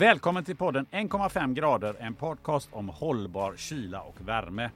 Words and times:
Välkommen 0.00 0.44
till 0.44 0.56
podden 0.56 0.86
1,5 0.86 1.54
grader, 1.54 1.96
en 2.00 2.14
podcast 2.14 2.68
om 2.72 2.88
hållbar 2.88 3.56
kyla 3.56 4.02
och 4.02 4.28
värme. 4.28 4.70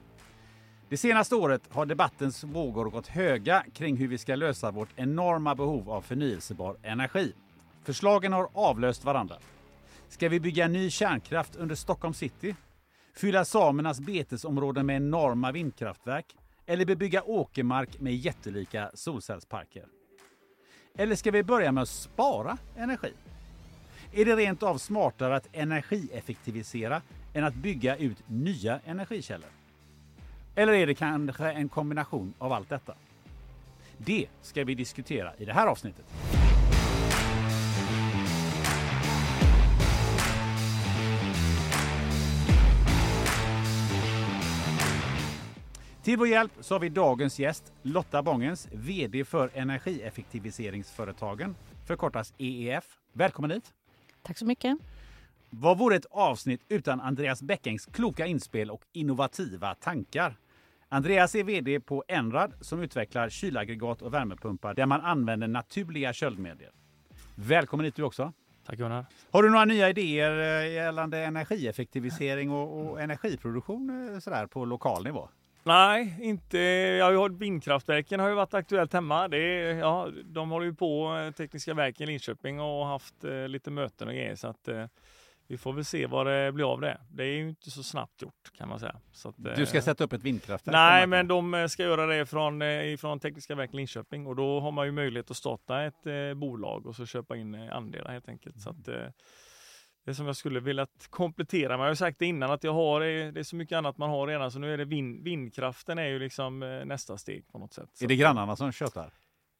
Det 0.89 0.97
senaste 0.97 1.35
året 1.35 1.61
har 1.69 1.85
debattens 1.85 2.43
vågor 2.43 2.85
gått 2.85 3.07
höga 3.07 3.63
kring 3.73 3.97
hur 3.97 4.07
vi 4.07 4.17
ska 4.17 4.35
lösa 4.35 4.71
vårt 4.71 4.89
enorma 4.95 5.55
behov 5.55 5.89
av 5.89 6.01
förnyelsebar 6.01 6.77
energi. 6.83 7.33
Förslagen 7.83 8.33
har 8.33 8.49
avlöst 8.53 9.03
varandra. 9.03 9.35
Ska 10.09 10.29
vi 10.29 10.39
bygga 10.39 10.67
ny 10.67 10.89
kärnkraft 10.89 11.55
under 11.55 11.75
Stockholm 11.75 12.13
city? 12.13 12.55
Fylla 13.15 13.45
samernas 13.45 13.99
betesområden 13.99 14.85
med 14.85 14.95
enorma 14.95 15.51
vindkraftverk? 15.51 16.35
Eller 16.65 16.85
bebygga 16.85 17.23
åkermark 17.23 17.99
med 17.99 18.15
jättelika 18.15 18.91
solcellsparker? 18.93 19.85
Eller 20.97 21.15
ska 21.15 21.31
vi 21.31 21.43
börja 21.43 21.71
med 21.71 21.81
att 21.81 21.89
spara 21.89 22.57
energi? 22.75 23.13
Är 24.17 24.25
det 24.25 24.35
rent 24.35 24.63
av 24.63 24.77
smartare 24.77 25.35
att 25.35 25.47
energieffektivisera 25.51 27.01
än 27.33 27.43
att 27.43 27.55
bygga 27.55 27.95
ut 27.95 28.17
nya 28.27 28.79
energikällor? 28.85 29.49
Eller 30.55 30.73
är 30.73 30.87
det 30.87 30.95
kanske 30.95 31.51
en 31.51 31.69
kombination 31.69 32.33
av 32.37 32.51
allt 32.51 32.69
detta? 32.69 32.95
Det 33.97 34.27
ska 34.41 34.63
vi 34.63 34.75
diskutera 34.75 35.33
i 35.37 35.45
det 35.45 35.53
här 35.53 35.67
avsnittet. 35.67 36.05
Till 46.03 46.17
vår 46.17 46.27
hjälp 46.27 46.51
så 46.59 46.75
har 46.75 46.79
vi 46.79 46.89
dagens 46.89 47.39
gäst 47.39 47.73
Lotta 47.81 48.23
Bångens, 48.23 48.67
VD 48.71 49.25
för 49.25 49.49
Energieffektiviseringsföretagen, 49.53 51.55
förkortas 51.85 52.33
EEF. 52.37 52.85
Välkommen 53.13 53.51
hit! 53.51 53.73
Tack 54.25 54.37
så 54.37 54.45
mycket. 54.45 54.77
Vad 55.49 55.77
vore 55.77 55.95
ett 55.95 56.05
avsnitt 56.11 56.61
utan 56.69 57.01
Andreas 57.01 57.41
Bäckängs 57.41 57.85
kloka 57.85 58.25
inspel 58.25 58.71
och 58.71 58.81
innovativa 58.93 59.75
tankar? 59.75 60.35
Andreas 60.89 61.35
är 61.35 61.43
VD 61.43 61.79
på 61.79 62.03
Enrad 62.07 62.53
som 62.61 62.81
utvecklar 62.81 63.29
kylaggregat 63.29 64.01
och 64.01 64.13
värmepumpar 64.13 64.73
där 64.73 64.85
man 64.85 65.01
använder 65.01 65.47
naturliga 65.47 66.13
köldmedier. 66.13 66.71
Välkommen 67.35 67.85
hit 67.85 67.95
du 67.95 68.03
också! 68.03 68.33
Tack 68.65 68.77
Gunnar! 68.77 69.05
Har 69.31 69.43
du 69.43 69.49
några 69.49 69.65
nya 69.65 69.89
idéer 69.89 70.61
eh, 70.63 70.73
gällande 70.73 71.19
energieffektivisering 71.25 72.51
och, 72.51 72.91
och 72.91 73.01
energiproduktion 73.01 74.09
eh, 74.13 74.19
sådär 74.19 74.47
på 74.47 74.65
lokal 74.65 75.03
nivå? 75.03 75.29
Nej, 75.65 76.17
inte. 76.21 76.57
Jag 76.57 77.05
har 77.05 77.29
ju 77.29 77.37
vindkraftverken 77.37 78.19
har 78.19 78.29
ju 78.29 78.35
varit 78.35 78.53
aktuellt 78.53 78.93
hemma. 78.93 79.27
Det 79.27 79.37
är, 79.37 79.73
ja, 79.73 80.09
de 80.25 80.49
håller 80.49 80.65
ju 80.65 80.73
på, 80.73 81.17
eh, 81.17 81.31
Tekniska 81.31 81.73
verken 81.73 82.03
i 82.03 82.11
Linköping, 82.11 82.59
och 82.59 82.85
haft 82.85 83.23
eh, 83.23 83.47
lite 83.47 83.71
möten 83.71 84.07
och 84.07 84.13
grejer. 84.13 84.35
Så 84.35 84.47
att, 84.47 84.67
eh, 84.67 84.85
vi 85.47 85.57
får 85.57 85.73
väl 85.73 85.85
se 85.85 86.05
vad 86.07 86.27
det 86.27 86.51
blir 86.51 86.73
av 86.73 86.81
det. 86.81 87.01
Det 87.09 87.23
är 87.23 87.27
ju 87.27 87.49
inte 87.49 87.71
så 87.71 87.83
snabbt 87.83 88.21
gjort 88.21 88.51
kan 88.57 88.69
man 88.69 88.79
säga. 88.79 88.95
Att, 89.25 89.55
du 89.55 89.65
ska 89.65 89.81
sätta 89.81 90.03
upp 90.03 90.13
ett 90.13 90.23
vindkraftverk? 90.23 90.73
Nej, 90.73 91.07
men 91.07 91.27
de 91.27 91.67
ska 91.69 91.83
göra 91.83 92.05
det 92.05 92.25
från, 92.25 92.61
från 92.99 93.19
Tekniska 93.19 93.55
verken 93.55 93.75
Linköping 93.75 94.27
och 94.27 94.35
då 94.35 94.59
har 94.59 94.71
man 94.71 94.85
ju 94.85 94.91
möjlighet 94.91 95.31
att 95.31 95.37
starta 95.37 95.83
ett 95.83 96.05
eh, 96.05 96.33
bolag 96.33 96.85
och 96.85 96.95
så 96.95 97.05
köpa 97.05 97.35
in 97.35 97.55
andelar 97.55 98.11
helt 98.11 98.29
enkelt. 98.29 98.61
Så 98.61 98.69
att, 98.69 98.87
eh, 98.87 99.07
det 100.05 100.15
som 100.15 100.25
jag 100.25 100.35
skulle 100.35 100.59
vilja 100.59 100.87
komplettera. 101.09 101.77
Men 101.77 101.79
jag 101.79 101.89
har 101.89 101.95
sagt 101.95 102.19
det 102.19 102.25
innan 102.25 102.51
att 102.51 102.63
jag 102.63 102.73
har, 102.73 102.99
det 103.31 103.39
är 103.39 103.43
så 103.43 103.55
mycket 103.55 103.77
annat 103.77 103.97
man 103.97 104.09
har 104.09 104.27
redan 104.27 104.51
så 104.51 104.59
nu 104.59 104.73
är 104.73 104.77
det 104.77 104.85
vind, 104.85 105.23
vindkraften 105.23 105.97
är 105.97 106.07
ju 106.07 106.19
liksom 106.19 106.63
eh, 106.63 106.85
nästa 106.85 107.17
steg 107.17 107.47
på 107.47 107.57
något 107.57 107.73
sätt. 107.73 108.01
Är 108.01 108.07
det 108.07 108.15
grannarna 108.15 108.55
som 108.55 108.71
tjötar? 108.71 109.11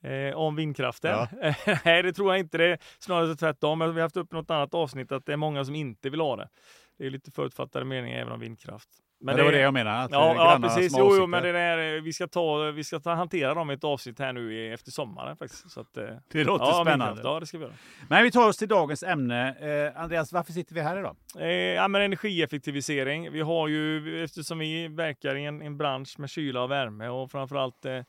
Eh, 0.03 0.35
om 0.35 0.55
vindkraften? 0.55 1.11
Ja. 1.11 1.53
Nej, 1.85 2.03
det 2.03 2.13
tror 2.13 2.34
jag 2.34 2.39
inte. 2.39 2.57
Det 2.57 2.66
är 2.66 2.79
snarare 3.00 3.35
tvärtom. 3.35 3.79
Vi 3.79 3.85
har 3.85 4.01
haft 4.01 4.17
upp 4.17 4.31
något 4.31 4.51
annat 4.51 4.73
avsnitt 4.73 5.11
att 5.11 5.25
det 5.25 5.34
är 5.34 5.38
många 5.38 5.66
som 5.66 5.75
inte 5.75 6.09
vill 6.09 6.22
ha 6.22 6.35
det. 6.35 6.50
Det 6.97 7.05
är 7.05 7.09
lite 7.09 7.31
förutfattade 7.31 7.85
meningar 7.85 8.19
även 8.19 8.34
om 8.34 8.39
vindkraft. 8.39 8.89
Men 9.25 9.35
det, 9.35 9.41
det 9.41 9.45
var 9.45 9.51
det 9.51 9.59
jag 9.59 9.73
menade. 9.73 10.07
ja, 10.11 10.35
ja 10.35 10.59
precis. 10.61 10.95
Jo, 10.97 11.15
jo, 11.17 11.27
men 11.27 11.43
det 11.43 11.51
där, 11.51 12.01
vi 12.01 12.13
ska 12.13 12.27
ta, 12.27 12.71
vi 12.71 12.83
ska 12.83 12.99
ta, 12.99 13.13
hantera 13.13 13.53
dem 13.53 13.71
i 13.71 13.73
ett 13.73 13.83
avsnitt 13.83 14.19
här 14.19 14.33
nu 14.33 14.73
efter 14.73 14.91
sommaren 14.91 15.37
faktiskt. 15.37 15.71
Så 15.71 15.79
att, 15.79 15.97
eh, 15.97 16.03
det 16.31 16.43
låter 16.43 16.65
ja, 16.65 16.83
spännande. 16.85 17.21
Ja, 17.23 17.39
det 17.39 17.45
ska 17.45 17.57
vi 17.57 17.63
göra. 17.63 17.73
Men 18.09 18.23
vi 18.23 18.31
tar 18.31 18.47
oss 18.47 18.57
till 18.57 18.67
dagens 18.67 19.03
ämne. 19.03 19.55
Eh, 19.95 20.01
Andreas, 20.01 20.33
varför 20.33 20.53
sitter 20.53 20.75
vi 20.75 20.81
här 20.81 20.99
idag? 20.99 21.15
Eh, 21.39 21.47
ja, 21.47 21.87
men 21.87 22.01
energieffektivisering. 22.01 23.31
Vi 23.31 23.41
har 23.41 23.67
ju, 23.67 24.23
eftersom 24.23 24.59
vi 24.59 24.87
verkar 24.87 25.35
i 25.35 25.45
en, 25.45 25.61
en 25.61 25.77
bransch 25.77 26.19
med 26.19 26.29
kyla 26.29 26.63
och 26.63 26.71
värme 26.71 27.07
och 27.07 27.31
framförallt 27.31 27.85
eh, 27.85 28.01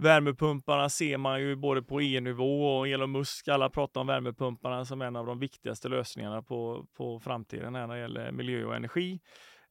Värmepumparna 0.00 0.88
ser 0.88 1.16
man 1.16 1.40
ju 1.40 1.56
både 1.56 1.82
på 1.82 2.00
EU-nivå 2.00 2.78
och 2.78 2.88
Elon 2.88 3.10
Musk. 3.10 3.48
Alla 3.48 3.70
pratar 3.70 4.00
om 4.00 4.06
värmepumparna 4.06 4.84
som 4.84 5.02
en 5.02 5.16
av 5.16 5.26
de 5.26 5.38
viktigaste 5.38 5.88
lösningarna 5.88 6.42
på, 6.42 6.86
på 6.96 7.20
framtiden 7.20 7.72
när 7.72 7.88
det 7.88 7.98
gäller 7.98 8.32
miljö 8.32 8.64
och 8.64 8.76
energi. 8.76 9.20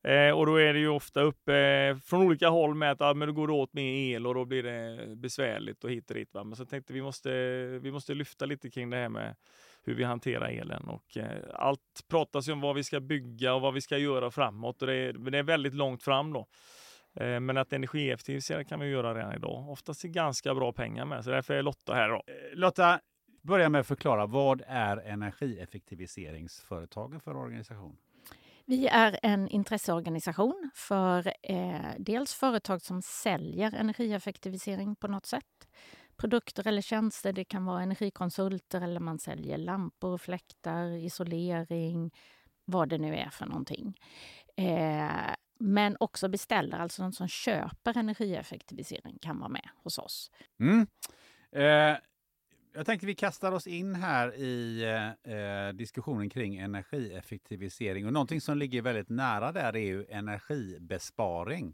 Eh, 0.04 0.32
och 0.32 0.46
då 0.46 0.56
är 0.56 0.74
det 0.74 0.80
ju 0.80 0.88
ofta 0.88 1.22
uppe 1.22 1.56
eh, 1.56 1.98
från 1.98 2.22
olika 2.22 2.50
håll 2.50 2.76
med 2.76 2.92
att 2.92 3.02
ah, 3.02 3.14
men 3.14 3.28
då 3.28 3.34
går 3.34 3.48
det 3.48 3.54
åt 3.54 3.74
mer 3.74 4.16
el 4.16 4.28
och 4.28 4.36
då 4.36 4.46
blir 4.46 4.64
det 4.64 5.08
besvärligt 5.16 5.84
och 5.84 5.92
hit 5.92 6.10
och 6.10 6.16
dit. 6.16 6.34
Va? 6.34 6.44
Men 6.44 6.56
så 6.56 6.66
tänkte 6.66 6.94
vi 6.94 7.02
måste, 7.02 7.30
vi 7.82 7.92
måste 7.92 8.14
lyfta 8.14 8.46
lite 8.46 8.70
kring 8.70 8.90
det 8.90 8.98
här 8.98 9.10
med 9.10 9.36
hur 9.84 9.96
vi 9.96 10.04
hanterar 10.04 10.48
elen 10.48 10.88
och 10.88 11.18
eh, 11.18 11.42
allt 11.54 11.80
pratas 12.10 12.50
ju 12.50 12.52
om 12.52 12.62
vad 12.62 12.76
vi 12.76 12.84
ska 12.84 13.00
bygga 13.00 13.54
och 13.54 13.62
vad 13.62 13.74
vi 13.74 13.82
ska 13.82 13.98
göra 13.98 14.32
framåt 14.32 14.82
och 14.82 14.88
det 14.88 14.96
är, 14.96 15.14
det 15.14 15.38
är 15.38 15.44
väldigt 15.44 15.74
långt 15.74 16.04
fram 16.04 16.34
då. 16.34 16.48
Eh, 17.20 17.40
men 17.40 17.58
att 17.58 17.74
energieffektivisera 17.74 18.64
kan 18.64 18.80
vi 18.80 18.88
göra 18.88 19.16
redan 19.16 19.34
idag. 19.34 19.70
Oftast 19.70 20.02
till 20.02 20.10
ganska 20.10 20.56
bra 20.56 20.74
pengar 20.74 21.06
med, 21.06 21.24
så 21.24 21.30
därför 21.30 21.54
är 21.54 21.62
Lotta 21.62 21.94
här. 21.94 22.10
Då. 22.10 22.16
Eh, 22.16 22.24
Lotta, 22.54 23.00
börja 23.42 23.70
med 23.70 23.82
att 23.82 23.88
förklara. 23.88 24.26
Vad 24.26 24.62
är 24.68 24.98
energieffektiviseringsföretagen 24.98 27.20
för 27.20 27.36
organisation? 27.36 27.98
Vi 28.70 28.88
är 28.88 29.20
en 29.24 29.50
intresseorganisation 29.50 30.72
för 30.76 31.34
eh, 31.44 31.92
dels 32.00 32.34
företag 32.34 32.82
som 32.82 33.02
säljer 33.02 33.76
energieffektivisering 33.76 34.96
på 34.96 35.08
något 35.08 35.26
sätt. 35.26 35.68
Produkter 36.18 36.68
eller 36.68 36.82
tjänster, 36.82 37.34
det 37.34 37.46
kan 37.46 37.66
vara 37.66 37.82
energikonsulter 37.82 38.82
eller 38.82 39.00
man 39.00 39.20
säljer 39.20 39.58
lampor, 39.58 40.18
fläktar, 40.18 40.92
isolering, 40.92 42.12
vad 42.66 42.90
det 42.90 42.98
nu 42.98 43.16
är 43.16 43.30
för 43.30 43.46
någonting. 43.46 43.98
Eh, 44.58 45.36
men 45.60 45.98
också 46.00 46.30
beställare, 46.30 46.82
alltså 46.82 47.02
de 47.02 47.12
som 47.12 47.28
köper 47.28 47.98
energieffektivisering 47.98 49.18
kan 49.22 49.40
vara 49.40 49.50
med 49.50 49.70
hos 49.84 49.98
oss. 49.98 50.32
Mm. 50.60 50.88
Eh, 51.52 51.98
jag 52.78 52.86
tänkte 52.86 53.08
vi 53.08 53.16
kastar 53.16 53.52
oss 53.52 53.68
in 53.68 53.96
här 53.96 54.36
i 54.36 54.84
eh, 54.84 55.34
eh, 55.34 55.74
diskussionen 55.74 56.30
kring 56.30 56.58
energieffektivisering. 56.58 58.06
Och 58.06 58.14
någonting 58.14 58.42
som 58.42 58.58
ligger 58.58 58.82
väldigt 58.82 59.10
nära 59.10 59.52
där 59.52 59.76
är 59.76 59.80
ju 59.80 60.06
energibesparing. 60.10 61.74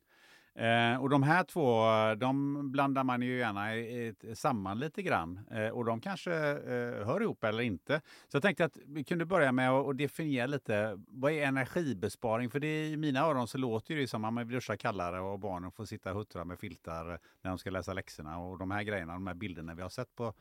Eh, 0.56 1.02
och 1.02 1.10
de 1.10 1.24
här 1.24 1.44
två, 1.44 1.86
de 2.18 2.72
blandar 2.72 3.04
man 3.04 3.22
ju 3.22 3.38
gärna 3.38 3.76
i, 3.76 4.16
i, 4.22 4.36
samman 4.36 4.80
lite 4.80 5.02
grann. 5.02 5.40
Eh, 5.52 5.68
och 5.68 5.86
de 5.86 6.02
kanske 6.02 6.34
eh, 6.34 7.06
hör 7.06 7.22
ihop 7.22 7.44
eller 7.44 7.64
inte. 7.64 8.02
Så 8.28 8.36
jag 8.36 8.42
tänkte 8.42 8.66
att 8.66 8.78
vi 8.86 9.04
kunde 9.04 9.26
börja 9.26 9.52
med 9.52 9.72
att 9.72 9.98
definiera 9.98 10.46
lite, 10.46 11.00
vad 11.08 11.32
är 11.32 11.46
energibesparing? 11.46 12.50
För 12.50 12.60
det, 12.60 12.88
i 12.88 12.98
mina 12.98 13.20
öron 13.20 13.48
så 13.48 13.58
låter 13.58 13.96
det 13.96 14.08
som 14.08 14.26
att 14.26 14.34
man 14.34 14.48
vill 14.48 14.56
duscha 14.56 14.78
kallare 14.78 15.20
och 15.20 15.40
barnen 15.40 15.72
får 15.72 15.86
sitta 15.86 16.12
och 16.12 16.18
huttra 16.18 16.46
med 16.46 16.60
filtar 16.60 17.06
när 17.42 17.52
de 17.52 17.58
ska 17.58 17.70
läsa 17.70 17.94
läxorna. 17.94 18.40
Och 18.40 18.58
de 18.58 18.72
här 18.72 18.84
grejerna, 18.84 19.14
de 19.14 19.28
här 19.28 19.34
bilderna 19.34 19.74
vi 19.76 19.82
har 19.82 19.90
sett 19.90 20.16
på, 20.16 20.34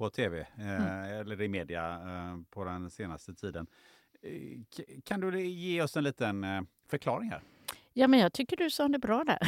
på 0.00 0.10
tv 0.10 0.46
eh, 0.58 0.76
mm. 0.76 1.20
eller 1.20 1.42
i 1.42 1.48
media 1.48 1.92
eh, 1.92 2.36
på 2.50 2.64
den 2.64 2.90
senaste 2.90 3.34
tiden. 3.34 3.66
Eh, 4.22 4.82
kan 5.04 5.20
du 5.20 5.40
ge 5.40 5.82
oss 5.82 5.96
en 5.96 6.04
liten 6.04 6.66
förklaring 6.90 7.30
här? 7.30 7.42
Ja, 7.92 8.08
men 8.08 8.20
jag 8.20 8.32
tycker 8.32 8.56
du 8.56 8.70
sa 8.70 8.88
det 8.88 8.98
bra 8.98 9.24
där. 9.24 9.38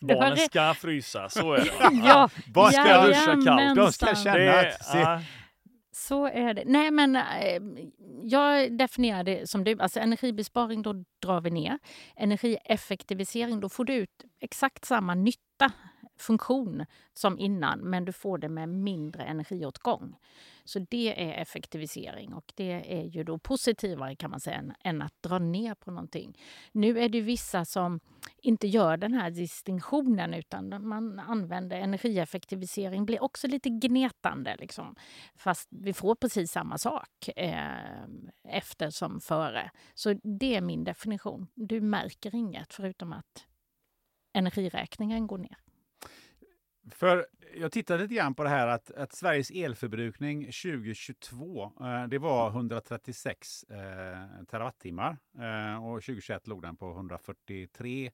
Barnen 0.00 0.36
ska 0.36 0.74
frysa, 0.74 1.28
så 1.28 1.52
är 1.52 1.58
det. 1.58 1.96
ja, 2.06 2.30
Barn 2.54 2.72
ska 2.72 2.88
ja, 2.88 3.06
duscha 3.06 3.44
kallt. 3.44 3.76
De 3.76 3.92
ska 3.92 4.14
känna 4.14 4.36
det, 4.36 4.74
att... 4.74 5.22
Så 5.92 6.26
är 6.26 6.54
det. 6.54 6.62
Nej, 6.66 6.90
men 6.90 7.18
jag 8.22 8.78
definierar 8.78 9.24
det 9.24 9.50
som 9.50 9.64
du. 9.64 9.80
Alltså 9.80 10.00
energibesparing, 10.00 10.82
då 10.82 11.04
drar 11.22 11.40
vi 11.40 11.50
ner. 11.50 11.78
Energieffektivisering, 12.16 13.60
då 13.60 13.68
får 13.68 13.84
du 13.84 13.94
ut 13.94 14.24
exakt 14.40 14.84
samma 14.84 15.14
nytta 15.14 15.72
funktion 16.22 16.84
som 17.14 17.38
innan, 17.38 17.80
men 17.80 18.04
du 18.04 18.12
får 18.12 18.38
det 18.38 18.48
med 18.48 18.68
mindre 18.68 19.24
energiåtgång. 19.24 20.16
Så 20.64 20.78
det 20.78 21.30
är 21.30 21.42
effektivisering 21.42 22.34
och 22.34 22.52
det 22.54 23.00
är 23.00 23.04
ju 23.04 23.24
då 23.24 23.38
positivare 23.38 24.16
kan 24.16 24.30
man 24.30 24.40
säga 24.40 24.56
än, 24.56 24.74
än 24.84 25.02
att 25.02 25.22
dra 25.22 25.38
ner 25.38 25.74
på 25.74 25.90
någonting. 25.90 26.38
Nu 26.72 26.98
är 26.98 27.08
det 27.08 27.20
vissa 27.20 27.64
som 27.64 28.00
inte 28.38 28.66
gör 28.66 28.96
den 28.96 29.14
här 29.14 29.30
distinktionen 29.30 30.34
utan 30.34 30.88
man 30.88 31.18
använder 31.18 31.76
energieffektivisering, 31.80 33.06
blir 33.06 33.22
också 33.22 33.46
lite 33.46 33.68
gnetande 33.68 34.56
liksom. 34.58 34.96
Fast 35.34 35.68
vi 35.70 35.92
får 35.92 36.14
precis 36.14 36.52
samma 36.52 36.78
sak 36.78 37.28
eh, 37.36 38.04
efter 38.48 38.90
som 38.90 39.20
före. 39.20 39.70
Så 39.94 40.12
det 40.22 40.56
är 40.56 40.60
min 40.60 40.84
definition. 40.84 41.46
Du 41.54 41.80
märker 41.80 42.34
inget 42.34 42.74
förutom 42.74 43.12
att 43.12 43.46
energiräkningen 44.32 45.26
går 45.26 45.38
ner. 45.38 45.56
För 46.90 47.26
jag 47.56 47.72
tittade 47.72 48.02
lite 48.02 48.14
grann 48.14 48.34
på 48.34 48.42
det 48.42 48.48
här 48.48 48.66
att, 48.66 48.90
att 48.90 49.12
Sveriges 49.12 49.50
elförbrukning 49.50 50.44
2022, 50.44 51.72
eh, 51.80 52.04
det 52.08 52.18
var 52.18 52.48
136 52.50 53.64
eh, 53.64 54.44
terawattimmar 54.50 55.16
eh, 55.38 55.84
och 55.86 56.02
2021 56.02 56.46
låg 56.46 56.62
den 56.62 56.76
på 56.76 56.90
143 56.90 58.10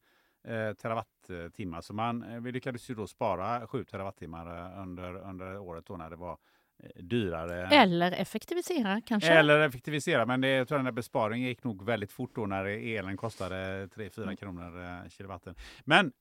eh, 0.49 0.73
terawattimmar. 0.73 1.81
Så 1.81 1.95
man, 1.95 2.23
eh, 2.23 2.41
vi 2.41 2.53
lyckades 2.53 2.91
ju 2.91 2.95
då 2.95 3.07
spara 3.07 3.67
7 3.67 3.85
terawattimmar 3.85 4.75
eh, 4.77 4.83
under, 4.83 5.15
under 5.17 5.59
året 5.59 5.87
då 5.87 5.97
när 5.97 6.11
det 6.11 6.17
var 6.17 6.39
eh, 6.83 7.03
dyrare. 7.03 7.67
Eller 7.67 8.13
effektivisera 8.13 9.01
kanske? 9.07 9.33
Eller 9.33 9.61
effektivisera, 9.61 10.27
men 10.27 10.41
det, 10.41 10.49
jag 10.49 10.69
tror 10.69 10.79
den 10.79 10.85
där 10.85 10.93
besparingen 10.93 11.49
gick 11.49 11.65
nog 11.65 11.85
väldigt 11.85 12.13
fort 12.13 12.35
då 12.35 12.47
när 12.47 12.65
elen 12.65 13.17
kostade 13.17 13.87
3-4 13.87 14.23
Mm. 14.23 14.37
kronor 14.37 15.09
kilowatten. 15.09 15.55
Men 15.85 16.13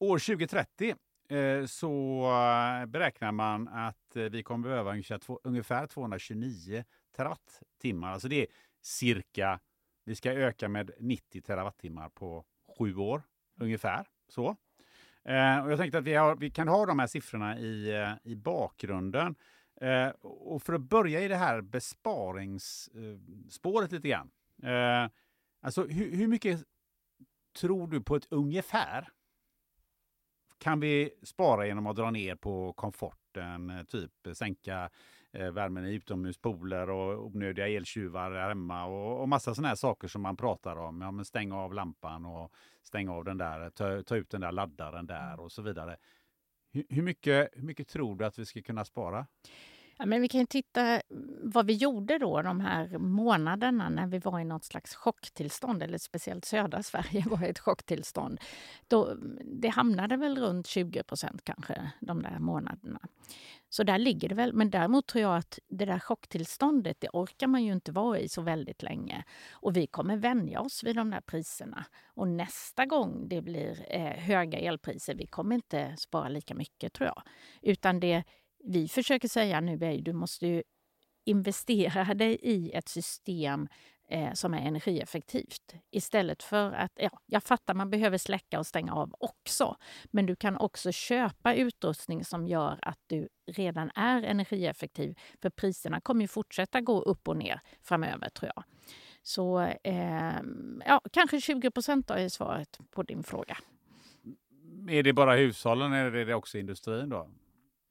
år 0.00 0.18
2030 0.18 0.88
eh, 0.90 0.94
Eh, 1.28 1.66
så 1.66 2.22
eh, 2.22 2.86
beräknar 2.86 3.32
man 3.32 3.68
att 3.68 4.16
eh, 4.16 4.22
vi 4.22 4.42
kommer 4.42 4.68
behöva 4.68 4.90
ungefär, 4.90 5.20
ungefär 5.42 5.86
229 5.86 6.84
terawattimmar. 7.16 8.12
Alltså 8.12 8.28
det 8.28 8.42
är 8.42 8.46
cirka, 8.82 9.60
vi 10.04 10.14
ska 10.14 10.32
öka 10.32 10.68
med 10.68 10.90
90 10.98 11.42
terawattimmar 11.42 12.08
på 12.08 12.44
sju 12.78 12.96
år 12.96 13.22
ungefär. 13.60 14.06
Så. 14.28 14.56
Och 15.64 15.70
jag 15.70 15.78
tänkte 15.78 15.98
att 15.98 16.04
vi, 16.04 16.14
har, 16.14 16.36
vi 16.36 16.50
kan 16.50 16.68
ha 16.68 16.86
de 16.86 16.98
här 16.98 17.06
siffrorna 17.06 17.58
i, 17.58 17.92
i 18.22 18.36
bakgrunden. 18.36 19.34
Och 20.22 20.62
för 20.62 20.72
att 20.72 20.80
börja 20.80 21.20
i 21.20 21.28
det 21.28 21.36
här 21.36 21.60
besparingsspåret 21.60 23.92
lite 23.92 24.08
grann. 24.08 24.30
Alltså 25.62 25.84
hur, 25.84 26.16
hur 26.16 26.28
mycket 26.28 26.64
tror 27.56 27.88
du 27.88 28.00
på 28.00 28.16
ett 28.16 28.26
ungefär 28.30 29.08
kan 30.58 30.80
vi 30.80 31.10
spara 31.22 31.66
genom 31.66 31.86
att 31.86 31.96
dra 31.96 32.10
ner 32.10 32.34
på 32.34 32.72
komforten, 32.72 33.70
eh, 33.70 33.82
typ 33.84 34.12
sänka 34.32 34.90
eh, 35.32 35.50
värmen 35.50 35.86
i 35.86 35.94
utomhuspooler 35.94 36.90
och 36.90 37.26
onödiga 37.26 37.68
eltjuvar 37.68 38.48
hemma 38.48 38.84
och, 38.84 39.20
och 39.20 39.28
massa 39.28 39.54
sådana 39.54 39.68
här 39.68 39.76
saker 39.76 40.08
som 40.08 40.22
man 40.22 40.36
pratar 40.36 40.76
om. 40.76 41.00
Ja, 41.00 41.10
men 41.10 41.24
stäng 41.24 41.52
av 41.52 41.74
lampan 41.74 42.26
och 42.26 42.52
stäng 42.82 43.08
av 43.08 43.24
den 43.24 43.38
där, 43.38 43.70
ta, 43.70 44.02
ta 44.02 44.16
ut 44.16 44.30
den 44.30 44.40
där 44.40 44.52
laddaren 44.52 45.06
där 45.06 45.40
och 45.40 45.52
så 45.52 45.62
vidare. 45.62 45.96
Hur, 46.72 46.84
hur, 46.88 47.02
mycket, 47.02 47.50
hur 47.52 47.62
mycket 47.62 47.88
tror 47.88 48.16
du 48.16 48.24
att 48.24 48.38
vi 48.38 48.46
ska 48.46 48.62
kunna 48.62 48.84
spara? 48.84 49.26
Ja, 49.98 50.06
men 50.06 50.20
vi 50.20 50.28
kan 50.28 50.40
ju 50.40 50.46
titta 50.46 50.82
mm, 50.82 51.00
vad 51.42 51.66
vi 51.66 51.72
gjorde 51.72 52.18
då 52.18 52.42
de 52.42 52.60
här 52.60 52.98
månaderna 52.98 53.88
när 53.88 54.06
vi 54.06 54.18
var 54.18 54.40
i 54.40 54.44
något 54.44 54.64
slags 54.64 54.94
chocktillstånd, 54.94 55.82
eller 55.82 55.98
speciellt 55.98 56.44
södra 56.44 56.82
Sverige 56.82 57.24
var 57.26 57.44
i 57.44 57.48
ett 57.48 57.58
chocktillstånd. 57.58 58.40
Då, 58.88 59.06
mm, 59.06 59.38
det 59.44 59.68
hamnade 59.68 60.16
väl 60.16 60.38
runt 60.38 60.66
20 60.66 61.02
procent 61.02 61.44
kanske 61.44 61.90
de 62.00 62.22
där 62.22 62.38
månaderna. 62.38 63.00
Så 63.68 63.82
där 63.82 63.98
ligger 63.98 64.28
det 64.28 64.34
väl. 64.34 64.52
Men 64.52 64.70
däremot 64.70 65.06
tror 65.06 65.22
jag 65.22 65.36
att 65.36 65.58
det 65.68 65.84
där 65.84 65.98
chocktillståndet, 65.98 67.00
det 67.00 67.08
orkar 67.12 67.46
man 67.46 67.64
ju 67.64 67.72
inte 67.72 67.92
vara 67.92 68.18
i 68.18 68.28
så 68.28 68.42
väldigt 68.42 68.82
länge. 68.82 69.24
Och 69.52 69.76
vi 69.76 69.86
kommer 69.86 70.16
vänja 70.16 70.60
oss 70.60 70.84
vid 70.84 70.96
de 70.96 71.10
där 71.10 71.20
priserna. 71.20 71.84
Och 72.06 72.28
nästa 72.28 72.86
gång 72.86 73.28
det 73.28 73.42
blir 73.42 73.86
eh, 73.88 74.12
höga 74.12 74.58
elpriser, 74.58 75.14
vi 75.14 75.26
kommer 75.26 75.54
inte 75.54 75.96
spara 75.98 76.28
lika 76.28 76.54
mycket 76.54 76.92
tror 76.92 77.06
jag. 77.06 77.22
Utan 77.62 78.00
det 78.00 78.24
vi 78.66 78.88
försöker 78.88 79.28
säga 79.28 79.60
nu 79.60 79.78
är 79.84 79.98
att 79.98 80.04
du 80.04 80.12
måste 80.12 80.46
ju 80.46 80.62
investera 81.24 82.14
dig 82.14 82.38
i 82.42 82.70
ett 82.72 82.88
system 82.88 83.68
eh, 84.08 84.32
som 84.32 84.54
är 84.54 84.58
energieffektivt. 84.58 85.74
Istället 85.90 86.42
för 86.42 86.72
att, 86.72 86.92
ja, 86.94 87.10
jag 87.26 87.42
fattar 87.42 87.74
man 87.74 87.90
behöver 87.90 88.18
släcka 88.18 88.58
och 88.58 88.66
stänga 88.66 88.94
av 88.94 89.14
också. 89.20 89.76
Men 90.04 90.26
du 90.26 90.36
kan 90.36 90.56
också 90.56 90.92
köpa 90.92 91.54
utrustning 91.54 92.24
som 92.24 92.46
gör 92.46 92.78
att 92.82 92.98
du 93.06 93.28
redan 93.46 93.90
är 93.94 94.22
energieffektiv. 94.22 95.18
För 95.42 95.50
priserna 95.50 96.00
kommer 96.00 96.20
ju 96.20 96.28
fortsätta 96.28 96.80
gå 96.80 97.02
upp 97.02 97.28
och 97.28 97.36
ner 97.36 97.60
framöver 97.82 98.28
tror 98.28 98.52
jag. 98.54 98.64
Så 99.22 99.60
eh, 99.84 100.40
ja, 100.86 101.00
kanske 101.12 101.40
20 101.40 101.70
procent 101.70 102.10
är 102.10 102.28
svaret 102.28 102.78
på 102.90 103.02
din 103.02 103.22
fråga. 103.22 103.58
Är 104.88 105.02
det 105.02 105.12
bara 105.12 105.36
hushållen 105.36 105.92
eller 105.92 106.12
är 106.12 106.26
det 106.26 106.34
också 106.34 106.58
industrin 106.58 107.08
då? 107.08 107.28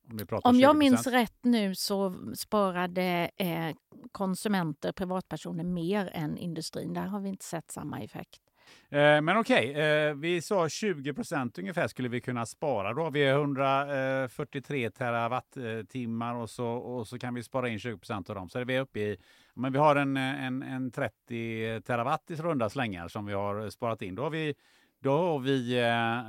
Om, 0.10 0.40
Om 0.44 0.60
jag 0.60 0.78
minns 0.78 1.08
rätt 1.08 1.44
nu 1.44 1.76
så 1.76 2.16
sparade 2.36 3.30
eh, 3.38 3.76
konsumenter, 4.12 4.92
privatpersoner, 4.92 5.64
mer 5.64 6.12
än 6.14 6.38
industrin. 6.38 6.94
Där 6.94 7.06
har 7.06 7.20
vi 7.20 7.30
inte 7.30 7.46
sett 7.46 7.72
samma 7.72 8.02
effekt. 8.02 8.42
Eh, 8.90 9.22
men 9.22 9.38
okej, 9.38 9.72
okay, 9.72 9.84
eh, 9.84 10.16
vi 10.16 10.42
sa 10.42 10.70
20 10.70 11.14
procent 11.14 11.58
ungefär 11.60 11.88
skulle 11.88 12.10
vi 12.10 12.22
kunna 12.22 12.46
spara. 12.46 12.94
Då 12.94 13.02
har 13.02 13.12
vi 13.12 13.30
143 13.30 14.90
terawattimmar 14.90 16.36
och 16.36 16.50
så, 16.50 16.68
och 16.68 17.08
så 17.08 17.20
kan 17.20 17.34
vi 17.34 17.44
spara 17.44 17.70
in 17.70 17.80
20 17.80 17.98
procent 17.98 18.30
av 18.30 18.36
dem. 18.36 18.50
Så 18.50 18.60
är 18.60 18.66
vi 18.66 18.80
uppe 18.80 19.00
i, 19.00 19.18
men 19.54 19.72
vi 19.72 19.80
har 19.80 19.96
en, 19.96 20.18
en, 20.18 20.64
en 20.64 20.92
30 20.92 21.82
terawatt 21.82 22.32
i 22.32 22.36
runda 22.36 22.70
slängar 22.70 23.08
som 23.08 23.26
vi 23.26 23.34
har 23.34 23.70
sparat 23.70 24.02
in. 24.02 24.16
Då 24.16 24.24
har 24.24 24.30
vi, 24.30 24.56
då 25.00 25.12
har 25.12 25.40
vi, 25.40 25.82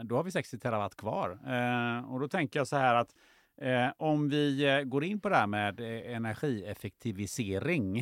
då 0.05 0.17
har 0.17 0.23
vi 0.23 0.31
60 0.31 0.59
terawatt 0.59 0.97
kvar. 0.97 1.39
Och 2.09 2.21
då 2.21 2.29
tänker 2.29 2.61
jag 2.61 2.69
så 2.69 2.77
här 2.77 2.95
att 2.95 3.15
Eh, 3.57 3.93
om 3.97 4.29
vi 4.29 4.65
eh, 4.65 4.83
går 4.83 5.05
in 5.05 5.21
på 5.21 5.29
det 5.29 5.37
här 5.37 5.47
med 5.47 5.81
eh, 5.81 6.15
energieffektivisering. 6.15 7.99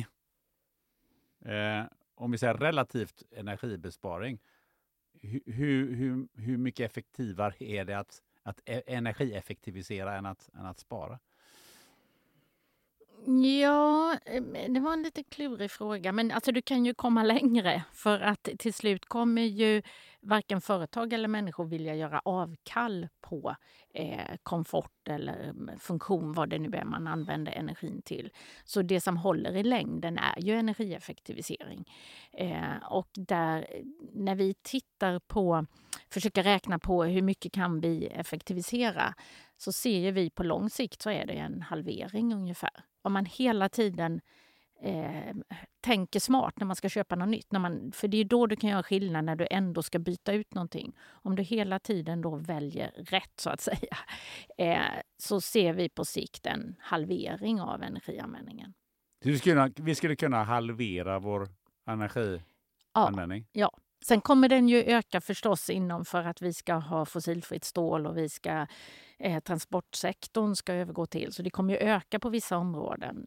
Eh, 1.45 1.83
om 2.15 2.31
vi 2.31 2.37
säger 2.37 2.53
relativt 2.53 3.23
energibesparing. 3.31 4.39
Hur, 5.21 5.95
hur, 5.95 6.27
hur 6.41 6.57
mycket 6.57 6.91
effektivare 6.91 7.55
är 7.59 7.85
det 7.85 7.99
att, 7.99 8.21
att 8.43 8.59
e-, 8.65 8.83
energieffektivisera 8.87 10.15
än 10.17 10.25
att, 10.25 10.49
än 10.53 10.65
att 10.65 10.79
spara? 10.79 11.19
Ja, 13.27 14.17
det 14.69 14.79
var 14.79 14.93
en 14.93 15.03
lite 15.03 15.23
klurig 15.23 15.71
fråga. 15.71 16.11
Men 16.11 16.31
alltså, 16.31 16.51
du 16.51 16.61
kan 16.61 16.85
ju 16.85 16.93
komma 16.93 17.23
längre. 17.23 17.83
För 17.93 18.19
att 18.19 18.49
till 18.57 18.73
slut 18.73 19.05
kommer 19.05 19.41
ju 19.41 19.81
varken 20.21 20.61
företag 20.61 21.13
eller 21.13 21.27
människor 21.27 21.65
vilja 21.65 21.95
göra 21.95 22.21
avkall 22.25 23.07
på 23.21 23.55
eh, 23.93 24.35
komfort 24.43 25.07
eller 25.07 25.53
funktion, 25.79 26.33
vad 26.33 26.49
det 26.49 26.59
nu 26.59 26.77
är 26.77 26.83
man 26.83 27.07
använder 27.07 27.51
energin 27.51 28.01
till. 28.01 28.31
Så 28.63 28.81
det 28.81 29.01
som 29.01 29.17
håller 29.17 29.55
i 29.55 29.63
längden 29.63 30.17
är 30.17 30.41
ju 30.41 30.53
energieffektivisering. 30.53 31.91
Eh, 32.31 32.77
och 32.89 33.09
där, 33.13 33.67
när 34.13 34.35
vi 34.35 34.53
tittar 34.53 35.19
på, 35.19 35.65
försöker 36.09 36.43
räkna 36.43 36.79
på 36.79 37.03
hur 37.03 37.21
mycket 37.21 37.51
kan 37.51 37.79
vi 37.79 38.05
effektivisera 38.05 39.13
så 39.57 39.71
ser 39.71 40.11
vi 40.11 40.29
på 40.29 40.43
lång 40.43 40.69
sikt 40.69 41.01
så 41.01 41.09
är 41.09 41.25
det 41.25 41.33
en 41.33 41.61
halvering 41.61 42.33
ungefär. 42.33 42.83
Om 43.05 43.13
man 43.13 43.25
hela 43.25 43.69
tiden 43.69 44.21
eh, 44.81 45.35
tänker 45.81 46.19
smart 46.19 46.53
när 46.59 46.65
man 46.65 46.75
ska 46.75 46.89
köpa 46.89 47.15
något 47.15 47.27
nytt. 47.27 47.51
När 47.51 47.59
man, 47.59 47.91
för 47.91 48.07
det 48.07 48.17
är 48.17 48.25
då 48.25 48.47
du 48.47 48.55
kan 48.55 48.69
göra 48.69 48.83
skillnad 48.83 49.25
när 49.25 49.35
du 49.35 49.47
ändå 49.51 49.83
ska 49.83 49.99
byta 49.99 50.33
ut 50.33 50.53
någonting. 50.53 50.95
Om 51.07 51.35
du 51.35 51.43
hela 51.43 51.79
tiden 51.79 52.21
då 52.21 52.35
väljer 52.35 52.91
rätt 52.97 53.39
så 53.39 53.49
att 53.49 53.61
säga 53.69 53.97
eh, 54.57 55.01
så 55.17 55.41
ser 55.41 55.73
vi 55.73 55.89
på 55.89 56.05
sikt 56.05 56.45
en 56.45 56.75
halvering 56.79 57.61
av 57.61 57.83
energianvändningen. 57.83 58.73
Vi 59.19 59.39
skulle, 59.39 59.71
vi 59.75 59.95
skulle 59.95 60.15
kunna 60.15 60.43
halvera 60.43 61.19
vår 61.19 61.47
energianvändning? 61.87 63.47
Ja, 63.51 63.61
ja. 63.61 63.71
Sen 64.03 64.21
kommer 64.21 64.49
den 64.49 64.69
ju 64.69 64.83
öka 64.83 65.21
förstås 65.21 65.69
inom 65.69 66.05
för 66.05 66.23
att 66.23 66.41
vi 66.41 66.53
ska 66.53 66.73
ha 66.73 67.05
fossilfritt 67.05 67.63
stål 67.63 68.07
och 68.07 68.17
vi 68.17 68.29
ska 68.29 68.67
eh, 69.19 69.39
transportsektorn 69.39 70.55
ska 70.55 70.73
övergå 70.73 71.05
till. 71.05 71.33
Så 71.33 71.41
det 71.41 71.49
kommer 71.49 71.73
ju 71.73 71.79
öka 71.79 72.19
på 72.19 72.29
vissa 72.29 72.57
områden. 72.57 73.25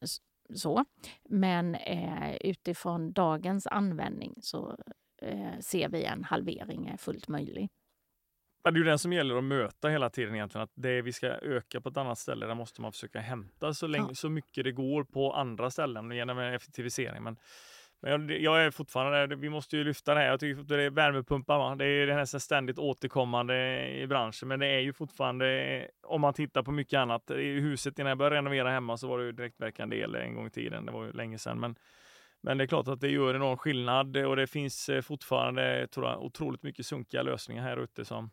så. 0.54 0.84
Men 1.28 1.74
eh, 1.74 2.36
utifrån 2.36 3.12
dagens 3.12 3.66
användning 3.66 4.34
så 4.40 4.76
eh, 5.22 5.58
ser 5.60 5.88
vi 5.88 6.04
en 6.04 6.24
halvering 6.24 6.86
är 6.86 6.96
fullt 6.96 7.28
möjlig. 7.28 7.68
det 8.64 8.70
är 8.70 8.74
ju 8.74 8.84
den 8.84 8.98
som 8.98 9.12
gäller 9.12 9.36
att 9.36 9.44
möta 9.44 9.88
hela 9.88 10.10
tiden 10.10 10.34
egentligen. 10.34 10.62
Att 10.62 10.72
det 10.74 11.02
vi 11.02 11.12
ska 11.12 11.26
öka 11.26 11.80
på 11.80 11.88
ett 11.88 11.96
annat 11.96 12.18
ställe, 12.18 12.46
där 12.46 12.54
måste 12.54 12.82
man 12.82 12.92
försöka 12.92 13.20
hämta 13.20 13.74
så, 13.74 13.86
länge, 13.86 14.08
ja. 14.08 14.14
så 14.14 14.28
mycket 14.28 14.64
det 14.64 14.72
går 14.72 15.04
på 15.04 15.32
andra 15.32 15.70
ställen 15.70 16.10
genom 16.10 16.38
effektivisering. 16.38 17.22
Men 17.22 17.36
men 18.00 18.10
jag, 18.10 18.40
jag, 18.40 18.64
är 18.64 18.70
fortfarande, 18.70 19.36
vi 19.36 19.48
måste 19.48 19.76
ju 19.76 19.84
lyfta 19.84 20.14
det 20.14 20.20
här. 20.20 20.26
Jag 20.26 20.40
tycker 20.40 20.62
det 20.62 20.82
är 20.82 20.90
värmepumpar, 20.90 21.58
va? 21.58 21.74
det 21.74 21.86
är 21.86 22.06
nästan 22.06 22.40
ständigt 22.40 22.78
återkommande 22.78 23.88
i 23.88 24.06
branschen. 24.06 24.48
Men 24.48 24.60
det 24.60 24.66
är 24.66 24.80
ju 24.80 24.92
fortfarande, 24.92 25.88
om 26.02 26.20
man 26.20 26.34
tittar 26.34 26.62
på 26.62 26.72
mycket 26.72 26.98
annat, 26.98 27.30
i 27.30 27.60
huset 27.60 27.98
innan 27.98 28.08
jag 28.08 28.18
började 28.18 28.36
renovera 28.36 28.70
hemma 28.70 28.96
så 28.96 29.08
var 29.08 29.18
det 29.18 29.24
ju 29.24 29.32
direktverkande 29.32 29.96
el 29.96 30.14
en 30.14 30.34
gång 30.34 30.46
i 30.46 30.50
tiden. 30.50 30.86
Det 30.86 30.92
var 30.92 31.04
ju 31.04 31.12
länge 31.12 31.38
sedan. 31.38 31.60
Men, 31.60 31.76
men 32.40 32.58
det 32.58 32.64
är 32.64 32.68
klart 32.68 32.88
att 32.88 33.00
det 33.00 33.08
gör 33.08 33.34
enorm 33.34 33.56
skillnad 33.56 34.16
och 34.16 34.36
det 34.36 34.46
finns 34.46 34.88
eh, 34.88 35.02
fortfarande 35.02 35.86
tror 35.86 36.06
jag, 36.06 36.22
otroligt 36.22 36.62
mycket 36.62 36.86
sunkiga 36.86 37.22
lösningar 37.22 37.62
här 37.62 37.76
ute 37.76 38.04
som, 38.04 38.30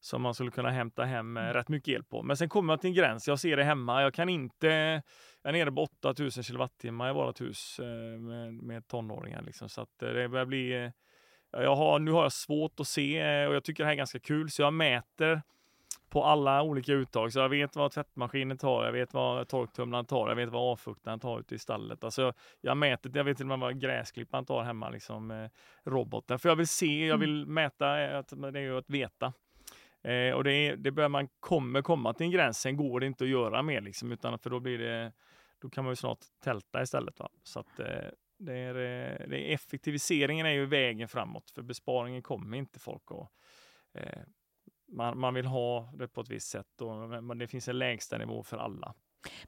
som 0.00 0.22
man 0.22 0.34
skulle 0.34 0.50
kunna 0.50 0.70
hämta 0.70 1.04
hem 1.04 1.36
mm. 1.36 1.52
rätt 1.52 1.68
mycket 1.68 1.94
el 1.94 2.04
på. 2.04 2.22
Men 2.22 2.36
sen 2.36 2.48
kommer 2.48 2.66
man 2.66 2.78
till 2.78 2.88
en 2.88 2.94
gräns. 2.94 3.28
Jag 3.28 3.40
ser 3.40 3.56
det 3.56 3.64
hemma. 3.64 4.02
Jag 4.02 4.14
kan 4.14 4.28
inte... 4.28 5.02
Jag 5.42 5.48
är 5.48 5.52
nere 5.52 5.72
på 5.72 5.82
8000 5.82 6.44
kilowattimmar 6.44 7.10
i 7.10 7.12
vårt 7.12 7.40
hus 7.40 7.78
eh, 7.78 8.20
med, 8.20 8.54
med 8.54 8.88
tonåringar. 8.88 9.42
Liksom. 9.42 9.68
Så 9.68 9.80
att 9.80 9.98
det 9.98 10.28
börjar 10.28 10.46
bli... 10.46 10.84
Eh, 10.84 10.90
jag 11.52 11.76
har, 11.76 11.98
nu 11.98 12.10
har 12.10 12.22
jag 12.22 12.32
svårt 12.32 12.80
att 12.80 12.88
se 12.88 13.46
och 13.46 13.54
jag 13.54 13.64
tycker 13.64 13.82
det 13.82 13.86
här 13.86 13.92
är 13.92 13.96
ganska 13.96 14.18
kul 14.18 14.50
så 14.50 14.62
jag 14.62 14.72
mäter 14.72 15.42
på 16.10 16.24
alla 16.24 16.62
olika 16.62 16.92
uttag. 16.92 17.32
Så 17.32 17.38
jag 17.38 17.48
vet 17.48 17.76
vad 17.76 17.92
tvättmaskinen 17.92 18.58
tar, 18.58 18.84
jag 18.84 18.92
vet 18.92 19.14
vad 19.14 19.48
torktumlaren 19.48 20.06
tar, 20.06 20.28
jag 20.28 20.36
vet 20.36 20.48
vad 20.48 20.72
avfuktaren 20.72 21.20
tar 21.20 21.40
ute 21.40 21.54
i 21.54 21.58
stallet. 21.58 22.04
Alltså, 22.04 22.32
jag 22.60 22.76
mäter, 22.76 23.12
jag 23.14 23.24
vet 23.24 23.36
till 23.36 23.44
och 23.44 23.48
med 23.48 23.58
vad 23.58 23.80
gräsklipparen 23.80 24.44
tar 24.44 24.62
hemma, 24.62 24.90
liksom, 24.90 25.30
eh, 25.30 25.50
roboten. 25.84 26.38
För 26.38 26.48
jag 26.48 26.56
vill 26.56 26.68
se, 26.68 27.06
jag 27.06 27.18
vill 27.18 27.46
mäta, 27.46 27.86
det 27.86 28.58
är 28.58 28.62
ju 28.62 28.78
att 28.78 28.90
veta. 28.90 29.32
Eh, 30.02 30.34
och 30.34 30.44
det, 30.44 30.76
det 30.76 30.90
bör 30.90 31.08
man 31.08 31.28
kommer 31.40 31.82
komma 31.82 32.14
till 32.14 32.24
en 32.24 32.30
gräns, 32.30 32.58
sen 32.58 32.76
går 32.76 33.00
det 33.00 33.06
inte 33.06 33.24
att 33.24 33.30
göra 33.30 33.62
mer 33.62 33.80
liksom, 33.80 34.12
utan 34.12 34.38
för 34.38 34.50
då 34.50 34.60
blir 34.60 34.78
det, 34.78 35.12
då 35.58 35.70
kan 35.70 35.84
man 35.84 35.92
ju 35.92 35.96
snart 35.96 36.18
tälta 36.44 36.82
istället. 36.82 37.18
Va? 37.18 37.28
Så 37.42 37.60
att, 37.60 37.78
eh, 37.78 38.08
det 38.38 38.54
är, 38.54 38.74
eh, 38.74 39.28
det 39.28 39.50
är, 39.50 39.54
effektiviseringen 39.54 40.46
är 40.46 40.50
ju 40.50 40.66
vägen 40.66 41.08
framåt, 41.08 41.50
för 41.50 41.62
besparingen 41.62 42.22
kommer 42.22 42.56
inte 42.56 42.78
folk 42.78 43.02
att 43.10 43.30
eh, 43.94 44.22
man, 44.92 45.18
man 45.18 45.34
vill 45.34 45.46
ha 45.46 45.92
det 45.94 46.08
på 46.08 46.20
ett 46.20 46.30
visst 46.30 46.48
sätt 46.48 46.80
och 46.80 47.24
men 47.24 47.38
det 47.38 47.46
finns 47.46 47.68
en 47.68 47.78
lägsta 47.78 48.18
nivå 48.18 48.42
för 48.42 48.56
alla. 48.56 48.94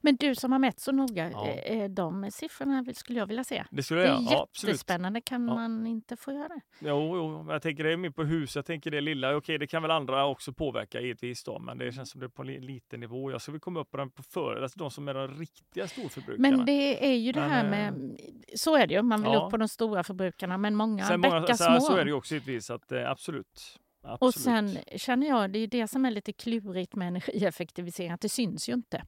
Men 0.01 0.15
du 0.15 0.35
som 0.35 0.51
har 0.51 0.59
mätt 0.59 0.79
så 0.79 0.91
noga, 0.91 1.31
ja. 1.31 1.49
Eh, 1.49 1.89
de 1.89 2.31
siffrorna 2.31 2.85
skulle 2.93 3.19
jag 3.19 3.25
vilja 3.25 3.43
se. 3.43 3.63
Det 3.71 3.83
skulle 3.83 4.01
jag, 4.01 4.23
det 4.23 4.29
är 4.29 4.33
ja, 4.33 4.47
jättespännande. 4.63 5.21
Kan 5.21 5.47
ja. 5.47 5.55
man 5.55 5.87
inte 5.87 6.17
få 6.17 6.31
göra 6.31 6.47
det? 6.47 6.61
Jo, 6.79 7.17
jo, 7.17 7.51
jag 7.51 7.61
tänker 7.61 7.83
det 7.83 7.93
är 7.93 7.97
mer 7.97 8.09
på 8.09 8.23
hus. 8.23 8.55
Jag 8.55 8.65
tänker 8.65 8.91
det 8.91 9.01
lilla. 9.01 9.35
Okej, 9.35 9.57
det 9.57 9.67
kan 9.67 9.81
väl 9.81 9.91
andra 9.91 10.25
också 10.25 10.53
påverka 10.53 11.01
givetvis 11.01 11.43
då, 11.43 11.59
men 11.59 11.77
det 11.77 11.91
känns 11.91 12.09
som 12.09 12.19
det 12.19 12.25
är 12.25 12.29
på 12.29 12.43
liten 12.43 12.99
nivå. 12.99 13.31
Jag 13.31 13.41
skulle 13.41 13.59
komma 13.59 13.79
upp 13.79 13.91
på 13.91 13.97
den 13.97 14.11
på 14.11 14.23
för, 14.23 14.61
alltså 14.61 14.79
de 14.79 14.91
som 14.91 15.07
är 15.07 15.13
de 15.13 15.27
riktiga 15.27 15.87
storförbrukarna. 15.87 16.57
Men 16.57 16.65
det 16.65 17.05
är 17.11 17.15
ju 17.15 17.31
det 17.31 17.41
här 17.41 17.69
med, 17.69 17.87
eh, 17.87 18.25
så 18.55 18.75
är 18.75 18.87
det 18.87 18.93
ju, 18.93 19.01
man 19.01 19.23
vill 19.23 19.33
ja. 19.33 19.45
upp 19.45 19.51
på 19.51 19.57
de 19.57 19.67
stora 19.67 20.03
förbrukarna, 20.03 20.57
men 20.57 20.75
många 20.75 21.17
bäckar 21.17 21.53
små. 21.53 21.79
Så 21.79 21.95
är 21.95 22.05
det 22.05 22.09
ju 22.09 22.15
också 22.15 22.33
givetvis, 22.33 22.69
att 22.69 22.91
eh, 22.91 23.11
absolut. 23.11 23.79
Absolut. 24.05 24.21
Och 24.21 24.33
sen 24.33 24.77
känner 24.95 25.27
jag, 25.27 25.51
det 25.51 25.59
är 25.59 25.67
det 25.67 25.87
som 25.87 26.05
är 26.05 26.11
lite 26.11 26.33
klurigt 26.33 26.95
med 26.95 27.07
energieffektivisering, 27.07 28.11
att 28.11 28.21
det 28.21 28.29
syns 28.29 28.69
ju 28.69 28.73
inte. 28.73 29.03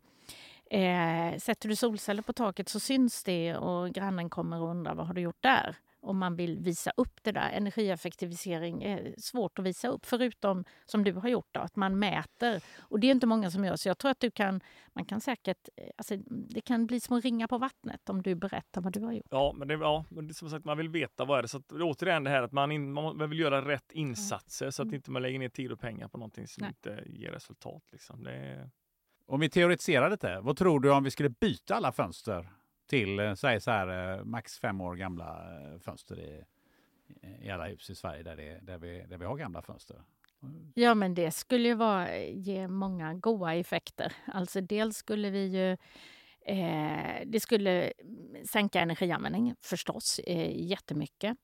Eh, 0.71 1.37
sätter 1.37 1.69
du 1.69 1.75
solceller 1.75 2.21
på 2.21 2.33
taket 2.33 2.69
så 2.69 2.79
syns 2.79 3.23
det 3.23 3.55
och 3.55 3.89
grannen 3.89 4.29
kommer 4.29 4.61
och 4.61 4.69
undrar 4.69 4.95
vad 4.95 5.07
har 5.07 5.13
du 5.13 5.21
gjort 5.21 5.43
där? 5.43 5.75
Om 5.99 6.17
man 6.17 6.35
vill 6.35 6.59
visa 6.59 6.91
upp 6.97 7.19
det 7.21 7.31
där. 7.31 7.49
Energieffektivisering 7.49 8.83
är 8.83 9.15
svårt 9.17 9.59
att 9.59 9.65
visa 9.65 9.87
upp, 9.87 10.05
förutom 10.05 10.65
som 10.85 11.03
du 11.03 11.13
har 11.13 11.29
gjort, 11.29 11.47
då, 11.51 11.59
att 11.59 11.75
man 11.75 11.99
mäter. 11.99 12.63
Och 12.79 12.99
det 12.99 13.07
är 13.07 13.11
inte 13.11 13.27
många 13.27 13.51
som 13.51 13.65
gör, 13.65 13.75
så 13.75 13.89
jag 13.89 13.97
tror 13.97 14.11
att 14.11 14.19
du 14.19 14.31
kan, 14.31 14.61
man 14.93 15.05
kan 15.05 15.21
säkert, 15.21 15.69
eh, 15.75 15.89
alltså, 15.97 16.17
det 16.27 16.61
kan 16.61 16.87
bli 16.87 16.99
små 16.99 17.19
ringar 17.19 17.47
på 17.47 17.57
vattnet 17.57 18.09
om 18.09 18.21
du 18.21 18.35
berättar 18.35 18.81
vad 18.81 18.93
du 18.93 18.99
har 18.99 19.13
gjort. 19.13 19.27
Ja, 19.29 19.53
men 19.55 19.67
det, 19.67 19.73
ja, 19.73 20.05
men 20.09 20.27
det, 20.27 20.33
som 20.33 20.49
sagt, 20.49 20.65
man 20.65 20.77
vill 20.77 20.89
veta 20.89 21.25
vad 21.25 21.37
är 21.37 21.41
det. 21.41 21.47
Så 21.47 21.57
att, 21.57 21.71
återigen 21.71 22.23
det 22.23 22.29
här 22.29 22.43
att 22.43 22.51
man, 22.51 22.71
in, 22.71 22.93
man 22.93 23.29
vill 23.29 23.39
göra 23.39 23.67
rätt 23.67 23.91
insatser 23.91 24.71
så 24.71 24.81
att 24.81 24.85
mm. 24.85 24.95
inte 24.95 25.11
man 25.11 25.21
lägger 25.21 25.39
ner 25.39 25.49
tid 25.49 25.71
och 25.71 25.79
pengar 25.79 26.07
på 26.07 26.17
någonting 26.17 26.47
som 26.47 26.61
Nej. 26.61 26.69
inte 26.69 27.03
ger 27.05 27.31
resultat. 27.31 27.83
Liksom. 27.91 28.23
Det 28.23 28.31
är... 28.31 28.69
Om 29.27 29.39
vi 29.39 29.49
teoretiserar 29.49 30.09
lite, 30.09 30.39
vad 30.39 30.57
tror 30.57 30.79
du 30.79 30.91
om 30.91 31.03
vi 31.03 31.11
skulle 31.11 31.29
byta 31.29 31.75
alla 31.75 31.91
fönster 31.91 32.49
till 32.89 33.19
eh, 33.19 33.33
säg 33.33 33.61
så 33.61 33.71
här, 33.71 34.17
eh, 34.17 34.23
max 34.23 34.59
fem 34.59 34.81
år 34.81 34.95
gamla 34.95 35.25
eh, 35.25 35.79
fönster 35.79 36.19
i, 36.19 36.43
i 37.41 37.49
alla 37.49 37.67
hus 37.67 37.89
i 37.89 37.95
Sverige 37.95 38.23
där, 38.23 38.35
det, 38.35 38.59
där, 38.61 38.77
vi, 38.77 39.05
där 39.09 39.17
vi 39.17 39.25
har 39.25 39.37
gamla 39.37 39.61
fönster? 39.61 40.01
Ja, 40.73 40.95
men 40.95 41.13
det 41.13 41.31
skulle 41.31 41.67
ju 41.67 41.73
vara, 41.73 42.17
ge 42.17 42.67
många 42.67 43.13
goda 43.13 43.53
effekter. 43.53 44.13
Alltså 44.27 44.61
dels 44.61 44.97
skulle 44.97 45.29
vi 45.29 45.45
ju 45.45 45.71
eh, 46.45 47.21
det 47.25 47.39
skulle 47.39 47.91
mm, 47.91 48.45
sänka 48.45 48.81
energianvändning 48.81 49.55
förstås 49.61 50.19
eh, 50.19 50.67
jättemycket. 50.67 51.37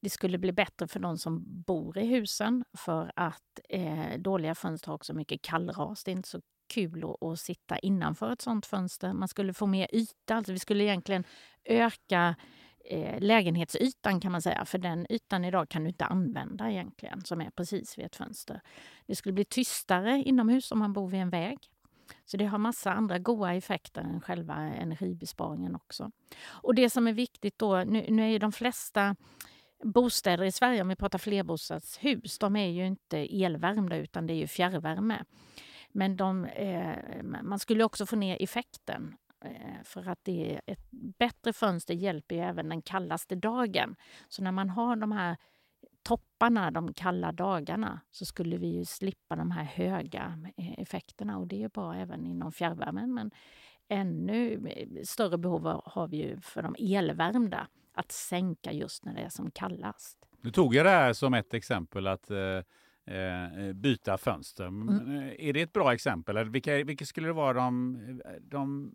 Det 0.00 0.10
skulle 0.10 0.38
bli 0.38 0.52
bättre 0.52 0.88
för 0.88 1.00
de 1.00 1.18
som 1.18 1.62
bor 1.62 1.98
i 1.98 2.06
husen 2.06 2.64
för 2.76 3.12
att 3.16 3.60
eh, 3.68 4.18
dåliga 4.18 4.54
fönster 4.54 4.88
har 4.88 4.94
också 4.94 5.14
mycket 5.14 5.42
kallras. 5.42 6.04
Det 6.04 6.10
är 6.10 6.16
inte 6.16 6.28
så 6.28 6.40
kul 6.68 7.04
att, 7.04 7.22
att, 7.22 7.40
sitta 7.40 7.78
innanför 7.78 8.32
ett 8.32 8.42
sånt 8.42 8.66
fönster. 8.66 9.12
Man 9.12 9.28
skulle 9.28 9.54
få 9.54 9.66
mer 9.66 9.88
yta. 9.92 10.34
Alltså 10.34 10.52
vi 10.52 10.58
skulle 10.58 10.84
egentligen 10.84 11.24
öka 11.64 12.36
eh, 12.84 13.20
lägenhetsytan 13.20 14.20
kan 14.20 14.32
man 14.32 14.42
säga. 14.42 14.64
För 14.64 14.78
den 14.78 15.06
ytan 15.10 15.44
idag 15.44 15.68
kan 15.68 15.84
du 15.84 15.88
inte 15.88 16.04
använda 16.04 16.70
egentligen, 16.70 17.24
som 17.24 17.40
är 17.40 17.50
precis 17.50 17.98
vid 17.98 18.06
ett 18.06 18.16
fönster. 18.16 18.60
Det 19.06 19.14
skulle 19.14 19.32
bli 19.32 19.44
tystare 19.44 20.22
inomhus 20.22 20.72
om 20.72 20.78
man 20.78 20.92
bor 20.92 21.08
vid 21.08 21.20
en 21.20 21.30
väg. 21.30 21.58
Så 22.24 22.36
det 22.36 22.44
har 22.44 22.58
massa 22.58 22.92
andra 22.92 23.18
goda 23.18 23.54
effekter 23.54 24.00
än 24.00 24.20
själva 24.20 24.54
energibesparingen 24.54 25.74
också. 25.74 26.10
Och 26.46 26.74
det 26.74 26.90
som 26.90 27.06
är 27.06 27.12
viktigt 27.12 27.58
då, 27.58 27.84
nu, 27.84 28.06
nu 28.08 28.22
är 28.22 28.28
ju 28.28 28.38
de 28.38 28.52
flesta 28.52 29.16
bostäder 29.84 30.44
i 30.44 30.52
Sverige, 30.52 30.82
om 30.82 30.88
vi 30.88 30.96
pratar 30.96 31.18
flerbostadshus, 31.18 32.38
de 32.38 32.56
är 32.56 32.68
ju 32.68 32.86
inte 32.86 33.18
elvärmda 33.44 33.96
utan 33.96 34.26
det 34.26 34.32
är 34.32 34.38
ju 34.38 34.46
fjärrvärme. 34.46 35.24
Men 35.92 36.16
de, 36.16 36.44
eh, 36.44 37.22
man 37.22 37.58
skulle 37.58 37.84
också 37.84 38.06
få 38.06 38.16
ner 38.16 38.42
effekten 38.42 39.16
eh, 39.44 39.82
för 39.84 40.08
att 40.08 40.18
det 40.22 40.54
är 40.54 40.60
ett 40.66 40.90
bättre 40.90 41.52
fönster 41.52 41.94
hjälper 41.94 42.34
ju 42.34 42.40
även 42.40 42.68
den 42.68 42.82
kallaste 42.82 43.34
dagen. 43.34 43.96
Så 44.28 44.42
när 44.42 44.52
man 44.52 44.70
har 44.70 44.96
de 44.96 45.12
här 45.12 45.36
topparna 46.02 46.70
de 46.70 46.94
kalla 46.94 47.32
dagarna 47.32 48.00
så 48.10 48.24
skulle 48.24 48.56
vi 48.56 48.66
ju 48.66 48.84
slippa 48.84 49.36
de 49.36 49.50
här 49.50 49.64
höga 49.64 50.38
eh, 50.56 50.72
effekterna 50.78 51.38
och 51.38 51.46
det 51.46 51.62
är 51.62 51.68
bra 51.68 51.94
även 51.94 52.26
inom 52.26 52.52
fjärrvärmen. 52.52 53.14
Men 53.14 53.30
ännu 53.88 54.68
eh, 54.68 55.02
större 55.04 55.38
behov 55.38 55.82
har 55.84 56.08
vi 56.08 56.16
ju 56.16 56.40
för 56.40 56.62
de 56.62 56.76
elvärmda 56.78 57.68
att 57.94 58.12
sänka 58.12 58.72
just 58.72 59.04
när 59.04 59.14
det 59.14 59.20
är 59.20 59.28
som 59.28 59.50
kallast. 59.50 60.18
Nu 60.40 60.50
tog 60.50 60.74
jag 60.74 60.86
det 60.86 60.90
här 60.90 61.12
som 61.12 61.34
ett 61.34 61.54
exempel 61.54 62.06
att 62.06 62.30
eh, 62.30 62.60
eh 63.08 63.38
Eh, 63.58 63.72
byta 63.72 64.18
fönster. 64.18 64.64
Mm. 64.64 65.16
Eh, 65.16 65.48
är 65.48 65.52
det 65.52 65.62
ett 65.62 65.72
bra 65.72 65.94
exempel? 65.94 66.36
Eller 66.36 66.50
vilka, 66.50 66.84
vilka 66.84 67.04
skulle 67.04 67.26
det 67.26 67.32
vara 67.32 67.52
de, 67.52 68.22
de 68.40 68.92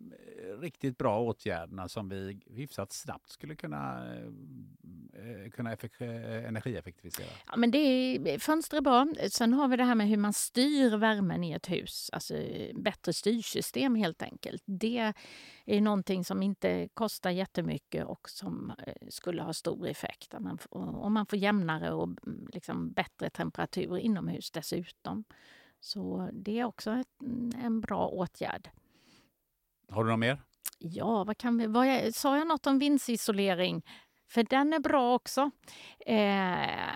riktigt 0.60 0.98
bra 0.98 1.20
åtgärderna 1.20 1.88
som 1.88 2.08
vi 2.08 2.40
hyfsat 2.50 2.92
snabbt 2.92 3.30
skulle 3.30 3.54
kunna, 3.54 4.14
eh, 5.14 5.50
kunna 5.50 5.76
energieffektivisera? 6.48 7.26
Ja, 7.46 7.56
men 7.56 7.70
det 7.70 7.78
är, 7.78 8.38
fönster 8.38 8.76
är 8.76 8.80
bra. 8.80 9.06
Sen 9.30 9.52
har 9.52 9.68
vi 9.68 9.76
det 9.76 9.84
här 9.84 9.94
med 9.94 10.08
hur 10.08 10.16
man 10.16 10.32
styr 10.32 10.96
värmen 10.96 11.44
i 11.44 11.52
ett 11.52 11.70
hus. 11.70 12.10
Alltså 12.12 12.34
bättre 12.74 13.12
styrsystem 13.12 13.94
helt 13.94 14.22
enkelt. 14.22 14.62
Det 14.66 15.12
är 15.66 15.80
någonting 15.80 16.24
som 16.24 16.42
inte 16.42 16.88
kostar 16.94 17.30
jättemycket 17.30 18.04
och 18.04 18.30
som 18.30 18.72
skulle 19.08 19.42
ha 19.42 19.52
stor 19.52 19.86
effekt. 19.86 20.34
Om 20.70 21.12
man 21.12 21.26
får 21.26 21.38
jämnare 21.38 21.92
och 21.92 22.08
mm, 22.26 22.48
liksom 22.52 22.92
bättre 22.92 23.30
temperatur 23.30 23.98
inomhus 23.98 24.50
dessutom. 24.50 25.24
Så 25.80 26.30
det 26.32 26.60
är 26.60 26.64
också 26.64 26.90
ett, 26.90 27.22
en 27.62 27.80
bra 27.80 28.08
åtgärd. 28.08 28.70
Har 29.88 30.04
du 30.04 30.10
något 30.10 30.18
mer? 30.18 30.42
Ja, 30.78 31.24
vad 31.24 31.38
kan 31.38 31.58
vi, 31.58 31.66
vad 31.66 31.88
jag, 31.88 32.14
sa 32.14 32.38
jag 32.38 32.46
något 32.46 32.66
om 32.66 32.78
vindsisolering? 32.78 33.82
För 34.28 34.42
den 34.42 34.72
är 34.72 34.78
bra 34.78 35.14
också. 35.14 35.50
Eh, 36.06 36.94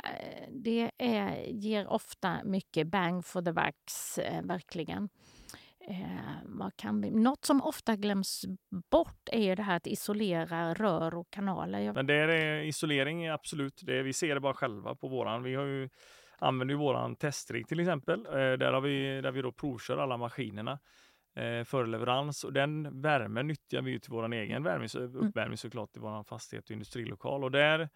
det 0.51 0.91
är, 0.99 1.47
ger 1.47 1.87
ofta 1.87 2.45
mycket 2.45 2.87
bang 2.87 3.25
for 3.25 3.43
the 3.43 3.53
bucks, 3.53 4.19
eh, 4.19 4.43
verkligen. 4.43 5.09
Eh, 5.91 6.21
vad 6.45 6.77
kan 6.77 7.01
vi, 7.01 7.11
något 7.11 7.45
som 7.45 7.63
ofta 7.63 7.97
glöms 7.97 8.45
bort 8.91 9.29
är 9.33 9.57
det 9.57 9.63
här 9.63 9.77
att 9.77 9.87
isolera 9.87 10.75
rör 10.75 11.15
och 11.15 11.31
kanaler. 11.31 11.93
Men 11.93 12.07
det 12.07 12.15
är 12.15 12.61
isolering, 12.63 13.29
absolut. 13.29 13.81
Det, 13.83 14.03
vi 14.03 14.13
ser 14.13 14.35
det 14.35 14.41
bara 14.41 14.55
själva 14.55 14.95
på 14.95 15.09
våran. 15.09 15.43
Vi 15.43 15.55
har 15.55 15.65
ju 15.65 15.89
använder 16.39 16.75
ju 16.75 16.79
våran 16.79 17.17
testrigg 17.17 17.69
till 17.69 17.81
exempel. 17.81 18.27
Eh, 18.27 18.33
där, 18.33 18.73
har 18.73 18.81
vi, 18.81 19.21
där 19.21 19.31
vi 19.31 19.43
då 19.43 19.53
provkör 19.53 19.99
alla 19.99 20.17
maskinerna 20.17 20.79
eh, 21.37 21.65
före 21.65 21.87
leverans 21.87 22.45
och 22.45 22.53
den 22.53 23.01
värmen 23.03 23.47
nyttjar 23.47 23.83
vi 23.83 24.01
till 24.01 24.13
vår 24.13 24.33
egen 24.33 24.63
värme, 24.63 24.87
mm. 24.95 25.17
uppvärmning 25.17 25.57
såklart 25.57 25.97
i 25.97 26.01
vår 26.01 26.25
fastighet 26.25 26.65
och 26.65 26.71
industrilokal. 26.71 27.45
Och 27.45 27.51
där 27.51 27.89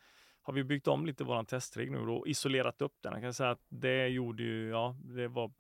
har 0.42 0.52
vi 0.52 0.64
byggt 0.64 0.88
om 0.88 1.06
lite 1.06 1.24
våran 1.24 1.46
testrigg 1.46 1.90
nu 1.90 1.98
och 1.98 2.28
isolerat 2.28 2.82
upp 2.82 2.94
den. 3.00 3.12
Jag 3.12 3.22
kan 3.22 3.34
säga 3.34 3.50
att 3.50 3.66
det 3.68 4.08
gjorde 4.08 4.42
ju, 4.42 4.68
ja, 4.68 4.96
det 5.04 5.28
var 5.28 5.50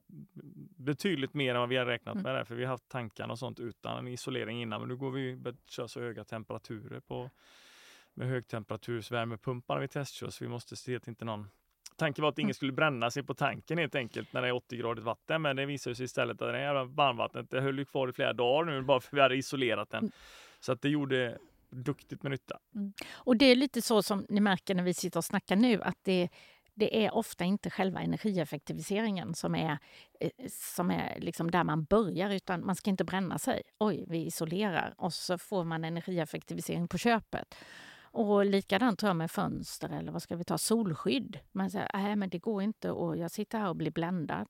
betydligt 0.76 1.34
mer 1.34 1.54
än 1.54 1.60
vad 1.60 1.68
vi 1.68 1.76
har 1.76 1.86
räknat 1.86 2.14
mm. 2.14 2.22
med 2.22 2.34
där, 2.34 2.44
för 2.44 2.54
vi 2.54 2.64
har 2.64 2.70
haft 2.70 2.88
tankarna 2.88 3.32
och 3.32 3.38
sånt 3.38 3.60
utan 3.60 3.98
en 3.98 4.08
isolering 4.08 4.62
innan. 4.62 4.80
Men 4.80 4.88
nu 4.88 4.96
går 4.96 5.10
vi 5.10 5.36
börjat 5.36 5.70
köra 5.70 5.88
så 5.88 6.00
höga 6.00 6.24
temperaturer 6.24 7.00
på 7.00 7.30
med 8.14 8.28
högtemperatursvärmepumpar 8.28 9.78
vi 9.78 9.88
testkör 9.88 10.30
så 10.30 10.44
vi 10.44 10.48
måste 10.48 10.76
se 10.76 10.96
att 10.96 11.08
inte 11.08 11.24
någon 11.24 11.48
Tanken 11.96 12.22
var 12.22 12.28
att 12.28 12.38
ingen 12.38 12.46
mm. 12.46 12.54
skulle 12.54 12.72
bränna 12.72 13.10
sig 13.10 13.22
på 13.22 13.34
tanken 13.34 13.78
helt 13.78 13.94
enkelt 13.94 14.32
när 14.32 14.42
det 14.42 14.48
är 14.48 14.52
80 14.52 14.76
gradigt 14.76 15.04
vatten. 15.04 15.42
Men 15.42 15.56
det 15.56 15.66
visade 15.66 15.96
sig 15.96 16.04
istället 16.04 16.42
att 16.42 16.52
det 16.52 16.58
här 16.58 16.84
varmvattnet 16.84 17.50
det 17.50 17.60
höll 17.60 17.84
kvar 17.84 18.08
i 18.08 18.12
flera 18.12 18.32
dagar 18.32 18.64
nu 18.64 18.82
bara 18.82 19.00
för 19.00 19.08
att 19.08 19.14
vi 19.14 19.20
hade 19.20 19.36
isolerat 19.36 19.90
den. 19.90 19.98
Mm. 19.98 20.12
Så 20.60 20.72
att 20.72 20.82
det 20.82 20.88
gjorde 20.88 21.38
duktigt 21.72 22.22
med 22.22 22.30
nytta. 22.30 22.58
Mm. 22.74 22.92
Och 23.12 23.36
det 23.36 23.46
är 23.46 23.56
lite 23.56 23.82
så 23.82 24.02
som 24.02 24.26
ni 24.28 24.40
märker 24.40 24.74
när 24.74 24.82
vi 24.82 24.94
sitter 24.94 25.18
och 25.18 25.24
snackar 25.24 25.56
nu 25.56 25.82
att 25.82 25.98
det, 26.02 26.28
det 26.74 27.04
är 27.06 27.14
ofta 27.14 27.44
inte 27.44 27.70
själva 27.70 28.00
energieffektiviseringen 28.00 29.34
som 29.34 29.54
är, 29.54 29.78
eh, 30.20 30.30
som 30.50 30.90
är 30.90 31.20
liksom 31.20 31.50
där 31.50 31.64
man 31.64 31.84
börjar, 31.84 32.30
utan 32.30 32.66
man 32.66 32.76
ska 32.76 32.90
inte 32.90 33.04
bränna 33.04 33.38
sig. 33.38 33.62
Oj, 33.78 34.04
vi 34.08 34.26
isolerar 34.26 34.94
och 34.98 35.12
så 35.12 35.38
får 35.38 35.64
man 35.64 35.84
energieffektivisering 35.84 36.88
på 36.88 36.98
köpet. 36.98 37.54
Och 38.14 38.46
likadant 38.46 38.98
tror 38.98 39.08
jag 39.08 39.16
med 39.16 39.30
fönster 39.30 39.88
eller 39.88 40.12
vad 40.12 40.22
ska 40.22 40.36
vi 40.36 40.44
ta, 40.44 40.58
solskydd. 40.58 41.38
Man 41.52 41.70
säger, 41.70 41.90
nej 41.94 42.16
men 42.16 42.28
det 42.28 42.38
går 42.38 42.62
inte 42.62 42.90
och 42.90 43.16
jag 43.16 43.30
sitter 43.30 43.58
här 43.58 43.68
och 43.68 43.76
blir 43.76 43.90
bländad. 43.90 44.48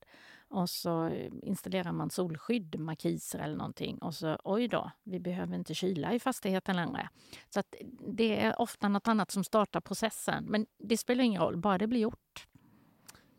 Och 0.53 0.69
så 0.69 1.05
eh, 1.05 1.31
installerar 1.41 1.91
man 1.91 2.09
solskydd, 2.09 2.79
markiser 2.79 3.39
eller 3.39 3.55
någonting. 3.55 3.97
Och 3.97 4.15
så 4.15 4.37
oj 4.43 4.67
då, 4.67 4.91
vi 5.03 5.19
behöver 5.19 5.55
inte 5.55 5.73
kyla 5.73 6.13
i 6.13 6.19
fastigheten 6.19 6.75
längre. 6.75 7.09
Så 7.49 7.59
att 7.59 7.75
eh, 7.79 7.87
det 8.07 8.39
är 8.39 8.61
ofta 8.61 8.89
något 8.89 9.07
annat 9.07 9.31
som 9.31 9.43
startar 9.43 9.81
processen. 9.81 10.45
Men 10.47 10.65
det 10.77 10.97
spelar 10.97 11.23
ingen 11.23 11.41
roll, 11.41 11.57
bara 11.57 11.77
det 11.77 11.87
blir 11.87 11.99
gjort. 11.99 12.47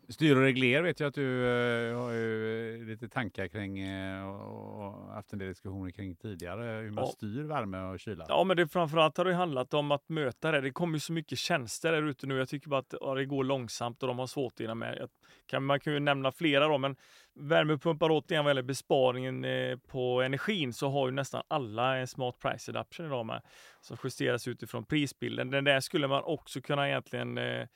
Styr 0.08 0.36
och 0.36 0.42
regler 0.42 0.82
vet 0.82 1.00
jag 1.00 1.08
att 1.08 1.14
du 1.14 1.22
uh, 1.22 1.96
har 1.96 2.12
ju 2.12 2.74
eh, 2.74 2.86
lite 2.86 3.08
tankar 3.08 3.48
kring 3.48 3.88
uh, 3.88 4.28
och 4.28 4.92
haft 4.92 5.32
en 5.32 5.38
del 5.38 5.48
diskussioner 5.48 5.90
kring 5.90 6.16
tidigare. 6.16 6.82
Hur 6.82 6.90
man 6.90 7.04
ja. 7.04 7.10
styr 7.10 7.42
värme 7.42 7.78
och 7.78 8.00
kyla. 8.00 8.24
Ja, 8.28 8.44
men 8.44 8.56
det 8.56 8.68
framförallt 8.68 9.16
har 9.16 9.24
det 9.24 9.34
handlat 9.34 9.74
om 9.74 9.90
att 9.90 10.08
möta 10.08 10.50
det. 10.50 10.60
Det 10.60 10.70
kommer 10.70 10.94
ju 10.94 11.00
så 11.00 11.12
mycket 11.12 11.38
tjänster 11.38 11.92
där 11.92 12.02
ute 12.02 12.26
nu. 12.26 12.38
Jag 12.38 12.48
tycker 12.48 12.68
bara 12.68 12.80
att 12.80 12.94
ja, 13.00 13.14
det 13.14 13.24
går 13.24 13.44
långsamt 13.44 14.02
och 14.02 14.08
de 14.08 14.18
har 14.18 14.26
svårt 14.26 14.52
att 14.52 14.60
hinna 14.60 14.74
med. 14.74 15.08
Kan, 15.46 15.64
man 15.64 15.80
kan 15.80 15.92
ju 15.92 16.00
nämna 16.00 16.32
flera 16.32 16.68
då, 16.68 16.78
men 16.78 16.96
värmepumpar 17.34 18.08
återigen 18.10 18.44
vad 18.44 18.50
gäller 18.50 18.62
besparingen 18.62 19.44
eh, 19.44 19.76
på 19.76 20.22
energin 20.22 20.72
så 20.72 20.88
har 20.88 21.08
ju 21.08 21.12
nästan 21.12 21.42
alla 21.48 21.96
en 21.96 22.06
smart 22.06 22.38
price 22.38 22.70
adaption 22.70 23.06
idag 23.06 23.26
med 23.26 23.42
som 23.80 23.96
justeras 24.04 24.48
utifrån 24.48 24.84
prisbilden. 24.84 25.50
Den 25.50 25.64
där 25.64 25.80
skulle 25.80 26.08
man 26.08 26.22
också 26.24 26.60
kunna 26.60 26.88
egentligen 26.88 27.38
eh, 27.38 27.66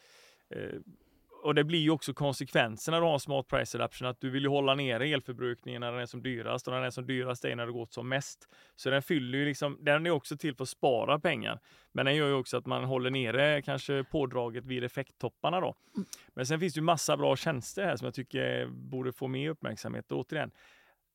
och 1.42 1.54
det 1.54 1.64
blir 1.64 1.78
ju 1.78 1.90
också 1.90 2.14
konsekvenserna 2.14 2.96
när 2.96 3.06
du 3.06 3.10
har 3.10 3.18
smart 3.18 3.48
price 3.48 3.78
adaption, 3.78 4.08
att 4.08 4.20
du 4.20 4.30
vill 4.30 4.42
ju 4.42 4.48
hålla 4.48 4.74
nere 4.74 5.08
elförbrukningen 5.08 5.80
när 5.80 5.92
den 5.92 6.00
är 6.00 6.06
som 6.06 6.22
dyrast 6.22 6.66
och 6.66 6.72
när 6.72 6.78
den 6.78 6.86
är 6.86 6.90
som 6.90 7.06
dyrast 7.06 7.44
är 7.44 7.56
när 7.56 7.66
det 7.66 7.72
gått 7.72 7.92
som 7.92 8.08
mest. 8.08 8.48
Så 8.76 8.90
den 8.90 9.02
fyller 9.02 9.38
ju 9.38 9.44
liksom, 9.44 9.78
den 9.80 10.06
är 10.06 10.10
också 10.10 10.36
till 10.36 10.54
för 10.54 10.62
att 10.62 10.68
spara 10.68 11.18
pengar. 11.18 11.60
Men 11.92 12.06
den 12.06 12.16
gör 12.16 12.28
ju 12.28 12.34
också 12.34 12.56
att 12.56 12.66
man 12.66 12.84
håller 12.84 13.10
nere 13.10 13.62
kanske 13.62 14.04
pådraget 14.04 14.64
vid 14.64 14.84
effekttopparna 14.84 15.60
då. 15.60 15.74
Mm. 15.96 16.08
Men 16.34 16.46
sen 16.46 16.60
finns 16.60 16.74
det 16.74 16.78
ju 16.78 16.84
massa 16.84 17.16
bra 17.16 17.36
tjänster 17.36 17.84
här 17.84 17.96
som 17.96 18.04
jag 18.04 18.14
tycker 18.14 18.66
borde 18.66 19.12
få 19.12 19.28
mer 19.28 19.50
uppmärksamhet. 19.50 20.12
Och 20.12 20.18
återigen, 20.18 20.50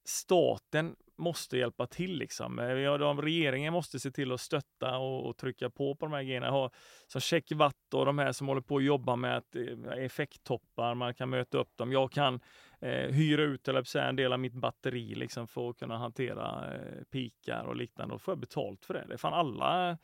staten 0.06 0.96
måste 1.18 1.58
hjälpa 1.58 1.88
till. 1.88 2.18
Liksom. 2.18 2.60
Eh, 2.60 2.66
ja, 2.66 2.98
de, 2.98 3.22
regeringen 3.22 3.74
måste 3.74 4.00
se 4.00 4.12
till 4.12 4.32
att 4.32 4.42
stötta 4.42 4.98
och, 4.98 5.30
och, 5.30 5.38
trycka 5.38 5.70
på 5.70 5.96
på 5.96 6.06
de 6.06 6.14
här 6.14 6.24
grejerna. 6.24 6.50
Ha, 6.50 6.72
som 7.08 7.22
Checkvatt 7.22 7.94
och 7.94 8.06
de 8.06 8.20
här 8.20 8.32
som 8.32 8.48
håller 8.48 8.62
på 8.62 8.78
att 8.78 8.84
jobba 8.84 9.16
med 9.16 9.38
att, 9.38 9.56
eh, 9.56 10.04
effekttoppar, 10.06 10.96
man 10.96 11.14
kan 11.14 11.30
möta 11.30 11.58
upp 11.58 11.78
dem. 11.78 11.92
Jag 11.92 12.12
kan 12.12 12.40
eh, 12.82 13.12
hyra 13.12 13.42
ut 13.42 13.68
eller 13.68 13.84
säga, 13.84 14.06
en 14.06 14.16
del 14.16 14.34
av 14.34 14.40
mitt 14.40 14.54
batteri 14.54 15.16
liksom, 15.16 15.48
för 15.48 15.70
att 15.70 15.80
kunna 15.80 15.98
hantera 15.98 16.74
eh, 16.76 17.04
pikar 17.12 17.64
och 17.64 17.76
liknande. 17.76 18.14
Då 18.14 18.20
får 18.20 18.32
jag 18.32 18.40
betalt 18.40 18.86
för 18.86 18.94
det. 18.94 19.06
Det 19.08 19.14
är 19.14 19.18
fan 19.18 19.34
alla 19.34 19.98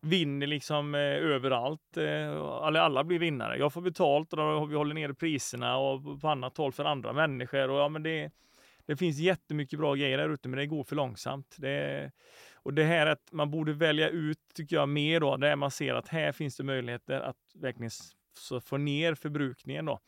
vinner 0.00 0.46
liksom 0.46 0.94
eh, 0.94 1.00
överallt. 1.00 1.96
Eh, 1.96 2.42
alla 2.62 3.04
blir 3.04 3.18
vinnare. 3.18 3.58
Jag 3.58 3.72
får 3.72 3.80
betalt 3.80 4.32
och 4.32 4.36
då, 4.36 4.64
vi 4.64 4.76
håller 4.76 4.94
nere 4.94 5.14
priserna 5.14 5.76
och 5.76 6.20
på 6.20 6.28
annat 6.28 6.56
håll 6.56 6.72
för 6.72 6.84
andra 6.84 7.12
människor. 7.12 7.70
Och, 7.70 7.78
ja, 7.78 7.88
men 7.88 8.02
det, 8.02 8.30
det 8.88 8.96
finns 8.96 9.18
jättemycket 9.18 9.78
bra 9.78 9.94
grejer 9.94 10.18
där 10.18 10.28
ute, 10.28 10.48
men 10.48 10.58
det 10.58 10.66
går 10.66 10.84
för 10.84 10.96
långsamt. 10.96 11.56
Det, 11.58 12.10
och 12.54 12.74
det 12.74 12.84
här 12.84 13.06
att 13.06 13.32
man 13.32 13.50
borde 13.50 13.72
välja 13.72 14.08
ut, 14.08 14.38
tycker 14.54 14.76
jag, 14.76 14.88
mer 14.88 15.20
då, 15.20 15.36
där 15.36 15.56
man 15.56 15.70
ser 15.70 15.94
att 15.94 16.08
här 16.08 16.32
finns 16.32 16.56
det 16.56 16.64
möjligheter 16.64 17.20
att 17.20 17.36
verkligen 17.54 17.90
få 18.64 18.76
ner 18.76 19.14
förbrukningen 19.14 19.84
då. 19.84 20.00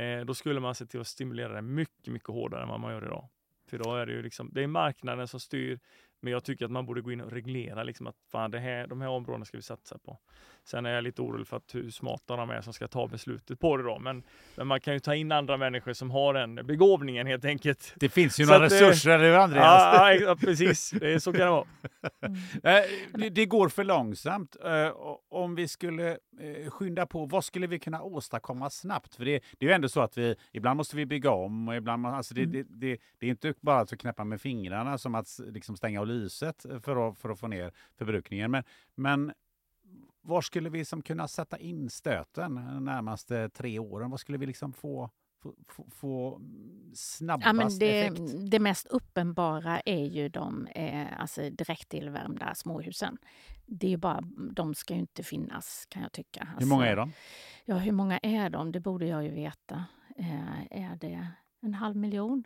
Eh, 0.00 0.20
då 0.24 0.34
skulle 0.34 0.60
man 0.60 0.74
se 0.74 0.86
till 0.86 1.00
att 1.00 1.06
stimulera 1.06 1.52
det 1.52 1.62
mycket, 1.62 2.06
mycket 2.06 2.28
hårdare 2.28 2.62
än 2.62 2.68
vad 2.68 2.80
man 2.80 2.92
gör 2.92 3.04
idag. 3.04 3.28
För 3.68 3.76
idag 3.76 4.00
är 4.00 4.06
det 4.06 4.12
ju 4.12 4.22
liksom, 4.22 4.50
det 4.52 4.62
är 4.62 4.66
marknaden 4.66 5.28
som 5.28 5.40
styr 5.40 5.80
men 6.20 6.32
jag 6.32 6.44
tycker 6.44 6.64
att 6.64 6.70
man 6.70 6.86
borde 6.86 7.00
gå 7.00 7.12
in 7.12 7.20
och 7.20 7.32
reglera 7.32 7.82
liksom 7.82 8.06
att 8.06 8.16
fan, 8.32 8.50
det 8.50 8.58
här, 8.58 8.86
de 8.86 9.00
här 9.00 9.08
områdena 9.08 9.44
ska 9.44 9.56
vi 9.56 9.62
satsa 9.62 9.98
på. 9.98 10.18
Sen 10.64 10.86
är 10.86 10.90
jag 10.90 11.04
lite 11.04 11.22
orolig 11.22 11.46
för 11.46 11.56
att 11.56 11.74
hur 11.74 11.90
smarta 11.90 12.36
de 12.36 12.50
är 12.50 12.60
som 12.60 12.72
ska 12.72 12.88
ta 12.88 13.06
beslutet 13.06 13.60
på 13.60 13.76
det 13.76 13.82
då. 13.82 13.98
Men, 13.98 14.22
men 14.56 14.66
man 14.66 14.80
kan 14.80 14.94
ju 14.94 15.00
ta 15.00 15.14
in 15.14 15.32
andra 15.32 15.56
människor 15.56 15.92
som 15.92 16.10
har 16.10 16.34
den 16.34 16.54
begåvningen 16.54 17.26
helt 17.26 17.44
enkelt. 17.44 17.94
Det 17.96 18.08
finns 18.08 18.40
ju 18.40 18.44
så 18.44 18.52
några 18.52 18.66
att, 18.66 18.72
resurser, 18.72 19.10
eller 19.10 19.24
hur 19.24 19.36
Andreas? 19.36 19.64
Ja, 19.66 20.12
ja, 20.12 20.36
precis. 20.36 20.90
Det, 20.90 21.20
så 21.20 21.32
kan 21.32 21.40
det 21.40 21.50
vara. 21.50 21.66
Mm. 22.22 23.34
Det, 23.34 23.46
går 23.46 23.68
för 23.68 23.84
långsamt. 23.84 24.56
Eh, 24.64 24.92
om 25.28 25.54
vi 25.54 25.68
skulle 25.68 26.10
eh, 26.10 26.70
skynda 26.70 27.06
på, 27.06 27.26
vad 27.26 27.44
skulle 27.44 27.66
vi 27.66 27.78
kunna 27.78 28.02
åstadkomma 28.02 28.70
snabbt? 28.70 29.14
För 29.14 29.24
det, 29.24 29.42
det 29.58 29.66
är 29.66 29.70
ju 29.70 29.74
ändå 29.74 29.88
så 29.88 30.00
att 30.00 30.18
vi 30.18 30.34
ibland 30.52 30.76
måste 30.76 30.96
vi 30.96 31.06
bygga 31.06 31.30
om 31.30 31.68
och 31.68 31.76
ibland, 31.76 32.06
alltså 32.06 32.34
det, 32.34 32.42
mm. 32.42 32.52
det, 32.52 32.62
det, 32.68 32.98
det 33.18 33.26
är 33.26 33.30
inte 33.30 33.54
bara 33.60 33.80
att 33.80 33.98
knäppa 33.98 34.24
med 34.24 34.40
fingrarna 34.40 34.98
som 34.98 35.14
att 35.14 35.40
liksom 35.46 35.76
stänga 35.76 36.00
av 36.10 36.16
lyset 36.16 36.66
för 36.82 37.08
att, 37.08 37.18
för 37.18 37.28
att 37.30 37.40
få 37.40 37.48
ner 37.48 37.72
förbrukningen. 37.98 38.50
Men, 38.50 38.62
men 38.94 39.32
var 40.22 40.40
skulle 40.40 40.70
vi 40.70 40.84
som 40.84 41.02
kunna 41.02 41.28
sätta 41.28 41.58
in 41.58 41.90
stöten 41.90 42.54
de 42.54 42.84
närmaste 42.84 43.48
tre 43.48 43.78
åren? 43.78 44.10
Vad 44.10 44.20
skulle 44.20 44.38
vi 44.38 44.46
liksom 44.46 44.72
få, 44.72 45.10
få, 45.68 45.86
få 45.90 46.40
snabbast 46.94 47.46
ja, 47.46 47.52
men 47.52 47.78
det, 47.78 48.00
effekt? 48.00 48.50
Det 48.50 48.58
mest 48.58 48.86
uppenbara 48.86 49.80
är 49.80 50.04
ju 50.04 50.28
de 50.28 50.66
eh, 50.66 51.20
alltså 51.20 51.50
direktillvärmda 51.50 52.54
småhusen. 52.54 53.18
Det 53.66 53.92
är 53.92 53.96
bara, 53.96 54.20
de 54.52 54.74
ska 54.74 54.94
ju 54.94 55.00
inte 55.00 55.22
finnas 55.22 55.86
kan 55.88 56.02
jag 56.02 56.12
tycka. 56.12 56.40
Alltså, 56.40 56.60
hur 56.60 56.66
många 56.66 56.86
är 56.86 56.96
de? 56.96 57.12
Ja, 57.64 57.76
hur 57.76 57.92
många 57.92 58.18
är 58.18 58.50
de? 58.50 58.72
Det 58.72 58.80
borde 58.80 59.06
jag 59.06 59.24
ju 59.24 59.30
veta. 59.30 59.84
Eh, 60.16 60.62
är 60.70 60.96
det 60.96 61.28
en 61.60 61.74
halv 61.74 61.96
miljon? 61.96 62.44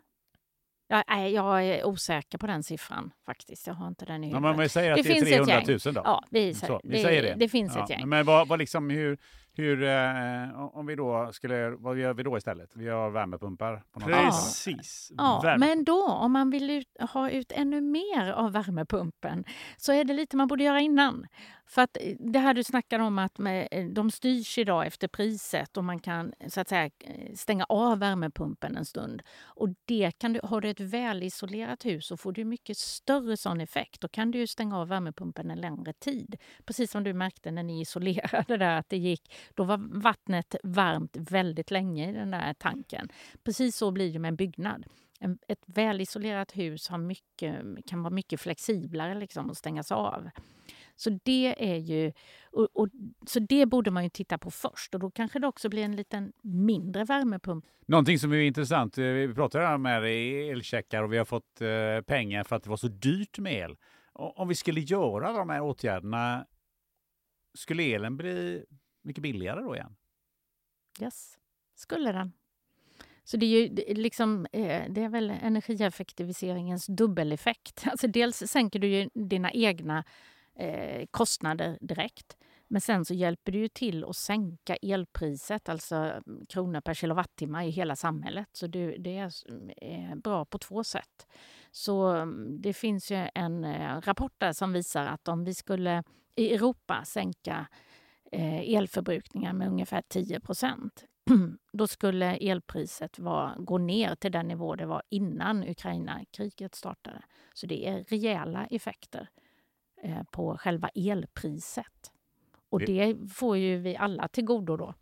Jag, 0.91 1.03
nej, 1.07 1.33
jag 1.33 1.65
är 1.65 1.85
osäker 1.85 2.37
på 2.37 2.47
den 2.47 2.63
siffran 2.63 3.11
faktiskt. 3.25 3.67
Jag 3.67 3.73
har 3.73 3.87
inte 3.87 4.05
den 4.05 4.23
i 4.23 4.27
huvudet. 4.27 4.43
Ja, 4.43 4.51
men 4.51 4.59
vi 4.59 4.69
säger 4.69 4.91
att 4.91 5.03
det, 5.03 5.03
det 5.03 5.35
är 5.35 5.45
300 5.45 5.61
000 5.85 5.93
då? 5.93 6.01
Ja, 6.05 6.23
vi, 6.29 6.53
Så, 6.53 6.81
vi 6.83 6.95
det, 6.97 7.03
säger 7.03 7.21
det. 7.21 7.35
Det 7.37 7.49
finns 7.49 7.75
ja, 7.75 7.83
ett 7.83 7.89
gäng. 7.89 8.09
Men 8.09 8.25
vad, 8.25 8.47
vad 8.47 8.59
liksom, 8.59 8.89
hur, 8.89 9.17
hur, 9.53 9.83
eh, 9.83 10.77
om 10.77 10.85
vi 10.85 10.95
då 10.95 11.29
skulle, 11.33 11.69
vad 11.69 11.97
gör 11.97 12.13
vi 12.13 12.23
då 12.23 12.37
istället? 12.37 12.71
Vi 12.75 12.89
har 12.89 13.09
värmepumpar. 13.09 13.83
På 13.91 13.99
Precis. 13.99 15.11
Ja, 15.17 15.55
men 15.57 15.83
då 15.83 16.07
om 16.07 16.31
man 16.31 16.49
vill 16.49 16.69
ut, 16.69 16.87
ha 17.13 17.29
ut 17.29 17.51
ännu 17.51 17.81
mer 17.81 18.31
av 18.31 18.51
värmepumpen 18.51 19.43
så 19.77 19.93
är 19.93 20.03
det 20.03 20.13
lite 20.13 20.37
man 20.37 20.47
borde 20.47 20.63
göra 20.63 20.79
innan. 20.79 21.27
För 21.71 21.81
att 21.81 21.97
eh, 22.01 22.15
det 22.19 22.39
här 22.39 22.53
du 22.53 22.63
snackar 22.63 22.99
om 22.99 23.19
att 23.19 23.37
med, 23.37 23.67
eh, 23.71 23.85
de 23.85 24.11
styrs 24.11 24.57
idag 24.57 24.87
efter 24.87 25.07
priset 25.07 25.77
och 25.77 25.83
man 25.83 25.99
kan 25.99 26.33
eh, 26.39 26.49
så 26.49 26.61
att 26.61 26.69
säga 26.69 26.89
stänga 27.35 27.65
av 27.69 27.99
värmepumpen 27.99 28.77
en 28.77 28.85
stund. 28.85 29.21
Och 29.39 29.69
det 29.85 30.11
kan 30.17 30.33
du, 30.33 30.39
har 30.43 30.61
du 30.61 30.69
ett 30.69 30.79
välisolerat 30.79 31.85
hus 31.85 32.05
så 32.05 32.17
får 32.17 32.31
du 32.31 32.43
mycket 32.43 32.77
större 32.77 33.37
sån 33.37 33.61
effekt. 33.61 34.01
Då 34.01 34.07
kan 34.07 34.31
du 34.31 34.47
stänga 34.47 34.77
av 34.77 34.87
värmepumpen 34.87 35.51
en 35.51 35.61
längre 35.61 35.93
tid. 35.93 36.35
Precis 36.65 36.91
som 36.91 37.03
du 37.03 37.13
märkte 37.13 37.51
när 37.51 37.63
ni 37.63 37.81
isolerade 37.81 38.57
där 38.57 38.77
att 38.77 38.89
det 38.89 38.97
gick. 38.97 39.33
Då 39.55 39.63
var 39.63 40.01
vattnet 40.01 40.55
varmt 40.63 41.17
väldigt 41.19 41.71
länge 41.71 42.09
i 42.09 42.13
den 42.13 42.31
där 42.31 42.53
tanken. 42.53 43.09
Precis 43.43 43.77
så 43.77 43.91
blir 43.91 44.13
det 44.13 44.19
med 44.19 44.29
en 44.29 44.35
byggnad. 44.35 44.85
ett 45.47 45.63
välisolerat 45.65 46.57
hus 46.57 46.89
har 46.89 46.97
mycket, 46.97 47.55
kan 47.85 48.03
vara 48.03 48.13
mycket 48.13 48.41
flexiblare 48.41 49.15
liksom 49.15 49.49
att 49.49 49.57
stängas 49.57 49.91
av. 49.91 50.29
Så 51.01 51.19
det 51.23 51.71
är 51.71 51.75
ju... 51.75 52.11
Och, 52.51 52.67
och, 52.73 52.87
så 53.27 53.39
det 53.39 53.65
borde 53.65 53.91
man 53.91 54.03
ju 54.03 54.09
titta 54.09 54.37
på 54.37 54.51
först 54.51 54.93
och 54.93 54.99
då 54.99 55.11
kanske 55.11 55.39
det 55.39 55.47
också 55.47 55.69
blir 55.69 55.83
en 55.83 55.95
liten 55.95 56.33
mindre 56.41 57.03
värmepump. 57.03 57.65
Någonting 57.85 58.19
som 58.19 58.31
är 58.31 58.37
intressant, 58.37 58.97
eh, 58.97 59.03
vi 59.03 59.33
pratade 59.33 59.75
om 59.75 59.85
här 59.85 60.01
elcheckar 60.01 61.03
och 61.03 61.13
vi 61.13 61.17
har 61.17 61.25
fått 61.25 61.61
eh, 61.61 62.01
pengar 62.05 62.43
för 62.43 62.55
att 62.55 62.63
det 62.63 62.69
var 62.69 62.77
så 62.77 62.87
dyrt 62.87 63.39
med 63.39 63.53
el. 63.53 63.77
Om 64.13 64.47
vi 64.47 64.55
skulle 64.55 64.81
göra 64.81 65.33
de 65.33 65.49
här 65.49 65.61
åtgärderna, 65.61 66.45
skulle 67.53 67.83
elen 67.83 68.17
bli 68.17 68.65
mycket 69.03 69.23
billigare 69.23 69.61
då 69.61 69.75
igen? 69.75 69.95
Yes, 71.01 71.37
skulle 71.75 72.11
den. 72.11 72.31
Så 73.23 73.37
det 73.37 73.45
är 73.45 73.49
ju 73.49 73.93
liksom, 73.95 74.47
eh, 74.51 74.83
det 74.89 75.03
är 75.03 75.09
väl 75.09 75.29
energieffektiviseringens 75.29 76.85
dubbeleffekt. 76.85 77.85
Alltså 77.91 78.07
dels 78.07 78.37
sänker 78.37 78.79
du 78.79 78.87
ju 78.87 79.09
dina 79.13 79.51
egna 79.51 80.03
eh, 80.55 81.05
kostnader 81.11 81.77
direkt. 81.81 82.37
Men 82.67 82.81
sen 82.81 83.05
så 83.05 83.13
hjälper 83.13 83.51
det 83.51 83.57
ju 83.57 83.67
till 83.67 84.03
att 84.03 84.15
sänka 84.15 84.75
elpriset, 84.75 85.69
alltså 85.69 85.95
mm, 85.95 86.45
kronor 86.49 86.81
per 86.81 86.93
kilowattimme 86.93 87.65
i 87.65 87.69
hela 87.69 87.95
samhället. 87.95 88.47
Så 88.51 88.67
det, 88.67 88.97
det 88.97 89.31
mm, 89.49 89.71
är 89.77 90.15
bra 90.15 90.45
på 90.45 90.57
två 90.57 90.83
sätt. 90.83 91.27
Så 91.71 92.07
mm, 92.07 92.61
det 92.61 92.73
finns 92.73 93.11
ju 93.11 93.27
en 93.35 93.63
eh, 93.63 94.01
rapport 94.01 94.33
där 94.37 94.53
som 94.53 94.73
visar 94.73 95.05
att 95.05 95.27
om 95.27 95.43
vi 95.43 95.53
skulle 95.53 96.03
i 96.35 96.53
Europa 96.53 97.03
sänka 97.05 97.67
eh, 98.31 98.75
elförbrukningen 98.75 99.57
med 99.57 99.67
ungefär 99.67 100.03
10 100.07 100.39
procent 100.39 101.05
då 101.73 101.87
skulle 101.87 102.37
elpriset 102.37 103.19
var, 103.19 103.55
gå 103.57 103.77
ner 103.77 104.15
till 104.15 104.31
den 104.31 104.47
nivå 104.47 104.75
det 104.75 104.85
var 104.85 105.03
innan 105.09 105.63
Ukraina-kriget 105.63 106.75
startade. 106.75 107.23
Så 107.53 107.67
det 107.67 107.87
är 107.87 108.03
rejäla 108.03 108.65
effekter. 108.65 109.29
Eh, 110.03 110.23
på 110.31 110.57
själva 110.57 110.89
elpriset. 110.95 112.11
Och 112.69 112.79
det 112.79 113.15
får 113.33 113.57
ju 113.57 113.77
vi 113.77 113.95
alla 113.95 114.27
till 114.27 114.45
godo 114.45 114.77
då. 114.77 114.93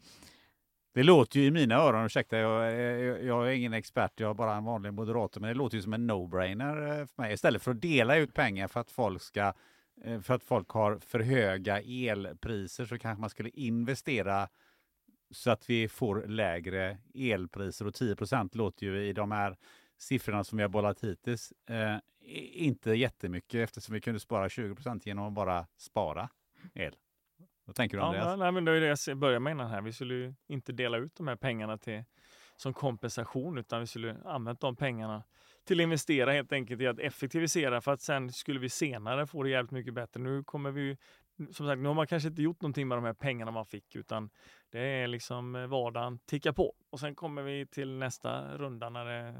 Det 0.94 1.04
låter 1.04 1.40
ju 1.40 1.46
i 1.46 1.52
mina 1.52 1.76
öron, 1.76 2.06
ursäkta, 2.06 2.38
jag, 2.38 2.74
jag, 2.74 3.24
jag 3.24 3.48
är 3.48 3.52
ingen 3.52 3.74
expert, 3.74 4.20
jag 4.20 4.30
är 4.30 4.34
bara 4.34 4.56
en 4.56 4.64
vanlig 4.64 4.94
moderator, 4.94 5.42
men 5.42 5.48
det 5.48 5.54
låter 5.54 5.78
ju 5.78 5.82
som 5.82 5.94
en 5.94 6.12
no-brainer 6.12 7.00
eh, 7.00 7.06
för 7.06 7.22
mig. 7.22 7.34
Istället 7.34 7.62
för 7.62 7.72
att 7.72 7.82
dela 7.82 8.18
ut 8.18 8.34
pengar 8.34 8.68
för 8.68 8.80
att 8.80 8.92
folk 8.92 9.22
ska 9.22 9.54
eh, 10.04 10.22
för 10.22 10.34
att 10.34 10.44
folk 10.44 10.70
har 10.70 10.98
för 10.98 11.20
höga 11.20 11.82
elpriser 11.82 12.86
så 12.86 12.98
kanske 12.98 13.22
man 13.22 13.30
skulle 13.30 13.50
investera 13.50 14.50
så 15.32 15.52
att 15.52 15.70
vi 15.70 15.88
får 15.88 16.28
lägre 16.28 16.98
elpriser. 17.14 17.88
Och 17.88 17.94
10% 17.94 18.58
låter 18.58 18.86
ju 18.86 19.08
i 19.08 19.14
de 19.14 19.32
här 19.32 19.58
siffrorna 19.98 20.44
som 20.44 20.58
vi 20.58 20.62
har 20.62 20.70
bollat 20.70 21.04
hittills 21.04 21.54
eh, 21.70 21.98
inte 22.38 22.92
jättemycket 22.92 23.60
eftersom 23.60 23.94
vi 23.94 24.02
kunde 24.02 24.20
spara 24.20 24.48
20% 24.48 25.02
genom 25.06 25.28
att 25.28 25.34
bara 25.34 25.68
spara 25.78 26.30
el. 26.74 26.96
Vad 27.66 27.76
tänker 27.76 27.98
du 27.98 28.04
Andreas? 28.04 28.26
Ja, 28.26 28.36
nej, 28.36 28.52
men 28.52 28.66
det 28.66 28.72
är 28.72 28.82
det 28.82 29.08
jag 29.08 29.18
började 29.18 29.40
med 29.40 29.52
innan 29.52 29.70
här. 29.70 29.82
Vi 29.82 29.94
skulle 29.94 30.14
ju 30.14 30.34
inte 30.48 30.72
dela 30.72 30.98
ut 30.98 31.16
de 31.16 31.28
här 31.28 31.36
pengarna 31.36 31.78
till, 31.78 32.04
som 32.56 32.74
kompensation 32.74 33.58
utan 33.58 33.80
vi 33.80 33.88
skulle 33.88 34.18
använda 34.26 34.60
de 34.62 34.76
pengarna 34.76 35.24
till 35.64 35.80
att 35.80 35.84
investera 35.84 36.32
helt 36.32 36.52
enkelt 36.52 36.82
i 36.82 36.88
att 36.88 37.00
effektivisera 37.00 37.82
för 37.82 37.92
att 37.94 38.02
sen 38.02 38.32
skulle 38.34 38.60
vi 38.60 38.70
senare 38.70 39.28
få 39.28 39.44
det 39.44 39.50
jävligt 39.50 39.72
mycket 39.72 39.94
bättre. 39.94 40.20
Nu 40.20 40.44
kommer 40.44 40.72
vi 40.72 40.98
som 41.52 41.68
sagt, 41.68 41.82
nu 41.82 41.88
har 41.88 41.96
man 41.96 42.08
kanske 42.08 42.30
inte 42.30 42.42
gjort 42.42 42.62
någonting 42.62 42.88
med 42.88 42.98
de 42.98 43.06
här 43.06 43.14
pengarna 43.14 43.52
man 43.52 43.66
fick 43.66 43.96
utan 43.96 44.30
det 44.70 44.80
är 44.80 45.08
liksom 45.08 45.56
eh, 45.56 45.68
vardagen 45.68 46.20
tickar 46.26 46.52
på. 46.52 46.74
Och 46.90 47.00
sen 47.00 47.16
kommer 47.16 47.42
vi 47.42 47.66
till 47.66 47.98
nästa 47.98 48.58
runda 48.58 48.90
när 48.90 49.06
det 49.06 49.36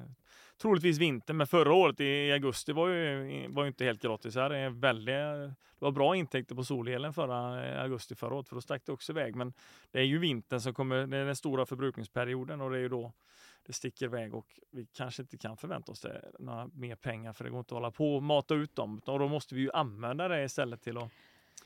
troligtvis 0.62 0.98
vinter. 0.98 1.34
Men 1.34 1.48
förra 1.48 1.74
året 1.74 2.00
i 2.00 2.32
augusti 2.32 2.72
var 2.72 2.88
ju, 2.88 3.48
var 3.50 3.64
ju 3.64 3.68
inte 3.68 3.86
helt 3.86 4.02
gratis. 4.02 4.36
Här 4.36 4.50
är 4.50 4.70
väldigt, 4.70 5.16
det 5.16 5.56
var 5.80 5.92
bra 5.92 6.16
intäkter 6.16 6.56
på 6.56 6.64
solelen 6.64 7.14
förra 7.14 7.66
eh, 7.66 7.82
augusti 7.82 8.16
förra 8.16 8.36
året 8.36 8.50
för 8.50 8.56
då 8.56 8.62
stack 8.62 8.86
det 8.86 8.92
också 8.92 9.12
iväg. 9.12 9.36
Men 9.36 9.54
det 9.92 10.00
är 10.00 10.04
ju 10.04 10.18
vintern 10.18 10.62
som 10.62 10.74
kommer, 10.74 11.08
det 11.08 11.18
är 11.18 11.26
den 11.26 11.36
stora 11.36 11.66
förbrukningsperioden 11.66 12.62
och 12.62 12.72
det 12.72 12.78
är 12.78 12.82
ju 12.82 12.90
då 12.90 13.14
det 13.66 13.74
sticker 13.74 14.06
iväg 14.06 14.36
och 14.36 14.60
vi 14.72 14.86
kanske 14.86 15.22
inte 15.22 15.38
kan 15.38 15.58
förvänta 15.58 15.92
oss 15.92 16.02
det, 16.02 16.32
några 16.40 16.68
mer 16.74 16.96
pengar 16.96 17.34
för 17.34 17.44
det 17.44 17.50
går 17.50 17.60
inte 17.60 17.74
att 17.74 17.78
hålla 17.78 17.92
på 17.92 18.16
och 18.16 18.24
mata 18.24 18.56
ut 18.56 18.76
dem. 18.76 19.02
Och 19.06 19.20
då 19.20 19.28
måste 19.28 19.56
vi 19.56 19.62
ju 19.62 19.72
använda 19.72 20.28
det 20.28 20.44
istället 20.44 20.82
till 20.82 20.98
att 20.98 21.12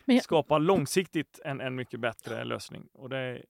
jag... 0.06 0.24
skapa 0.24 0.58
långsiktigt 0.58 1.40
en, 1.46 1.62
en 1.62 1.76
mycket 1.76 2.00
bättre 2.00 2.44
lösning. 2.44 2.88
Och 2.94 3.10
det, 3.10 3.42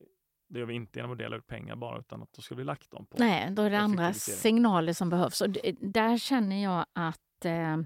det 0.49 0.59
gör 0.59 0.65
vi 0.65 0.73
inte 0.73 0.99
genom 0.99 1.11
att 1.11 1.17
dela 1.17 1.35
ut 1.35 1.47
pengar 1.47 1.75
bara, 1.75 1.99
utan 1.99 2.23
att 2.23 2.33
då 2.33 2.41
ska 2.41 2.55
vi 2.55 2.63
lagt 2.63 2.91
dem 2.91 3.05
på 3.05 3.17
Nej, 3.17 3.51
då 3.51 3.61
är 3.61 3.69
det 3.69 3.79
andra 3.79 4.13
signaler 4.13 4.93
som 4.93 5.09
behövs. 5.09 5.41
Och 5.41 5.49
där 5.79 6.17
känner 6.17 6.63
jag 6.63 6.85
att 6.93 7.45
eh, 7.45 7.77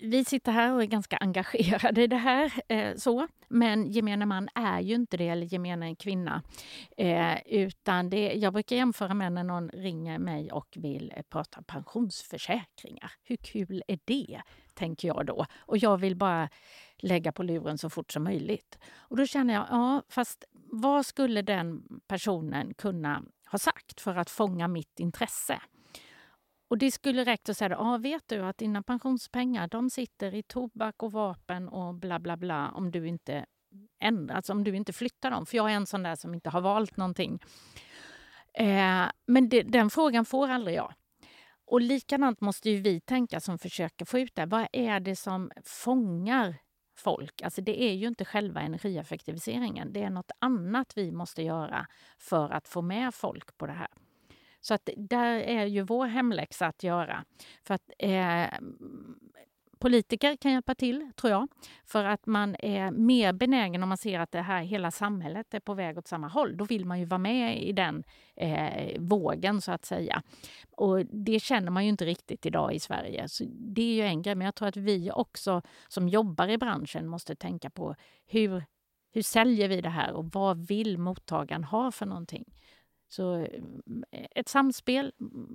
vi 0.00 0.24
sitter 0.24 0.52
här 0.52 0.72
och 0.72 0.82
är 0.82 0.86
ganska 0.86 1.16
engagerade 1.16 2.02
i 2.02 2.06
det 2.06 2.16
här. 2.16 2.52
Eh, 2.68 2.94
så. 2.96 3.28
Men 3.48 3.86
gemene 3.86 4.26
man 4.26 4.48
är 4.54 4.80
ju 4.80 4.94
inte 4.94 5.16
det, 5.16 5.28
eller 5.28 5.46
gemene 5.46 5.94
kvinna. 5.94 6.42
Eh, 6.96 7.38
utan 7.46 8.10
det, 8.10 8.32
jag 8.32 8.52
brukar 8.52 8.76
jämföra 8.76 9.14
med 9.14 9.32
när 9.32 9.44
någon 9.44 9.68
ringer 9.68 10.18
mig 10.18 10.52
och 10.52 10.68
vill 10.76 11.12
eh, 11.16 11.22
prata 11.22 11.62
pensionsförsäkringar. 11.62 13.12
Hur 13.22 13.36
kul 13.36 13.82
är 13.88 13.98
det? 14.04 14.42
tänker 14.76 15.08
jag 15.08 15.26
då. 15.26 15.46
Och 15.58 15.78
jag 15.78 15.96
vill 15.96 16.16
bara 16.16 16.48
lägga 16.98 17.32
på 17.32 17.42
luren 17.42 17.78
så 17.78 17.90
fort 17.90 18.12
som 18.12 18.24
möjligt. 18.24 18.78
Och 18.96 19.16
då 19.16 19.26
känner 19.26 19.54
jag, 19.54 19.66
ja, 19.70 20.02
fast 20.08 20.44
vad 20.70 21.06
skulle 21.06 21.42
den 21.42 21.82
personen 22.06 22.74
kunna 22.74 23.22
ha 23.50 23.58
sagt 23.58 24.00
för 24.00 24.16
att 24.16 24.30
fånga 24.30 24.68
mitt 24.68 25.00
intresse? 25.00 25.60
Och 26.68 26.78
det 26.78 26.90
skulle 26.90 27.24
räcka 27.24 27.52
att 27.52 27.56
säga, 27.56 27.78
ah, 27.78 27.98
vet 27.98 28.22
du 28.28 28.42
att 28.42 28.58
dina 28.58 28.82
pensionspengar 28.82 29.68
de 29.68 29.90
sitter 29.90 30.34
i 30.34 30.42
tobak 30.42 31.02
och 31.02 31.12
vapen 31.12 31.68
och 31.68 31.94
bla 31.94 32.18
bla 32.18 32.36
bla 32.36 32.70
om 32.70 32.90
du 32.90 33.08
inte 33.08 33.46
ändrar, 34.00 34.36
alltså 34.36 34.52
om 34.52 34.64
du 34.64 34.76
inte 34.76 34.92
flyttar 34.92 35.30
dem. 35.30 35.46
För 35.46 35.56
jag 35.56 35.70
är 35.70 35.74
en 35.74 35.86
sån 35.86 36.02
där 36.02 36.16
som 36.16 36.34
inte 36.34 36.50
har 36.50 36.60
valt 36.60 36.96
någonting. 36.96 37.42
Eh, 38.54 39.06
men 39.26 39.48
det, 39.48 39.62
den 39.62 39.90
frågan 39.90 40.24
får 40.24 40.48
aldrig 40.48 40.76
jag. 40.76 40.94
Och 41.64 41.80
likadant 41.80 42.40
måste 42.40 42.70
ju 42.70 42.80
vi 42.80 43.00
tänka 43.00 43.40
som 43.40 43.58
försöker 43.58 44.04
få 44.04 44.18
ut 44.18 44.34
det. 44.34 44.46
Vad 44.46 44.66
är 44.72 45.00
det 45.00 45.16
som 45.16 45.50
fångar 45.64 46.56
folk? 46.96 47.42
Alltså 47.42 47.62
det 47.62 47.82
är 47.82 47.92
ju 47.92 48.06
inte 48.06 48.24
själva 48.24 48.60
energieffektiviseringen. 48.60 49.92
Det 49.92 50.02
är 50.02 50.10
något 50.10 50.30
annat 50.38 50.92
vi 50.96 51.12
måste 51.12 51.42
göra 51.42 51.86
för 52.18 52.50
att 52.50 52.68
få 52.68 52.82
med 52.82 53.14
folk 53.14 53.56
på 53.56 53.66
det 53.66 53.72
här. 53.72 53.88
Så 54.66 54.74
att 54.74 54.90
där 54.96 55.38
är 55.38 55.66
ju 55.66 55.82
vår 55.82 56.06
hemläxa 56.06 56.66
att 56.66 56.82
göra. 56.82 57.24
För 57.62 57.74
att 57.74 57.90
eh, 57.98 58.58
politiker 59.78 60.36
kan 60.36 60.52
hjälpa 60.52 60.74
till, 60.74 61.10
tror 61.16 61.30
jag. 61.30 61.48
För 61.84 62.04
att 62.04 62.26
man 62.26 62.56
är 62.58 62.90
mer 62.90 63.32
benägen 63.32 63.82
om 63.82 63.88
man 63.88 63.98
ser 63.98 64.20
att 64.20 64.32
det 64.32 64.40
här 64.40 64.62
hela 64.62 64.90
samhället 64.90 65.54
är 65.54 65.60
på 65.60 65.74
väg 65.74 65.98
åt 65.98 66.06
samma 66.06 66.28
håll. 66.28 66.56
Då 66.56 66.64
vill 66.64 66.84
man 66.84 66.98
ju 66.98 67.04
vara 67.04 67.18
med 67.18 67.62
i 67.62 67.72
den 67.72 68.04
eh, 68.36 69.00
vågen, 69.00 69.60
så 69.60 69.72
att 69.72 69.84
säga. 69.84 70.22
Och 70.70 71.06
det 71.06 71.40
känner 71.40 71.70
man 71.70 71.84
ju 71.84 71.88
inte 71.88 72.04
riktigt 72.04 72.46
idag 72.46 72.74
i 72.74 72.80
Sverige. 72.80 73.28
Så 73.28 73.44
det 73.48 73.82
är 73.82 73.94
ju 73.94 74.02
en 74.02 74.22
grej. 74.22 74.34
Men 74.34 74.44
jag 74.44 74.54
tror 74.54 74.68
att 74.68 74.76
vi 74.76 75.10
också 75.10 75.62
som 75.88 76.08
jobbar 76.08 76.48
i 76.48 76.58
branschen 76.58 77.06
måste 77.06 77.34
tänka 77.34 77.70
på 77.70 77.94
hur, 78.26 78.64
hur 79.12 79.22
säljer 79.22 79.68
vi 79.68 79.80
det 79.80 79.88
här 79.88 80.12
och 80.12 80.24
vad 80.32 80.66
vill 80.66 80.98
mottagaren 80.98 81.64
ha 81.64 81.92
för 81.92 82.06
någonting? 82.06 82.44
Så 83.08 83.36
eh, 83.36 83.46
ett 84.30 84.48
samspel, 84.48 85.12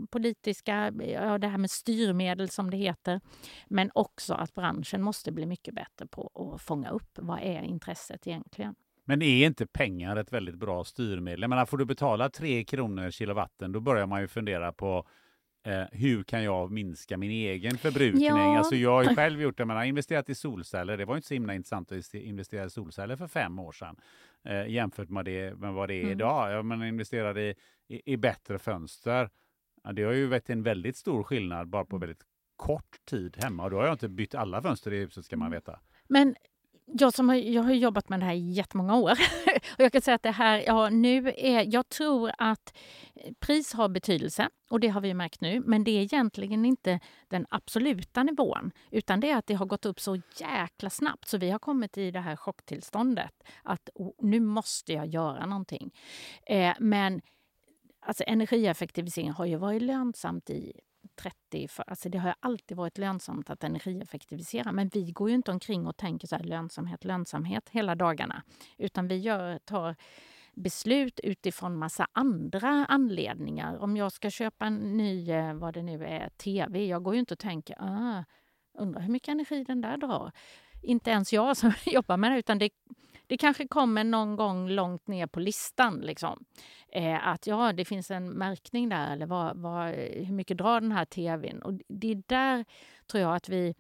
politiska, 0.10 0.94
ja, 1.00 1.38
det 1.38 1.48
här 1.48 1.58
med 1.58 1.72
styrmedel 1.72 2.50
som 2.50 2.70
det 2.70 2.78
heter. 2.78 3.22
Men 3.68 3.92
också 3.94 4.34
att 4.34 4.54
branschen 4.54 5.02
måste 5.02 5.32
bli 5.32 5.46
mycket 5.46 5.74
bättre 5.74 6.08
på 6.08 6.54
att 6.56 6.62
fånga 6.62 6.90
upp 6.90 7.20
vad 7.22 7.40
är 7.40 7.62
intresset 7.62 8.28
egentligen. 8.28 8.76
Men 9.06 9.22
är 9.22 9.46
inte 9.46 9.68
pengar 9.68 10.16
ett 10.16 10.34
väldigt 10.34 10.56
bra 10.56 10.84
styrmedel? 10.84 11.42
Jag 11.42 11.50
menar, 11.50 11.66
får 11.66 11.78
du 11.78 11.86
betala 11.86 12.30
3 12.30 12.64
kronor 12.64 13.12
kilowatten, 13.12 13.72
då 13.72 13.80
börjar 13.80 14.06
man 14.06 14.22
ju 14.22 14.28
fundera 14.28 14.74
på 14.74 15.08
Eh, 15.64 15.84
hur 15.92 16.24
kan 16.24 16.44
jag 16.44 16.72
minska 16.72 17.18
min 17.18 17.32
egen 17.32 17.78
förbrukning? 17.78 18.24
Ja. 18.24 18.58
Alltså 18.58 18.76
jag 18.76 18.92
har 18.92 19.04
ju 19.04 19.10
själv 19.16 19.42
gjort 19.42 19.58
det, 19.58 19.66
man 19.66 19.78
har 19.78 19.84
investerat 19.84 20.30
i 20.30 20.36
solceller. 20.36 20.98
Det 20.98 21.06
var 21.06 21.16
inte 21.16 21.28
så 21.28 21.34
himla 21.34 21.54
intressant 21.54 21.92
att 21.92 22.14
investera 22.14 22.66
i 22.66 22.70
solceller 22.70 23.16
för 23.16 23.28
fem 23.28 23.60
år 23.60 23.72
sedan 23.72 23.96
eh, 24.46 24.68
jämfört 24.68 25.10
med, 25.10 25.26
det, 25.26 25.60
med 25.60 25.74
vad 25.74 25.90
det 25.90 25.94
är 25.94 26.02
mm. 26.02 26.12
idag. 26.12 26.52
Ja, 26.52 26.64
man 26.64 26.84
investerade 26.84 27.42
i, 27.42 27.56
i, 27.88 28.14
i, 28.14 28.18
bättre 28.18 28.60
fönster. 28.60 29.30
Ja, 29.84 29.92
det 29.92 30.04
har 30.04 30.14
ju 30.14 30.28
varit 30.28 30.50
en 30.50 30.64
väldigt 30.64 30.98
stor 30.98 31.24
skillnad 31.24 31.68
bara 31.68 31.86
på 31.86 31.96
mm. 31.96 32.08
väldigt 32.08 32.26
kort 32.56 33.06
tid 33.06 33.38
hemma. 33.44 33.64
Och 33.64 33.70
då 33.72 33.78
har 33.78 33.84
jag 33.84 33.94
inte 33.94 34.10
bytt 34.10 34.36
alla 34.36 34.62
fönster 34.62 34.94
i 34.94 35.00
huset 35.00 35.26
ska 35.26 35.38
man 35.38 35.48
mm. 35.48 35.58
veta. 35.58 35.80
Men 36.08 36.36
jag, 36.94 37.14
som 37.14 37.30
har, 37.30 37.36
jag 37.36 37.64
har 37.64 37.74
jobbat 37.74 38.10
med 38.10 38.20
det 38.20 38.26
här 38.26 38.34
i 38.34 38.52
jättemånga 38.52 38.96
år. 38.96 39.12
och 39.74 39.80
jag 39.80 39.92
kan 39.92 40.02
säga 40.02 40.16
att 40.16 40.24
det 40.24 40.32
här, 40.32 40.64
ja, 40.68 40.90
nu 40.90 41.34
är, 41.38 41.74
jag 41.74 41.90
tror 41.90 42.32
att 42.38 42.78
pris 43.40 43.74
har 43.74 43.90
betydelse 43.90 44.50
och 44.70 44.80
det 44.80 44.88
har 44.88 45.02
vi 45.02 45.14
märkt 45.14 45.42
nu. 45.42 45.64
Men 45.66 45.84
det 45.84 45.92
är 45.92 46.02
egentligen 46.02 46.66
inte 46.66 47.00
den 47.28 47.46
absoluta 47.50 48.24
nivån 48.24 48.72
utan 48.92 49.20
det 49.20 49.30
är 49.30 49.38
att 49.38 49.48
det 49.48 49.54
har 49.54 49.66
gått 49.66 49.86
upp 49.86 50.00
så 50.00 50.22
jäkla 50.40 50.90
snabbt 50.90 51.28
så 51.28 51.38
vi 51.38 51.50
har 51.50 51.60
kommit 51.60 51.98
i 51.98 52.12
det 52.12 52.20
här 52.20 52.36
chocktillståndet 52.36 53.44
att 53.64 53.90
oh, 53.96 54.14
nu 54.20 54.40
måste 54.40 54.94
jag 54.94 55.08
göra 55.08 55.46
någonting. 55.46 55.92
Eh, 56.46 56.74
men 56.80 57.22
alltså, 58.00 58.24
energieffektivisering 58.28 59.32
har 59.32 59.46
ju 59.46 59.56
varit 59.56 59.82
lönsamt 59.82 60.50
i 60.50 60.74
30, 61.16 61.68
för, 61.68 61.84
alltså 61.88 62.10
det 62.10 62.18
har 62.18 62.36
alltid 62.40 62.78
varit 62.78 62.98
lönsamt 62.98 63.50
att 63.50 63.64
energieffektivisera. 63.64 64.72
Men 64.72 64.90
vi 64.90 65.12
går 65.12 65.30
ju 65.30 65.36
inte 65.36 65.52
omkring 65.52 65.88
och 65.88 65.98
tänker 65.98 66.28
så 66.28 66.36
här 66.36 66.44
lönsamhet, 66.44 67.06
lönsamhet 67.06 67.70
hela 67.70 67.96
dagarna. 67.96 68.44
Utan 68.78 69.08
vi 69.08 69.18
gör, 69.18 69.60
tar 69.60 69.96
beslut 70.54 71.20
utifrån 71.24 71.78
massa 71.78 72.08
andra 72.12 72.86
anledningar. 72.86 73.78
Om 73.78 73.98
jag 73.98 74.12
ska 74.12 74.30
köpa 74.30 74.66
en 74.66 74.98
ny, 74.98 75.32
eh, 75.32 75.54
vad 75.54 75.74
det 75.74 75.84
nu 75.84 76.06
är, 76.06 76.30
tv. 76.30 76.86
Jag 76.86 77.04
går 77.04 77.14
ju 77.14 77.20
inte 77.20 77.34
och 77.34 77.40
tänker, 77.40 77.76
ah, 77.80 78.24
undrar 78.78 79.02
hur 79.02 79.12
mycket 79.12 79.30
energi 79.30 79.64
den 79.64 79.82
där 79.82 79.98
drar. 79.98 80.32
Inte 80.82 81.10
ens 81.10 81.34
jag 81.34 81.58
som 81.58 81.74
jobbar 81.86 82.18
med 82.18 82.32
det, 82.32 82.40
utan 82.40 82.58
det 82.58 82.70
det 83.32 83.38
kanske 83.38 83.68
kommer 83.68 84.04
någon 84.04 84.36
gång 84.36 84.70
långt 84.70 85.08
ner 85.08 85.28
på 85.28 85.40
listan. 85.40 86.00
Liksom. 86.00 86.46
Eh, 86.94 87.28
att 87.28 87.48
ja, 87.48 87.74
det 87.74 87.86
finns 87.86 88.12
en 88.12 88.30
märkning 88.30 88.90
där 88.90 89.14
eller 89.14 89.26
vad, 89.26 89.58
vad, 89.58 89.90
hur 89.96 90.34
mycket 90.34 90.58
drar 90.58 90.82
den 90.82 90.92
här 90.92 91.06
tvn? 91.06 91.62
Och 91.62 91.74
det 91.88 92.12
är 92.12 92.24
där 92.28 92.66
tror 93.08 93.22
jag 93.22 93.36
att 93.36 93.50
vi... 93.50 93.76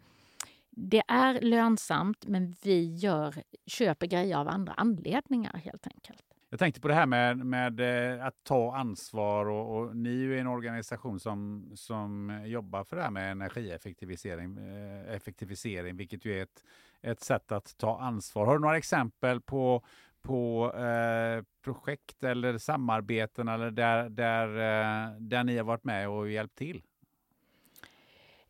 Det 0.69 1.03
är 1.07 1.41
lönsamt, 1.41 2.25
men 2.27 2.55
vi 2.63 2.95
gör, 2.95 3.43
köper 3.65 4.07
grejer 4.07 4.37
av 4.37 4.47
andra 4.47 4.73
anledningar 4.73 5.61
helt 5.65 5.87
enkelt. 5.87 6.30
Jag 6.53 6.59
tänkte 6.59 6.81
på 6.81 6.87
det 6.87 6.93
här 6.93 7.05
med, 7.05 7.37
med 7.37 7.79
eh, 7.79 8.25
att 8.25 8.43
ta 8.43 8.75
ansvar 8.75 9.45
och, 9.45 9.77
och, 9.77 9.95
ni 9.95 10.09
är 10.09 10.13
ju 10.13 10.39
en 10.39 10.47
organisation 10.47 11.19
som, 11.19 11.71
som 11.75 12.41
jobbar 12.45 12.83
för 12.83 12.95
det 12.95 13.03
här 13.03 13.11
med 13.11 13.31
energieffektivisering, 13.31 14.57
eh, 14.57 15.15
effektivisering, 15.15 15.97
vilket 15.97 16.25
ju 16.25 16.39
är 16.39 16.43
ett, 16.43 16.63
ett 17.01 17.19
sätt 17.19 17.51
att 17.51 17.77
ta 17.77 17.99
ansvar. 17.99 18.45
Har 18.45 18.53
du 18.53 18.59
några 18.59 18.77
exempel 18.77 19.41
på, 19.41 19.83
på 20.21 20.73
eh, 20.75 21.43
projekt 21.63 22.23
eller 22.23 22.57
samarbeten 22.57 23.47
eller 23.47 23.71
där, 23.71 24.09
där, 24.09 24.47
eh, 24.47 25.11
där 25.19 25.43
ni 25.43 25.57
har 25.57 25.63
varit 25.63 25.83
med 25.83 26.09
och 26.09 26.29
hjälpt 26.29 26.57
till? 26.57 26.81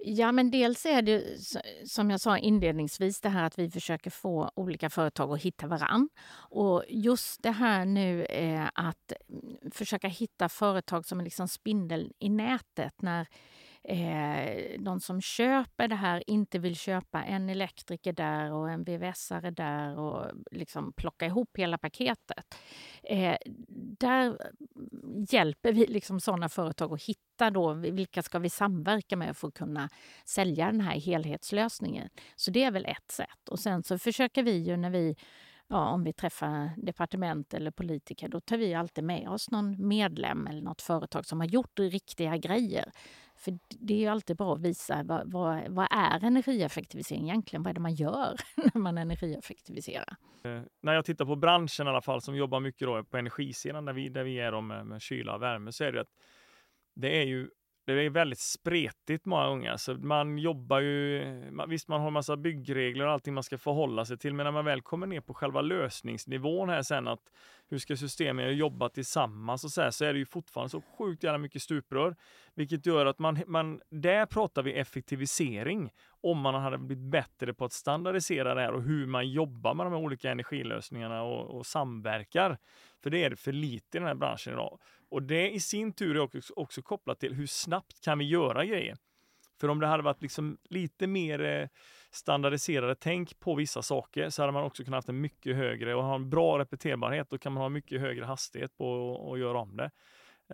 Ja, 0.04 0.32
men 0.32 0.52
dels 0.52 0.86
är 0.86 1.02
det 1.02 1.24
som 1.86 2.12
jag 2.12 2.22
sa 2.22 2.38
inledningsvis 2.38 3.22
det 3.22 3.30
här 3.30 3.44
att 3.44 3.60
vi 3.60 3.72
försöker 3.72 4.10
få 4.10 4.52
olika 4.56 4.90
företag 4.90 5.32
att 5.34 5.42
hitta 5.42 5.68
varann. 5.68 6.10
Och 6.34 6.84
just 6.90 7.44
det 7.44 7.52
här 7.52 7.86
nu 7.86 8.26
är 8.30 8.72
att 8.74 9.14
mm, 9.30 9.72
försöka 9.72 10.08
hitta 10.08 10.50
företag 10.50 11.06
som 11.06 11.20
är 11.20 11.24
liksom 11.24 11.48
spindeln 11.48 12.12
i 12.20 12.30
nätet 12.30 13.02
när 13.02 13.28
eh, 13.84 14.80
de 14.80 15.00
som 15.00 15.22
köper 15.22 15.88
det 15.88 15.96
här 15.96 16.24
inte 16.28 16.60
vill 16.60 16.76
köpa 16.76 17.24
en 17.24 17.50
elektriker 17.50 18.14
där 18.14 18.52
och 18.54 18.70
en 18.70 18.86
VVS-are 18.86 19.52
där 19.52 20.00
och 20.00 20.32
liksom 20.52 20.94
plocka 20.94 21.26
ihop 21.26 21.58
hela 21.58 21.78
paketet. 21.78 22.56
Eh, 23.04 23.38
där 24.00 24.38
hjälper 25.30 25.74
vi 25.74 25.88
liksom 25.88 26.20
sådana 26.20 26.50
företag 26.50 26.94
att 26.94 27.04
hitta 27.04 27.50
då 27.50 27.74
vilka 27.74 28.22
ska 28.22 28.40
vi 28.40 28.50
samverka 28.50 29.16
med 29.16 29.38
för 29.38 29.48
att 29.48 29.54
kunna 29.54 29.90
sälja 30.26 30.66
den 30.66 30.82
här 30.82 31.00
helhetslösningen. 31.00 32.10
Så 32.36 32.52
det 32.52 32.64
är 32.64 32.72
väl 32.72 32.86
ett 32.86 33.12
sätt. 33.12 33.50
Och 33.50 33.60
sen 33.60 33.84
så 33.84 33.98
försöker 33.98 34.44
vi 34.44 34.58
ju 34.58 34.78
när 34.78 34.90
vi 34.90 35.16
ja, 35.72 35.90
om 35.90 36.04
vi 36.04 36.14
träffar 36.14 36.72
departement 36.78 37.54
eller 37.54 37.72
politiker, 37.72 38.30
då 38.30 38.40
tar 38.40 38.58
vi 38.58 38.74
alltid 38.74 39.04
med 39.04 39.30
oss 39.30 39.52
någon 39.52 39.88
medlem 39.88 40.48
eller 40.48 40.62
något 40.62 40.82
företag 40.82 41.26
som 41.26 41.40
har 41.40 41.48
gjort 41.48 41.80
riktiga 41.80 42.38
grejer. 42.38 42.92
För 43.42 43.60
det 43.70 43.94
är 43.94 43.98
ju 43.98 44.08
alltid 44.08 44.38
bra 44.38 44.54
att 44.54 44.62
visa 44.62 45.04
vad, 45.04 45.32
vad, 45.32 45.68
vad 45.70 45.88
är 45.92 46.26
energieffektivisering 46.26 47.24
egentligen? 47.24 47.64
Vad 47.64 47.70
är 47.70 47.74
det 47.74 47.80
man 47.80 47.94
gör 47.94 48.36
när 48.74 48.82
man 48.82 48.98
energieffektiviserar? 48.98 50.16
Eh, 50.44 50.62
när 50.82 50.94
jag 50.94 51.06
tittar 51.06 51.26
på 51.26 51.36
branschen 51.36 51.88
i 51.88 51.90
alla 51.90 52.02
fall 52.02 52.22
som 52.22 52.36
jobbar 52.36 52.60
mycket 52.60 52.88
då 52.88 53.04
på 53.04 53.18
energisidan 53.18 53.86
där 53.86 53.94
vi, 53.94 54.10
där 54.10 54.24
vi 54.24 54.40
är 54.40 54.62
med, 54.62 54.86
med 54.86 55.02
kyla 55.02 55.36
och 55.36 55.42
värme 55.42 55.72
så 55.72 55.84
är 55.84 55.92
det 55.92 56.02
att 56.02 56.12
det 56.96 57.22
är 57.22 57.26
ju 57.26 57.50
det 57.96 58.04
är 58.04 58.10
väldigt 58.10 58.40
spretigt 58.40 59.26
många 59.26 59.48
gånger. 59.48 59.78
Så 59.78 59.94
man 59.94 60.38
jobbar 60.38 60.80
ju, 60.80 61.24
visst 61.68 61.88
man 61.88 62.02
har 62.02 62.12
massa 62.12 62.38
byggregler 62.38 63.06
och 63.06 63.12
allting 63.12 63.34
man 63.34 63.44
ska 63.44 63.58
förhålla 63.58 64.06
sig 64.06 64.18
till, 64.18 64.34
men 64.34 64.44
när 64.44 64.52
man 64.52 64.66
väl 64.66 64.82
kommer 64.82 65.08
ner 65.08 65.22
på 65.22 65.34
själva 65.34 65.62
lösningsnivån 65.62 66.70
här 66.70 66.82
sen 66.82 67.08
att 67.08 67.22
hur 67.70 67.78
ska 67.78 67.96
systemen 67.96 68.58
jobba 68.58 68.90
tillsammans 68.90 69.64
och 69.64 69.72
så 69.72 69.82
här, 69.82 69.92
så 69.92 70.06
är 70.06 70.14
det 70.14 70.20
ju 70.20 70.26
fortfarande 70.26 70.70
så 70.70 70.82
sjukt 70.82 71.24
jävla 71.24 71.38
mycket 71.38 71.62
stuprör. 71.62 72.16
Vilket 72.56 72.86
gör 72.86 73.06
att 73.06 73.20
man, 73.20 73.40
man, 73.48 73.82
där 73.90 74.26
pratar 74.26 74.64
vi 74.64 74.74
effektivisering. 74.74 75.90
Om 76.22 76.40
man 76.40 76.56
hade 76.56 76.78
blivit 76.78 77.12
bättre 77.12 77.54
på 77.54 77.66
att 77.66 77.74
standardisera 77.74 78.56
det 78.56 78.62
här 78.62 78.72
och 78.72 78.84
hur 78.84 79.08
man 79.08 79.30
jobbar 79.30 79.74
med 79.74 79.86
de 79.86 79.94
här 79.94 80.00
olika 80.00 80.32
energilösningarna 80.32 81.24
och, 81.24 81.58
och 81.58 81.66
samverkar. 81.66 82.58
För 83.04 83.10
det 83.10 83.24
är 83.24 83.30
det 83.30 83.36
för 83.36 83.52
lite 83.52 83.98
i 83.98 84.00
den 84.00 84.08
här 84.08 84.16
branschen 84.16 84.54
idag. 84.54 84.80
Och 85.12 85.24
det 85.24 85.50
i 85.50 85.60
sin 85.60 85.94
tur 85.94 86.16
är 86.16 86.20
också, 86.20 86.54
också 86.56 86.82
kopplat 86.82 87.20
till 87.20 87.34
hur 87.34 87.48
snabbt 87.48 88.02
kan 88.02 88.18
vi 88.20 88.26
göra 88.26 88.66
grejer? 88.66 88.98
För 89.60 89.68
om 89.68 89.80
det 89.80 89.88
hade 89.88 90.04
varit 90.04 90.22
liksom 90.22 90.58
lite 90.70 91.08
mer 91.08 91.42
eh, 91.42 91.68
standardiserade 92.12 92.96
tänk 92.96 93.40
på 93.40 93.56
vissa 93.56 93.82
saker 93.82 94.30
så 94.30 94.42
hade 94.42 94.52
man 94.52 94.64
också 94.64 94.84
kunnat 94.84 95.08
ha 95.08 95.14
en 95.14 95.22
mycket 95.22 95.56
högre 95.56 95.96
och 95.96 96.04
ha 96.04 96.16
en 96.16 96.30
bra 96.30 96.60
repeterbarhet. 96.60 97.30
Då 97.30 97.38
kan 97.38 97.54
man 97.54 97.62
ha 97.62 97.70
mycket 97.70 98.02
högre 98.02 98.26
hastighet 98.26 98.78
på 98.78 99.16
att 99.34 99.40
göra 99.40 99.60
om 99.60 99.78
det. 99.78 99.92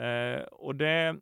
Eh, 0.06 0.42
och 0.42 0.76
det 0.76 1.16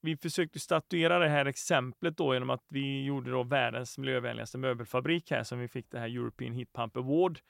vi 0.00 0.16
försökte 0.16 0.60
statuera 0.60 1.18
det 1.18 1.28
här 1.28 1.46
exemplet 1.46 2.16
då 2.16 2.34
genom 2.34 2.50
att 2.50 2.64
vi 2.68 3.04
gjorde 3.04 3.30
då 3.30 3.42
världens 3.42 3.98
miljövänligaste 3.98 4.58
möbelfabrik 4.58 5.30
här 5.30 5.42
som 5.42 5.58
vi 5.58 5.68
fick 5.68 5.90
det 5.90 5.98
här 5.98 6.08
European 6.08 6.54
Heat 6.54 6.72
Pump 6.72 6.96
Award 6.96 7.40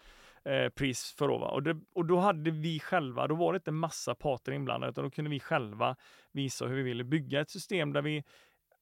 eh, 0.44 0.68
pris 0.68 1.14
för. 1.18 1.28
Då, 1.28 1.34
och, 1.34 1.62
det, 1.62 1.80
och 1.94 2.06
då 2.06 2.18
hade 2.18 2.50
vi 2.50 2.80
själva, 2.80 3.26
då 3.26 3.34
var 3.34 3.52
det 3.52 3.56
inte 3.56 3.70
massa 3.70 4.14
parter 4.14 4.52
inblandade, 4.52 4.90
utan 4.90 5.04
då 5.04 5.10
kunde 5.10 5.30
vi 5.30 5.40
själva 5.40 5.96
visa 6.32 6.66
hur 6.66 6.76
vi 6.76 6.82
ville 6.82 7.04
bygga 7.04 7.40
ett 7.40 7.50
system 7.50 7.92
där 7.92 8.02
vi 8.02 8.24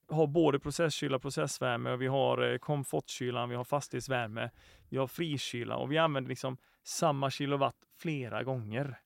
har 0.08 0.26
både 0.26 0.60
processkyla, 0.60 1.18
processvärme, 1.18 1.90
och 1.90 2.02
vi 2.02 2.06
har 2.06 2.52
eh, 2.52 2.58
komfortkylan, 2.58 3.48
vi 3.48 3.56
har 3.56 3.64
fastighetsvärme, 3.64 4.50
vi 4.88 4.96
har 4.96 5.06
frikyla 5.06 5.76
och 5.76 5.92
vi 5.92 5.98
använder 5.98 6.28
liksom 6.28 6.56
samma 6.82 7.30
kilowatt 7.30 7.76
flera 7.98 8.42
gånger. 8.42 8.98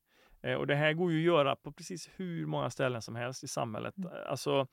Eh, 0.42 0.54
och 0.54 0.66
det 0.66 0.74
här 0.74 0.92
går 0.92 1.12
ju 1.12 1.18
att 1.18 1.24
göra 1.24 1.56
på 1.56 1.72
precis 1.72 2.10
hur 2.16 2.46
många 2.46 2.70
ställen 2.70 3.02
som 3.02 3.16
helst 3.16 3.44
i 3.44 3.48
samhället. 3.48 3.98
Mm. 3.98 4.10
Alltså, 4.26 4.66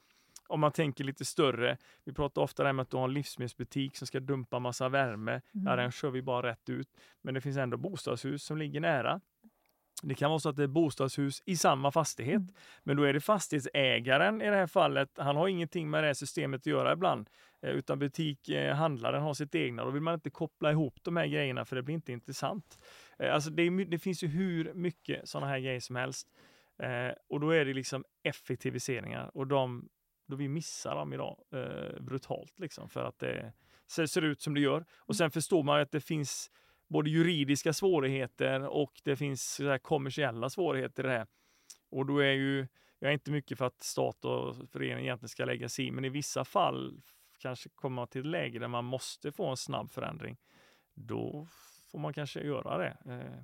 om 0.51 0.59
man 0.59 0.71
tänker 0.71 1.03
lite 1.03 1.25
större. 1.25 1.77
Vi 2.03 2.13
pratar 2.13 2.41
ofta 2.41 2.69
om 2.69 2.79
att 2.79 2.89
du 2.89 2.97
har 2.97 3.03
en 3.03 3.13
livsmedelsbutik 3.13 3.97
som 3.97 4.07
ska 4.07 4.19
dumpa 4.19 4.59
massa 4.59 4.89
värme. 4.89 5.31
Mm. 5.31 5.65
Ja, 5.65 5.75
den 5.75 5.91
kör 5.91 6.09
vi 6.09 6.21
bara 6.21 6.47
rätt 6.47 6.69
ut. 6.69 6.87
Men 7.21 7.33
det 7.33 7.41
finns 7.41 7.57
ändå 7.57 7.77
bostadshus 7.77 8.43
som 8.43 8.57
ligger 8.57 8.79
nära. 8.79 9.21
Det 10.03 10.15
kan 10.15 10.29
vara 10.29 10.39
så 10.39 10.49
att 10.49 10.55
det 10.55 10.63
är 10.63 10.67
bostadshus 10.67 11.43
i 11.45 11.57
samma 11.57 11.91
fastighet, 11.91 12.39
mm. 12.41 12.53
men 12.83 12.97
då 12.97 13.03
är 13.03 13.13
det 13.13 13.21
fastighetsägaren 13.21 14.41
i 14.41 14.45
det 14.45 14.55
här 14.55 14.67
fallet. 14.67 15.09
Han 15.15 15.35
har 15.35 15.47
ingenting 15.47 15.89
med 15.89 16.03
det 16.03 16.07
här 16.07 16.13
systemet 16.13 16.61
att 16.61 16.65
göra 16.65 16.93
ibland, 16.93 17.29
eh, 17.61 17.69
utan 17.69 17.99
butikhandlaren 17.99 19.21
har 19.21 19.33
sitt 19.33 19.55
egna. 19.55 19.83
Då 19.85 19.89
vill 19.89 20.01
man 20.01 20.13
inte 20.13 20.29
koppla 20.29 20.71
ihop 20.71 20.99
de 21.01 21.17
här 21.17 21.27
grejerna 21.27 21.65
för 21.65 21.75
det 21.75 21.83
blir 21.83 21.95
inte 21.95 22.11
intressant. 22.11 22.79
Eh, 23.19 23.33
alltså 23.33 23.49
det, 23.49 23.85
det 23.85 23.99
finns 23.99 24.23
ju 24.23 24.27
hur 24.27 24.73
mycket 24.73 25.29
sådana 25.29 25.47
här 25.47 25.59
grejer 25.59 25.79
som 25.79 25.95
helst. 25.95 26.27
Eh, 26.83 27.13
och 27.29 27.39
då 27.39 27.49
är 27.49 27.65
det 27.65 27.73
liksom 27.73 28.05
effektiviseringar 28.23 29.31
och 29.33 29.47
de 29.47 29.89
då 30.31 30.37
vi 30.37 30.47
missar 30.47 30.95
dem 30.95 31.13
idag 31.13 31.37
eh, 31.51 32.01
brutalt 32.01 32.59
liksom 32.59 32.89
för 32.89 33.03
att 33.03 33.19
det 33.19 33.53
ser, 33.87 34.05
ser, 34.05 34.21
ut 34.21 34.41
som 34.41 34.53
det 34.53 34.59
gör. 34.59 34.85
Och 34.97 35.15
sen 35.15 35.31
förstår 35.31 35.63
man 35.63 35.81
att 35.81 35.91
det 35.91 36.01
finns 36.01 36.51
både 36.87 37.09
juridiska 37.09 37.73
svårigheter 37.73 38.67
och 38.67 39.01
det 39.03 39.15
finns 39.15 39.53
så 39.53 39.79
kommersiella 39.79 40.49
svårigheter 40.49 41.03
i 41.03 41.07
det 41.07 41.13
här. 41.13 41.27
Och 41.89 42.05
då 42.05 42.19
är 42.19 42.31
ju, 42.31 42.67
jag 42.99 43.09
är 43.09 43.13
inte 43.13 43.31
mycket 43.31 43.57
för 43.57 43.65
att 43.65 43.83
stat 43.83 44.25
och 44.25 44.69
förening 44.69 45.05
egentligen 45.05 45.29
ska 45.29 45.45
lägga 45.45 45.69
sig 45.69 45.87
i, 45.87 45.91
men 45.91 46.05
i 46.05 46.09
vissa 46.09 46.45
fall 46.45 47.01
kanske 47.39 47.69
komma 47.69 48.07
till 48.07 48.21
ett 48.21 48.27
läge 48.27 48.59
där 48.59 48.67
man 48.67 48.85
måste 48.85 49.31
få 49.31 49.47
en 49.47 49.57
snabb 49.57 49.91
förändring. 49.91 50.37
Då 50.93 51.47
får 51.91 51.99
man 51.99 52.13
kanske 52.13 52.41
göra 52.41 52.77
det 52.77 52.97
eh, 53.05 53.43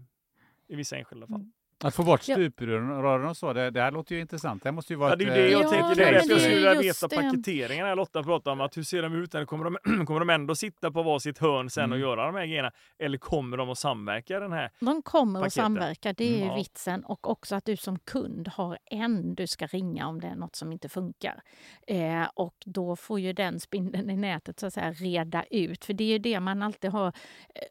i 0.67 0.76
vissa 0.76 0.97
enskilda 0.97 1.28
fall. 1.28 1.36
Mm. 1.36 1.52
Att 1.83 1.95
få 1.95 2.03
bort 2.03 2.23
stuprören 2.23 3.25
och 3.25 3.37
så, 3.37 3.53
det, 3.53 3.71
det 3.71 3.81
här 3.81 3.91
låter 3.91 4.15
ju 4.15 4.21
intressant. 4.21 4.63
Det 4.63 4.71
måste 4.71 4.93
ju 4.93 4.97
vara 4.97 5.09
ja, 5.09 5.15
det 5.15 5.23
är 5.23 5.35
det 5.35 5.49
jag 5.49 5.63
ja, 5.63 5.69
tänker. 5.69 5.95
Det 5.95 6.03
är 6.03 6.13
därför 6.13 6.29
jag 6.29 6.41
skulle 6.41 6.55
vilja 6.55 6.73
veta 6.73 7.09
paketeringarna 7.09 7.95
Lotta 7.95 8.23
pratar 8.23 8.51
om. 8.51 8.61
Att 8.61 8.77
hur 8.77 8.83
ser 8.83 9.01
de 9.01 9.13
ut? 9.13 9.47
Kommer, 9.47 9.63
de, 9.63 10.05
kommer 10.05 10.19
de 10.19 10.29
ändå 10.29 10.55
sitta 10.55 10.91
på 10.91 11.03
varsitt 11.03 11.37
hörn 11.37 11.69
sen 11.69 11.83
mm. 11.83 11.93
och 11.93 11.99
göra 11.99 12.25
de 12.25 12.35
här 12.35 12.45
grejerna? 12.45 12.71
Eller 12.99 13.17
kommer 13.17 13.57
de 13.57 13.69
att 13.69 13.77
samverka 13.77 14.39
den 14.39 14.51
här 14.51 14.71
De 14.79 15.01
kommer 15.01 15.39
paketen? 15.39 15.45
att 15.45 15.53
samverka, 15.53 16.13
det 16.13 16.23
är 16.23 16.35
mm, 16.35 16.39
ju 16.39 16.45
ja. 16.45 16.55
vitsen. 16.55 17.03
Och 17.05 17.29
också 17.29 17.55
att 17.55 17.65
du 17.65 17.77
som 17.77 17.99
kund 17.99 18.47
har 18.47 18.77
en 18.85 19.35
du 19.35 19.47
ska 19.47 19.67
ringa 19.67 20.07
om 20.07 20.21
det 20.21 20.27
är 20.27 20.35
något 20.35 20.55
som 20.55 20.71
inte 20.71 20.89
funkar. 20.89 21.41
Eh, 21.87 22.27
och 22.33 22.55
då 22.65 22.95
får 22.95 23.19
ju 23.19 23.33
den 23.33 23.59
spindeln 23.59 24.09
i 24.09 24.17
nätet 24.17 24.59
så 24.59 24.67
att 24.67 24.73
säga 24.73 24.91
reda 24.91 25.43
ut. 25.43 25.85
För 25.85 25.93
det 25.93 26.03
är 26.03 26.07
ju 26.07 26.19
det 26.19 26.39
man 26.39 26.63
alltid 26.63 26.91
har 26.91 27.07
eh, 27.07 27.11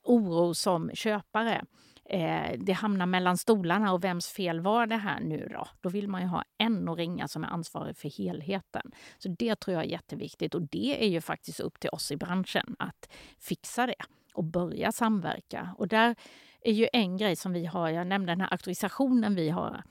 oro 0.05 0.55
som 0.55 0.91
köpare 0.95 1.65
eh, 2.09 2.59
det 2.59 2.73
hamnar 2.73 3.07
mellan 3.07 3.39
stolarna 3.39 3.93
och 3.93 4.05
vems 4.05 4.29
fel 4.29 4.61
var 4.61 4.87
det 4.87 4.97
här 4.97 5.21
nu 5.21 5.49
då? 5.53 5.69
Då 5.81 5.89
vill 5.89 6.09
man 6.09 6.23
ju 6.23 6.27
ha 6.27 6.45
en 6.59 6.89
att 6.89 6.99
ringa 6.99 7.29
som 7.29 7.45
är 7.45 7.49
ansvarig 7.49 7.97
för 7.97 8.09
helheten. 8.19 8.93
Så 9.19 9.29
det 9.39 9.61
tror 9.61 9.75
jag 9.75 9.85
är 9.85 9.89
jätteviktigt 9.89 10.55
och 10.55 10.63
det 10.63 11.05
är 11.05 11.09
ju 11.09 11.21
faktiskt 11.21 11.61
upp 11.61 11.81
till 11.81 11.91
oss 11.91 12.13
i 12.13 12.17
branschen 12.17 12.77
att 12.79 13.13
fixa 13.39 13.87
det 13.87 14.05
och 14.35 14.45
börja 14.45 14.93
samverka. 14.93 15.75
Och 15.79 15.89
där 15.89 16.17
är 16.61 16.73
ju 16.73 16.89
en 16.93 17.17
grej 17.17 17.37
som 17.37 17.53
vi 17.53 17.67
har, 17.67 17.91
jag 17.91 18.07
nämnde 18.07 18.33
den 18.33 18.41
här 18.41 18.53
auktorisationen 18.53 19.35
vi 19.35 19.51
har 19.51 19.83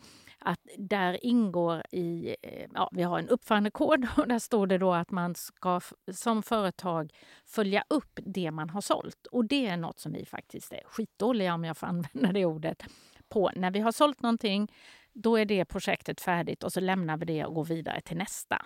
att 0.45 0.59
där 0.77 1.25
ingår 1.25 1.83
i, 1.91 2.35
eh, 2.41 2.67
ja, 2.73 2.89
vi 2.91 3.03
har 3.03 3.19
en 3.19 3.29
uppförandekod 3.29 4.07
och 4.17 4.27
där 4.27 4.39
står 4.39 4.67
det 4.67 4.77
då 4.77 4.93
att 4.93 5.11
man 5.11 5.35
ska 5.35 5.81
som 6.13 6.43
företag 6.43 7.13
följa 7.45 7.83
upp 7.89 8.19
det 8.25 8.51
man 8.51 8.69
har 8.69 8.81
sålt. 8.81 9.27
Och 9.31 9.45
det 9.45 9.67
är 9.67 9.77
något 9.77 9.99
som 9.99 10.13
vi 10.13 10.25
faktiskt 10.25 10.73
är 10.73 10.81
skitdåliga, 10.85 11.53
om 11.53 11.63
jag 11.63 11.77
får 11.77 11.87
använda 11.93 12.31
det 12.31 12.45
ordet, 12.45 12.83
på. 13.29 13.51
När 13.55 13.71
vi 13.71 13.79
har 13.79 13.91
sålt 13.91 14.21
någonting, 14.21 14.71
då 15.13 15.35
är 15.39 15.45
det 15.45 15.65
projektet 15.65 16.21
färdigt 16.21 16.63
och 16.63 16.73
så 16.73 16.79
lämnar 16.79 17.17
vi 17.17 17.25
det 17.25 17.45
och 17.45 17.53
går 17.53 17.65
vidare 17.65 18.01
till 18.01 18.17
nästa. 18.17 18.65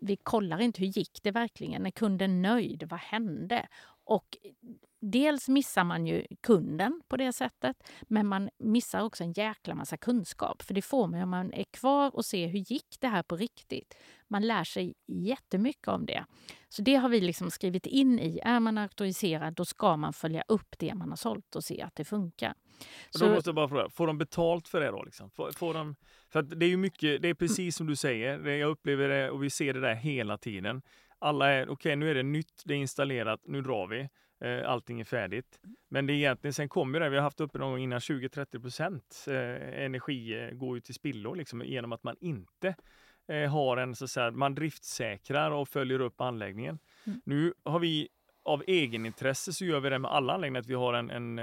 Vi 0.00 0.16
kollar 0.16 0.60
inte 0.60 0.80
hur 0.80 0.86
gick 0.86 1.22
det 1.22 1.30
verkligen? 1.30 1.86
Är 1.86 1.90
kunden 1.90 2.42
nöjd? 2.42 2.82
Vad 2.90 3.00
hände? 3.00 3.68
Och 4.04 4.36
dels 5.00 5.48
missar 5.48 5.84
man 5.84 6.06
ju 6.06 6.26
kunden 6.40 7.02
på 7.08 7.16
det 7.16 7.32
sättet, 7.32 7.76
men 8.02 8.26
man 8.26 8.50
missar 8.58 9.02
också 9.02 9.24
en 9.24 9.32
jäkla 9.32 9.74
massa 9.74 9.96
kunskap. 9.96 10.62
För 10.62 10.74
det 10.74 10.82
får 10.82 11.06
man 11.06 11.22
om 11.22 11.30
man 11.30 11.52
är 11.52 11.64
kvar 11.64 12.16
och 12.16 12.24
ser 12.24 12.48
hur 12.48 12.72
gick 12.72 12.96
det 13.00 13.08
här 13.08 13.22
på 13.22 13.36
riktigt. 13.36 13.94
Man 14.28 14.46
lär 14.46 14.64
sig 14.64 14.94
jättemycket 15.06 15.88
om 15.88 16.06
det. 16.06 16.24
Så 16.68 16.82
det 16.82 16.94
har 16.94 17.08
vi 17.08 17.20
liksom 17.20 17.50
skrivit 17.50 17.86
in 17.86 18.18
i. 18.18 18.40
Är 18.44 18.60
man 18.60 18.78
auktoriserad, 18.78 19.54
då 19.54 19.64
ska 19.64 19.96
man 19.96 20.12
följa 20.12 20.42
upp 20.48 20.74
det 20.78 20.94
man 20.94 21.08
har 21.08 21.16
sålt 21.16 21.56
och 21.56 21.64
se 21.64 21.82
att 21.82 21.96
det 21.96 22.04
funkar. 22.04 22.54
Så... 23.10 23.24
Då 23.24 23.34
måste 23.34 23.48
jag 23.48 23.54
bara 23.54 23.68
fråga, 23.68 23.88
får 23.88 24.06
de 24.06 24.18
betalt 24.18 24.68
för 24.68 24.80
det 24.80 24.90
då? 24.90 25.02
Liksom? 25.02 25.30
Får, 25.30 25.52
får 25.52 25.74
de, 25.74 25.96
för 26.28 26.42
det 26.42 26.66
är 26.66 26.70
ju 26.70 26.76
mycket, 26.76 27.22
det 27.22 27.28
är 27.28 27.34
precis 27.34 27.76
som 27.76 27.86
du 27.86 27.96
säger, 27.96 28.48
jag 28.48 28.70
upplever 28.70 29.08
det 29.08 29.30
och 29.30 29.42
vi 29.42 29.50
ser 29.50 29.74
det 29.74 29.80
där 29.80 29.94
hela 29.94 30.38
tiden. 30.38 30.82
Alla 31.22 31.50
är, 31.50 31.62
okej 31.62 31.72
okay, 31.72 31.96
nu 31.96 32.10
är 32.10 32.14
det 32.14 32.22
nytt, 32.22 32.62
det 32.64 32.74
är 32.74 32.78
installerat, 32.78 33.40
nu 33.44 33.62
drar 33.62 33.86
vi. 33.86 34.08
Eh, 34.40 34.70
allting 34.70 35.00
är 35.00 35.04
färdigt. 35.04 35.60
Men 35.88 36.06
det 36.06 36.12
är 36.12 36.14
egentligen, 36.14 36.54
sen 36.54 36.68
kommer 36.68 37.00
det, 37.00 37.08
vi 37.08 37.16
har 37.16 37.22
haft 37.22 37.40
uppe 37.40 37.58
någon 37.58 37.70
gång 37.70 37.80
innan 37.80 37.98
20-30 37.98 38.60
procent 38.60 39.24
eh, 39.28 39.84
energi 39.84 40.40
eh, 40.40 40.50
går 40.50 40.76
ju 40.76 40.80
till 40.80 40.94
spillo 40.94 41.34
liksom, 41.34 41.62
genom 41.64 41.92
att 41.92 42.02
man 42.02 42.16
inte 42.20 42.74
har 43.50 43.76
en, 43.76 43.94
så 43.94 44.04
att 44.04 44.10
säga, 44.10 44.30
man 44.30 44.54
driftsäkrar 44.54 45.50
och 45.50 45.68
följer 45.68 46.00
upp 46.00 46.20
anläggningen. 46.20 46.78
Mm. 47.04 47.20
Nu 47.24 47.54
har 47.64 47.78
vi 47.78 48.08
av 48.42 48.62
egenintresse 48.66 49.52
så 49.52 49.64
gör 49.64 49.80
vi 49.80 49.90
det 49.90 49.98
med 49.98 50.10
alla 50.10 50.32
anläggningar, 50.32 50.60
att 50.60 50.66
vi 50.66 50.74
har 50.74 50.94
en, 50.94 51.10
en, 51.10 51.38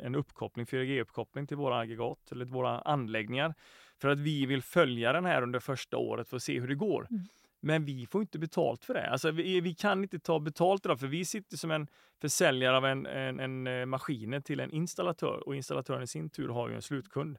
en 0.00 0.14
uppkoppling, 0.14 0.66
4G-uppkoppling 0.66 1.46
till 1.46 1.56
våra 1.56 1.78
aggregat 1.78 2.32
eller 2.32 2.44
våra 2.44 2.80
anläggningar. 2.80 3.54
För 4.00 4.08
att 4.08 4.18
vi 4.18 4.46
vill 4.46 4.62
följa 4.62 5.12
den 5.12 5.24
här 5.24 5.42
under 5.42 5.60
första 5.60 5.96
året 5.96 6.28
för 6.28 6.36
att 6.36 6.42
se 6.42 6.60
hur 6.60 6.68
det 6.68 6.74
går. 6.74 7.06
Mm. 7.10 7.22
Men 7.60 7.84
vi 7.84 8.06
får 8.06 8.20
inte 8.20 8.38
betalt 8.38 8.84
för 8.84 8.94
det. 8.94 9.10
Alltså, 9.10 9.30
vi, 9.30 9.60
vi 9.60 9.74
kan 9.74 10.02
inte 10.02 10.18
ta 10.18 10.38
betalt 10.38 10.86
idag 10.86 11.00
för 11.00 11.06
vi 11.06 11.24
sitter 11.24 11.56
som 11.56 11.70
en 11.70 11.86
försäljare 12.20 12.76
av 12.76 12.86
en, 12.86 13.06
en, 13.06 13.40
en 13.40 13.66
eh, 13.66 13.86
maskiner 13.86 14.40
till 14.40 14.60
en 14.60 14.70
installatör 14.70 15.42
och 15.46 15.56
installatören 15.56 16.02
i 16.02 16.06
sin 16.06 16.30
tur 16.30 16.48
har 16.48 16.68
ju 16.68 16.74
en 16.74 16.82
slutkund. 16.82 17.38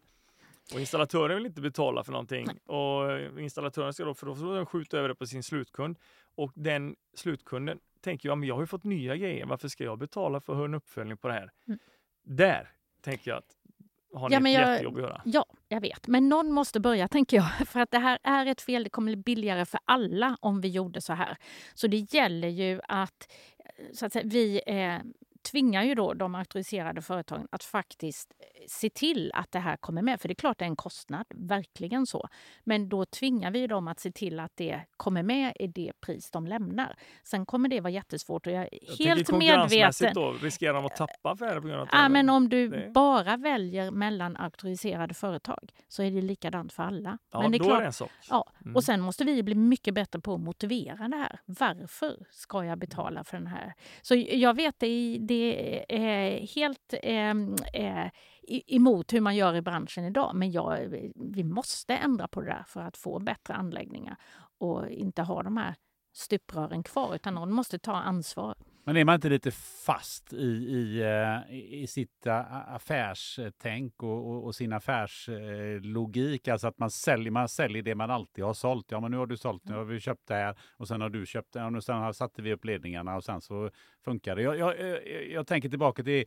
Och 0.73 0.79
installatören 0.79 1.37
vill 1.37 1.45
inte 1.45 1.61
betala 1.61 2.03
för 2.03 2.11
någonting 2.11 2.45
Nej. 2.45 2.77
och 2.77 3.39
installatören 3.39 3.93
ska 3.93 4.05
då, 4.05 4.13
för 4.13 4.25
då 4.25 4.35
får 4.35 4.55
den 4.55 4.65
skjuta 4.65 4.97
över 4.97 5.09
det 5.09 5.15
på 5.15 5.25
sin 5.25 5.43
slutkund. 5.43 5.97
Och 6.35 6.51
den 6.55 6.95
slutkunden 7.13 7.79
tänker 8.01 8.29
jag, 8.29 8.37
men 8.37 8.47
jag 8.47 8.55
har 8.55 8.61
ju 8.61 8.67
fått 8.67 8.83
nya 8.83 9.15
grejer, 9.15 9.45
varför 9.45 9.67
ska 9.67 9.83
jag 9.83 9.97
betala 9.97 10.39
för 10.39 10.65
en 10.65 10.73
uppföljning 10.73 11.17
på 11.17 11.27
det 11.27 11.33
här? 11.33 11.51
Mm. 11.67 11.79
Där 12.23 12.71
tänker 13.01 13.31
jag 13.31 13.37
att 13.37 13.56
har 14.13 14.29
ni 14.29 14.35
Ja, 14.35 14.39
men 14.39 14.51
ett 14.55 14.59
jag- 14.61 14.71
jättejobb 14.73 14.95
att 14.95 15.01
göra. 15.01 15.21
Ja, 15.25 15.45
jag 15.67 15.81
vet. 15.81 16.07
Men 16.07 16.29
någon 16.29 16.51
måste 16.51 16.79
börja, 16.79 17.07
tänker 17.07 17.37
jag. 17.37 17.45
För 17.67 17.79
att 17.79 17.91
det 17.91 17.99
här 17.99 18.19
är 18.23 18.45
ett 18.45 18.61
fel. 18.61 18.83
Det 18.83 18.89
kommer 18.89 19.11
bli 19.15 19.15
billigare 19.35 19.65
för 19.65 19.79
alla 19.85 20.37
om 20.41 20.61
vi 20.61 20.67
gjorde 20.67 21.01
så 21.01 21.13
här. 21.13 21.37
Så 21.73 21.87
det 21.87 22.13
gäller 22.13 22.47
ju 22.47 22.81
att, 22.87 23.31
eh, 23.59 23.85
så 23.93 24.05
att 24.05 24.13
säga, 24.13 24.25
vi 24.27 24.61
eh, 24.67 24.95
tvingar 25.43 25.83
ju 25.83 25.95
då 25.95 26.13
de 26.13 26.35
auktoriserade 26.35 27.01
företagen 27.01 27.47
att 27.51 27.63
faktiskt 27.63 28.31
eh, 28.39 28.45
se 28.67 28.89
till 28.89 29.31
att 29.33 29.51
det 29.51 29.59
här 29.59 29.77
kommer 29.77 30.01
med. 30.01 30.21
För 30.21 30.27
det 30.27 30.31
är 30.31 30.35
klart 30.35 30.59
det 30.59 30.65
är 30.65 30.69
en 30.69 30.75
kostnad, 30.75 31.25
verkligen 31.35 32.05
så. 32.05 32.27
Men 32.63 32.89
då 32.89 33.05
tvingar 33.05 33.51
vi 33.51 33.67
dem 33.67 33.87
att 33.87 33.99
se 33.99 34.11
till 34.11 34.39
att 34.39 34.51
det 34.55 34.81
kommer 34.97 35.23
med 35.23 35.53
i 35.59 35.67
det 35.67 35.91
pris 35.99 36.31
de 36.31 36.47
lämnar. 36.47 36.95
Sen 37.23 37.45
kommer 37.45 37.69
det 37.69 37.81
vara 37.81 37.91
jättesvårt 37.91 38.47
och 38.47 38.53
jag 38.53 38.63
är 38.63 38.69
Jag 38.81 39.05
helt 39.05 39.31
medveten. 39.31 40.13
Då, 40.13 40.31
riskerar 40.31 40.73
de 40.73 40.85
att 40.85 40.95
tappa 40.95 41.31
affärer 41.31 41.61
på 41.61 41.67
grund 41.67 41.81
av 41.81 41.87
att 41.87 41.89
Ja, 41.93 42.03
det- 42.03 42.09
men 42.09 42.29
om 42.29 42.49
du 42.49 42.67
det- 42.69 42.89
bara 42.93 43.37
väljer 43.37 43.91
mellan 43.91 44.37
auktoriserade 44.37 45.13
företag 45.13 45.71
så 45.87 46.03
är 46.03 46.11
det 46.11 46.21
likadant 46.21 46.73
för 46.73 46.83
alla. 46.83 47.17
ja, 47.31 47.41
men 47.41 47.51
det 47.51 47.57
är 47.57 47.59
då 47.59 47.65
klart, 47.65 47.77
är 47.77 47.81
det 47.81 47.87
en 47.87 47.93
sak. 47.93 48.11
Ja, 48.29 48.51
Mm. 48.61 48.75
och 48.75 48.83
sen 48.83 49.01
måste 49.01 49.23
vi 49.23 49.43
bli 49.43 49.55
mycket 49.55 49.93
bättre 49.93 50.19
på 50.19 50.33
att 50.33 50.39
motivera 50.41 51.07
det 51.07 51.17
här. 51.17 51.39
Varför 51.45 52.25
ska 52.31 52.65
jag 52.65 52.77
betala 52.79 53.23
för 53.23 53.37
den 53.37 53.47
här? 53.47 53.73
Så 54.01 54.15
jag 54.15 54.53
vet 54.55 54.79
det, 54.79 55.17
det 55.27 55.85
är 55.89 56.47
helt 56.55 56.93
ehm, 57.03 57.55
eh, 57.73 58.07
emot 58.67 59.13
hur 59.13 59.21
man 59.21 59.35
gör 59.35 59.55
i 59.55 59.61
branschen 59.61 60.05
idag. 60.05 60.35
Men 60.35 60.51
jag, 60.51 60.87
vi 61.15 61.43
måste 61.43 61.95
ändra 61.95 62.27
på 62.27 62.41
det 62.41 62.47
där 62.47 62.63
för 62.67 62.81
att 62.81 62.97
få 62.97 63.19
bättre 63.19 63.53
anläggningar 63.53 64.17
och 64.57 64.89
inte 64.89 65.21
ha 65.21 65.43
de 65.43 65.57
här 65.57 65.75
stuprören 66.13 66.83
kvar 66.83 67.15
utan 67.15 67.35
någon 67.35 67.51
måste 67.51 67.79
ta 67.79 67.93
ansvar. 67.93 68.55
Men 68.87 68.97
är 68.97 69.05
man 69.05 69.15
inte 69.15 69.29
lite 69.29 69.51
fast 69.85 70.33
i, 70.33 70.45
i, 70.45 71.01
eh, 71.01 71.55
i 71.81 71.87
sitt 71.87 72.25
eh, 72.25 72.73
affärstänk 72.75 74.03
och, 74.03 74.29
och, 74.29 74.45
och 74.45 74.55
sin 74.55 74.73
affärslogik? 74.73 76.47
Alltså 76.47 76.67
att 76.67 76.79
man 76.79 76.91
säljer, 76.91 77.31
man 77.31 77.49
säljer 77.49 77.81
det 77.81 77.95
man 77.95 78.11
alltid 78.11 78.43
har 78.43 78.53
sålt. 78.53 78.85
Ja, 78.89 78.99
men 78.99 79.11
nu 79.11 79.17
har 79.17 79.25
du 79.25 79.37
sålt, 79.37 79.65
nu 79.65 79.75
har 79.75 79.83
vi 79.83 79.99
köpt 79.99 80.27
det 80.27 80.33
här 80.33 80.55
och 80.77 80.87
sen 80.87 81.01
har 81.01 81.09
du 81.09 81.25
köpt 81.25 81.53
det 81.53 81.63
och 81.63 81.83
sen 81.83 82.13
satte 82.13 82.41
vi 82.41 82.53
upp 82.53 82.65
ledningarna 82.65 83.15
och 83.15 83.23
sen 83.23 83.41
så 83.41 83.69
funkar 84.05 84.35
det. 84.35 84.41
Jag, 84.41 84.57
jag, 84.57 84.79
jag, 84.79 85.29
jag 85.31 85.47
tänker 85.47 85.69
tillbaka 85.69 86.03
till 86.03 86.25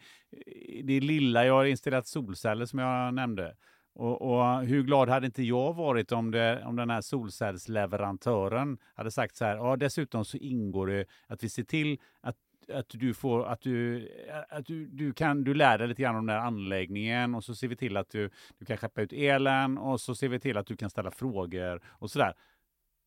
det 0.85 1.01
lilla. 1.01 1.47
Jag 1.47 1.55
har 1.55 1.65
installerat 1.65 2.07
solceller 2.07 2.67
som 2.67 2.79
jag 2.79 3.15
nämnde. 3.15 3.57
Och, 3.93 4.23
och 4.23 4.61
hur 4.61 4.83
glad 4.83 5.09
hade 5.09 5.27
inte 5.27 5.43
jag 5.43 5.73
varit 5.73 6.13
om, 6.13 6.31
det, 6.31 6.65
om 6.65 6.77
den 6.77 6.91
här 6.91 7.01
solcellsleverantören 7.01 8.79
hade 8.95 9.11
sagt 9.11 9.37
så 9.37 9.45
här, 9.45 9.57
ja 9.57 9.77
dessutom 9.77 10.25
så 10.25 10.37
ingår 10.37 10.87
det 10.87 11.05
att 11.27 11.45
vi 11.45 11.49
ser 11.49 11.65
till 11.65 11.99
att 12.21 12.37
att 12.75 12.87
du 12.89 13.15
får 13.15 13.47
att 13.47 13.61
du 13.61 14.09
att 14.49 14.67
du, 14.67 14.87
du 14.87 15.13
kan 15.13 15.45
du 15.45 15.55
lär 15.55 15.79
dig 15.79 15.89
lite 15.89 16.03
grann 16.03 16.17
om 16.17 16.27
den 16.27 16.37
här 16.37 16.47
anläggningen 16.47 17.35
och 17.35 17.45
så 17.45 17.55
ser 17.55 17.69
vi 17.69 17.77
till 17.77 17.97
att 17.97 18.11
du, 18.11 18.31
du 18.59 18.65
kan 18.65 18.77
skeppa 18.77 19.03
ut 19.03 19.13
elen 19.13 19.79
och 19.79 20.01
så 20.01 20.15
ser 20.15 20.29
vi 20.29 20.41
till 20.41 20.57
att 20.57 20.67
du 20.67 20.77
kan 20.77 20.91
ställa 20.91 21.11
frågor 21.11 21.83
och 21.89 22.11
sådär. 22.11 22.35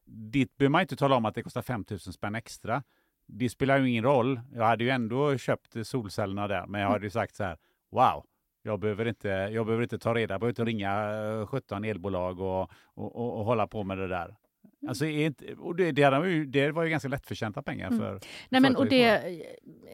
Dit 0.05 0.57
behöver 0.57 0.71
man 0.71 0.81
inte 0.81 0.95
tala 0.95 1.15
om 1.15 1.25
att 1.25 1.35
det 1.35 1.43
kostar 1.43 1.61
5000 1.61 2.13
spänn 2.13 2.35
extra. 2.35 2.83
Det 3.25 3.49
spelar 3.49 3.79
ju 3.79 3.89
ingen 3.89 4.03
roll. 4.03 4.39
Jag 4.53 4.65
hade 4.65 4.83
ju 4.83 4.89
ändå 4.89 5.37
köpt 5.37 5.87
solcellerna 5.87 6.47
där, 6.47 6.65
men 6.67 6.81
jag 6.81 6.89
hade 6.89 7.05
ju 7.05 7.09
sagt 7.09 7.35
så 7.35 7.43
här. 7.43 7.57
Wow, 7.91 8.25
jag 8.61 8.79
behöver 8.79 9.07
inte, 9.07 9.27
jag 9.27 9.65
behöver 9.65 9.83
inte 9.83 9.99
ta 9.99 10.13
reda, 10.13 10.35
på, 10.35 10.39
behöver 10.39 10.51
inte 10.51 10.65
ringa 10.65 10.91
eh, 11.41 11.45
17 11.45 11.83
elbolag 11.83 12.39
och, 12.39 12.61
och, 12.83 13.15
och, 13.15 13.39
och 13.39 13.45
hålla 13.45 13.67
på 13.67 13.83
med 13.83 13.97
det 13.97 14.07
där. 14.07 14.35
Alltså, 14.87 15.05
är 15.05 15.25
inte, 15.25 15.53
och 15.53 15.75
det, 15.75 15.91
det, 15.91 16.27
ju, 16.27 16.45
det 16.45 16.71
var 16.71 16.83
ju 16.83 16.89
ganska 16.89 17.09
lättförtjänta 17.09 17.61
pengar 17.63 17.87
Mm. 17.87 17.99
för 17.99 18.19
Nej, 18.49 18.61
men, 18.61 18.75
och 18.75 18.87
det 18.87 19.03
är 19.03 19.43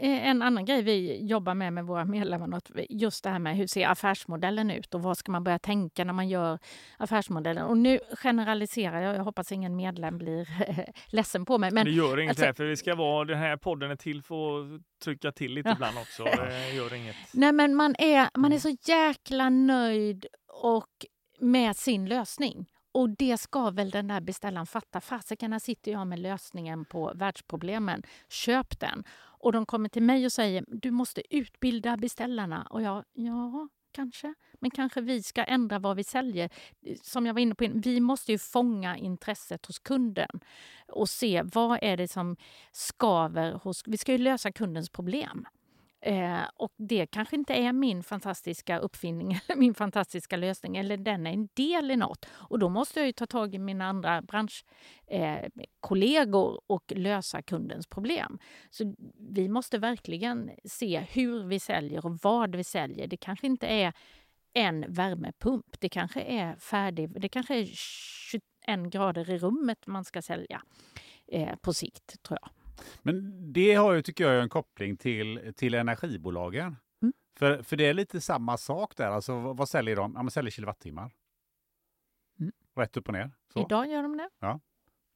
en 0.02 0.42
annan 0.42 0.66
grej 0.66 0.82
vi 0.82 1.26
jobbar 1.26 1.54
med 1.54 1.74
med 1.74 1.86
våra 1.86 2.06
medlemmar. 2.06 2.58
att 2.58 2.72
Just 2.90 3.24
det 3.24 3.30
här 3.30 3.40
med 3.40 3.56
hur 3.58 3.68
ser 3.68 3.88
affärsmodellen 3.88 4.72
ut 4.72 4.94
och 4.96 5.02
vad 5.04 5.18
ska 5.18 5.32
man 5.32 5.44
börja 5.44 5.60
tänka 5.60 6.04
när 6.04 6.14
man 6.14 6.30
gör 6.30 6.60
affärsmodellen. 6.98 7.64
Och 7.66 7.78
nu 7.78 8.00
generaliserar 8.24 9.02
jag, 9.02 9.16
jag 9.16 9.24
hoppas 9.24 9.52
ingen 9.52 9.76
medlem 9.76 10.18
blir 10.18 10.48
ledsen 11.16 11.46
på 11.46 11.58
mig. 11.58 11.72
Men 11.72 11.86
det 11.86 11.92
gör 11.92 12.20
inget 12.20 12.32
alltså- 12.32 12.46
här, 12.46 12.54
för 12.54 12.66
vi 12.66 12.76
ska 12.78 12.96
vara, 12.96 13.26
den 13.26 13.38
här 13.38 13.58
podden 13.58 13.92
är 13.92 13.96
till 13.96 14.22
för 14.22 14.76
att 14.76 14.82
trycka 15.04 15.32
till 15.32 15.54
lite 15.54 15.70
ibland 15.70 15.98
också. 15.98 16.24
Det 16.24 16.72
gör 16.76 16.94
inget. 16.94 17.16
Nej, 17.34 17.52
men 17.52 17.76
man 17.76 17.96
är, 18.00 18.30
man 18.38 18.52
är 18.54 18.60
Mm. 18.60 18.60
så 18.60 18.92
jäkla 18.92 19.50
nöjd 19.50 20.26
och 20.64 21.06
med 21.40 21.76
sin 21.76 22.06
lösning. 22.06 22.66
Och 22.92 23.10
det 23.10 23.38
ska 23.38 23.70
väl 23.70 23.90
den 23.90 24.08
där 24.08 24.22
beställaren 24.22 24.66
fatta. 24.66 25.02
Fasiken, 25.02 25.52
här 25.52 25.60
sitter 25.60 25.92
jag 25.92 26.08
med 26.08 26.20
lösningen 26.20 26.86
på 26.86 27.12
världsproblemen. 27.16 28.04
Köp 28.30 28.80
den. 28.80 29.04
Och 29.18 29.52
de 29.52 29.66
kommer 29.66 29.90
till 29.90 30.04
mig 30.04 30.26
och 30.26 30.32
säger 30.32 30.66
du 30.68 30.92
måste 30.92 31.36
utbilda 31.36 31.98
beställarna. 31.98 32.68
Och 32.70 32.82
jag, 32.82 33.04
ja, 33.14 33.68
kanske. 33.92 34.34
Men 34.60 34.72
kanske 34.72 35.02
vi 35.02 35.24
ska 35.24 35.44
ändra 35.44 35.80
vad 35.80 35.96
vi 35.96 36.04
säljer. 36.04 36.50
Som 37.04 37.26
jag 37.26 37.34
var 37.34 37.42
inne 37.42 37.56
på, 37.56 37.68
vi 37.74 38.00
måste 38.00 38.32
ju 38.32 38.38
fånga 38.38 38.98
intresset 38.98 39.66
hos 39.66 39.80
kunden 39.80 40.40
och 40.88 41.10
se 41.10 41.42
vad 41.54 41.80
är 41.82 41.98
det 41.98 42.08
som 42.08 42.38
skaver 42.72 43.54
hos... 43.54 43.84
Vi 43.86 43.98
ska 43.98 44.12
ju 44.12 44.18
lösa 44.18 44.52
kundens 44.52 44.90
problem. 44.90 45.48
Eh, 46.02 46.44
och 46.56 46.74
det 46.78 47.06
kanske 47.06 47.36
inte 47.36 47.54
är 47.54 47.74
min 47.74 48.04
fantastiska 48.04 48.80
uppfinning 48.80 49.32
eller 49.48 49.60
min 49.60 49.74
fantastiska 49.74 50.38
lösning 50.38 50.78
eller 50.78 50.98
den 50.98 51.28
är 51.28 51.32
en 51.32 51.50
del 51.54 51.92
i 51.92 51.96
något. 51.96 52.26
Och 52.32 52.60
då 52.60 52.70
måste 52.70 53.00
jag 53.00 53.08
ju 53.08 53.14
ta 53.14 53.26
tag 53.26 53.56
i 53.56 53.60
mina 53.60 53.86
andra 53.86 54.22
branschkollegor 54.22 56.52
eh, 56.52 56.58
och 56.68 56.94
lösa 56.96 57.42
kundens 57.42 57.88
problem. 57.88 58.40
Så 58.70 58.96
vi 59.18 59.50
måste 59.50 59.78
verkligen 59.78 60.52
se 60.66 61.00
hur 61.00 61.44
vi 61.44 61.60
säljer 61.60 62.06
och 62.06 62.20
vad 62.22 62.56
vi 62.56 62.64
säljer. 62.64 63.08
Det 63.08 63.18
kanske 63.18 63.48
inte 63.48 63.68
är 63.68 63.94
en 64.54 64.94
värmepump. 64.94 65.80
Det 65.80 65.90
kanske 65.90 66.22
är 66.22 66.56
färdig. 66.56 67.22
Det 67.22 67.30
kanske 67.30 67.56
är 67.56 67.66
21 67.66 68.44
grader 68.92 69.30
i 69.30 69.38
rummet 69.38 69.88
man 69.88 70.06
ska 70.06 70.22
sälja 70.22 70.62
eh, 71.28 71.56
på 71.56 71.74
sikt, 71.74 72.24
tror 72.24 72.40
jag. 72.42 72.50
Men 73.02 73.34
det 73.54 73.74
har 73.74 73.94
ju, 73.94 74.02
tycker 74.02 74.32
jag, 74.32 74.44
en 74.44 74.50
koppling 74.50 74.98
till, 74.98 75.54
till 75.56 75.74
energibolagen. 75.74 76.76
Mm. 77.02 77.14
För, 77.40 77.64
för 77.64 77.78
det 77.78 77.86
är 77.86 77.94
lite 77.94 78.22
samma 78.22 78.58
sak 78.58 78.96
där. 78.96 79.08
Alltså, 79.08 79.40
vad, 79.40 79.58
vad 79.58 79.70
säljer 79.70 79.96
de? 79.96 80.14
Ja, 80.16 80.24
man 80.24 80.32
säljer 80.32 80.52
kilowattimmar. 80.52 81.12
Mm. 82.40 82.52
Rätt 82.76 82.98
upp 82.98 83.08
och 83.08 83.14
ner. 83.14 83.32
Så. 83.54 83.60
Idag 83.60 83.88
gör 83.88 84.04
de 84.04 84.18
det. 84.18 84.30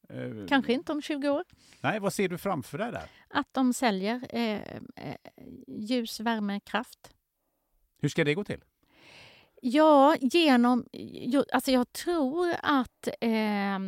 Eh, 0.09 0.47
Kanske 0.47 0.73
inte 0.73 0.91
om 0.91 1.01
20 1.01 1.29
år. 1.29 1.43
Nej, 1.81 1.99
vad 1.99 2.13
ser 2.13 2.29
du 2.29 2.37
framför 2.37 2.77
dig 2.77 2.91
där? 2.91 3.09
Att 3.29 3.47
de 3.51 3.73
säljer 3.73 4.27
eh, 4.29 4.61
eh, 4.95 5.15
ljus, 5.67 6.19
värme, 6.19 6.59
kraft. 6.59 7.13
Hur 7.97 8.09
ska 8.09 8.23
det 8.23 8.33
gå 8.33 8.43
till? 8.43 8.63
Ja, 9.61 10.15
genom... 10.21 10.85
Alltså 11.53 11.71
jag 11.71 11.91
tror 11.91 12.53
att 12.63 13.07
eh, 13.21 13.79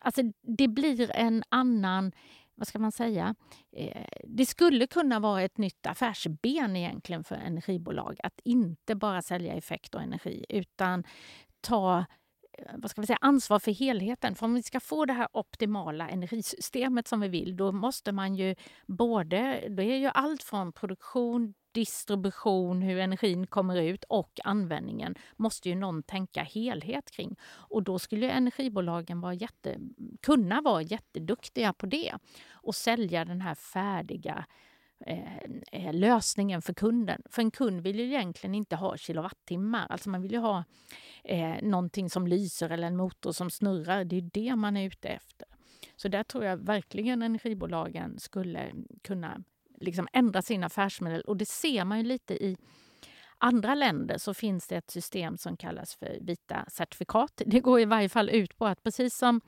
alltså 0.00 0.22
det 0.42 0.68
blir 0.68 1.10
en 1.16 1.42
annan... 1.48 2.12
Vad 2.54 2.68
ska 2.68 2.78
man 2.78 2.92
säga? 2.92 3.34
Eh, 3.76 4.04
det 4.24 4.46
skulle 4.46 4.86
kunna 4.86 5.20
vara 5.20 5.42
ett 5.42 5.58
nytt 5.58 5.86
affärsben 5.86 6.76
egentligen 6.76 7.24
för 7.24 7.34
energibolag. 7.34 8.16
Att 8.22 8.40
inte 8.44 8.94
bara 8.94 9.22
sälja 9.22 9.54
effekt 9.54 9.94
och 9.94 10.02
energi 10.02 10.46
utan 10.48 11.04
ta 11.60 12.04
vad 12.74 12.90
ska 12.90 13.00
vi 13.00 13.06
säga, 13.06 13.18
ansvar 13.20 13.58
för 13.58 13.72
helheten. 13.72 14.34
För 14.34 14.46
om 14.46 14.54
vi 14.54 14.62
ska 14.62 14.80
få 14.80 15.04
det 15.04 15.12
här 15.12 15.28
optimala 15.32 16.08
energisystemet 16.08 17.08
som 17.08 17.20
vi 17.20 17.28
vill, 17.28 17.56
då 17.56 17.72
måste 17.72 18.12
man 18.12 18.34
ju 18.34 18.54
både... 18.86 19.64
Det 19.68 19.82
är 19.82 19.96
ju 19.96 20.06
allt 20.06 20.42
från 20.42 20.72
produktion, 20.72 21.54
distribution, 21.72 22.82
hur 22.82 22.98
energin 22.98 23.46
kommer 23.46 23.82
ut 23.82 24.04
och 24.04 24.40
användningen 24.44 25.14
måste 25.36 25.68
ju 25.68 25.74
någon 25.74 26.02
tänka 26.02 26.42
helhet 26.42 27.10
kring. 27.10 27.36
Och 27.42 27.82
då 27.82 27.98
skulle 27.98 28.26
ju 28.26 28.32
energibolagen 28.32 29.20
vara 29.20 29.34
jätte, 29.34 29.76
kunna 30.22 30.60
vara 30.60 30.82
jätteduktiga 30.82 31.72
på 31.72 31.86
det 31.86 32.14
och 32.52 32.74
sälja 32.74 33.24
den 33.24 33.40
här 33.40 33.54
färdiga 33.54 34.44
Eh, 35.06 35.36
eh, 35.72 35.94
lösningen 35.94 36.62
för 36.62 36.74
kunden. 36.74 37.22
För 37.30 37.42
en 37.42 37.50
kund 37.50 37.80
vill 37.80 37.98
ju 37.98 38.04
egentligen 38.06 38.54
inte 38.54 38.76
ha 38.76 38.96
kilowattimmar. 38.96 39.86
Alltså 39.90 40.10
man 40.10 40.22
vill 40.22 40.32
ju 40.32 40.38
ha 40.38 40.64
eh, 41.24 41.62
någonting 41.62 42.10
som 42.10 42.26
lyser 42.26 42.70
eller 42.70 42.86
en 42.86 42.96
motor 42.96 43.32
som 43.32 43.50
snurrar. 43.50 44.04
Det 44.04 44.16
är 44.16 44.30
det 44.32 44.56
man 44.56 44.76
är 44.76 44.86
ute 44.86 45.08
efter. 45.08 45.48
Så 45.96 46.08
där 46.08 46.22
tror 46.22 46.44
jag 46.44 46.56
verkligen 46.56 47.22
energibolagen 47.22 48.18
skulle 48.18 48.72
kunna 49.02 49.42
liksom 49.80 50.08
ändra 50.12 50.42
sin 50.42 50.64
affärsmodell. 50.64 51.20
Och 51.20 51.36
det 51.36 51.48
ser 51.48 51.84
man 51.84 51.98
ju 51.98 52.04
lite 52.04 52.34
i 52.34 52.56
andra 53.38 53.74
länder 53.74 54.18
så 54.18 54.34
finns 54.34 54.66
det 54.66 54.76
ett 54.76 54.90
system 54.90 55.38
som 55.38 55.56
kallas 55.56 55.94
för 55.94 56.18
vita 56.20 56.64
certifikat. 56.68 57.42
Det 57.46 57.60
går 57.60 57.80
i 57.80 57.84
varje 57.84 58.08
fall 58.08 58.30
ut 58.30 58.58
på 58.58 58.66
att 58.66 58.82
precis 58.82 59.16
som 59.16 59.40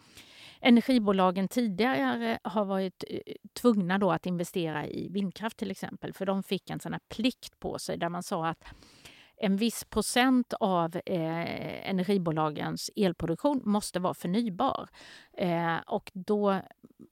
energibolagen 0.63 1.49
tidigare 1.49 2.39
har 2.45 2.65
varit 2.65 3.05
eh, 3.09 3.21
tvungna 3.61 3.99
då 3.99 4.13
att 4.13 4.27
investera 4.27 4.87
i 4.87 5.09
vindkraft 5.09 5.57
till 5.57 5.71
exempel, 5.71 6.13
för 6.13 6.27
de 6.27 6.43
fick 6.43 6.71
en 6.71 6.81
sån 6.81 6.93
här 6.93 7.01
plikt 7.09 7.61
på 7.61 7.79
sig 7.79 7.99
där 7.99 8.09
man 8.09 8.23
sa 8.23 8.47
att 8.47 8.65
en 9.37 9.57
viss 9.57 9.85
procent 9.85 10.53
av 10.61 10.97
eh, 10.97 11.91
energibolagens 11.91 12.91
elproduktion 12.97 13.63
måste 13.65 14.01
vara 14.01 14.15
förnybar. 14.15 14.89
Eh, 15.39 15.77
och 15.87 16.11
då 16.15 16.61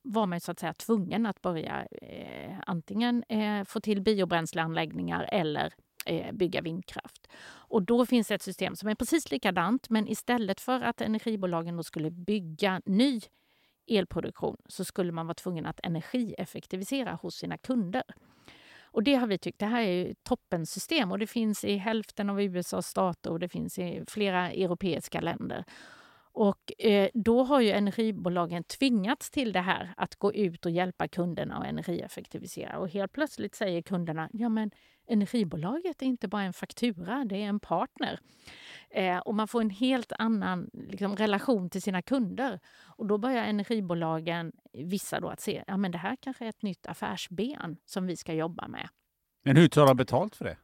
var 0.03 0.26
man 0.26 0.40
så 0.40 0.53
att 0.53 0.59
säga 0.59 0.74
tvungen 0.74 1.26
att 1.26 1.42
börja 1.42 1.86
eh, 2.03 2.55
antingen 2.66 3.24
eh, 3.28 3.64
få 3.64 3.80
till 3.80 4.03
biobränsleanläggningar 4.03 5.28
eller 5.32 5.72
eh, 6.07 6.32
bygga 6.32 6.61
vindkraft. 6.61 7.28
Och 7.68 7.82
då 7.82 8.07
finns 8.07 8.28
det 8.28 8.34
ett 8.34 8.42
system 8.42 8.76
som 8.76 8.88
är 8.88 8.94
precis 8.94 9.30
likadant 9.30 9.90
men 9.90 10.09
istället 10.09 10.61
för 10.61 10.80
att 10.80 11.01
energibolagen 11.01 11.76
då 11.76 11.82
skulle 11.82 12.11
bygga 12.11 12.82
ny 12.84 13.20
elproduktion 13.86 14.56
så 14.66 14.84
skulle 14.84 15.12
man 15.12 15.26
vara 15.26 15.34
tvungen 15.34 15.66
att 15.66 15.80
energieffektivisera 15.82 17.12
hos 17.22 17.34
sina 17.34 17.58
kunder. 17.58 18.02
Och 18.92 19.02
det 19.02 19.14
har 19.14 19.26
vi 19.26 19.38
tyckt, 19.38 19.58
det 19.58 19.66
här 19.66 19.82
är 19.82 19.92
ju 19.92 20.14
toppensystem 20.14 21.12
och 21.12 21.18
det 21.18 21.26
finns 21.26 21.64
i 21.64 21.76
hälften 21.76 22.30
av 22.30 22.42
USAs 22.42 22.86
stater 22.86 23.30
och 23.30 23.38
det 23.38 23.48
finns 23.48 23.78
i 23.78 24.04
flera 24.08 24.50
europeiska 24.50 25.20
länder. 25.20 25.64
Och 26.32 26.72
eh, 26.78 27.08
då 27.14 27.42
har 27.42 27.60
ju 27.60 27.70
energibolagen 27.70 28.64
tvingats 28.64 29.30
till 29.30 29.52
det 29.52 29.60
här 29.60 29.94
att 29.96 30.16
gå 30.16 30.32
ut 30.32 30.66
och 30.66 30.72
hjälpa 30.72 31.08
kunderna 31.08 31.56
att 31.56 31.66
energieffektivisera. 31.66 32.78
Och 32.78 32.88
helt 32.88 33.12
plötsligt 33.12 33.54
säger 33.54 33.82
kunderna, 33.82 34.28
ja 34.32 34.48
men 34.48 34.70
energibolaget 35.11 36.02
är 36.02 36.06
inte 36.06 36.28
bara 36.28 36.42
en 36.42 36.52
faktura, 36.52 37.24
det 37.24 37.36
är 37.36 37.46
en 37.46 37.61
partner. 37.61 38.20
Eh, 38.90 39.18
och 39.18 39.34
man 39.34 39.48
får 39.48 39.61
en 39.61 39.70
helt 39.70 40.12
annan 40.18 40.70
liksom, 40.72 41.16
relation 41.16 41.70
till 41.70 41.82
sina 41.82 42.02
kunder. 42.02 42.61
Och 42.84 43.06
då 43.06 43.18
börjar 43.18 43.44
energibolagen, 43.44 44.52
vissa 44.72 45.20
då, 45.20 45.28
att 45.28 45.40
se 45.40 45.64
ja 45.66 45.76
men 45.76 45.92
det 45.92 45.98
här 45.98 46.16
kanske 46.20 46.44
är 46.44 46.48
ett 46.48 46.62
nytt 46.62 46.86
affärsben 46.86 47.76
som 47.84 48.06
vi 48.06 48.16
ska 48.16 48.32
jobba 48.32 48.68
med. 48.68 48.88
Men 49.44 49.56
hur 49.56 49.68
tar 49.68 49.86
de 49.86 49.96
betalt 49.96 50.36
för 50.36 50.44
det? 50.44 50.56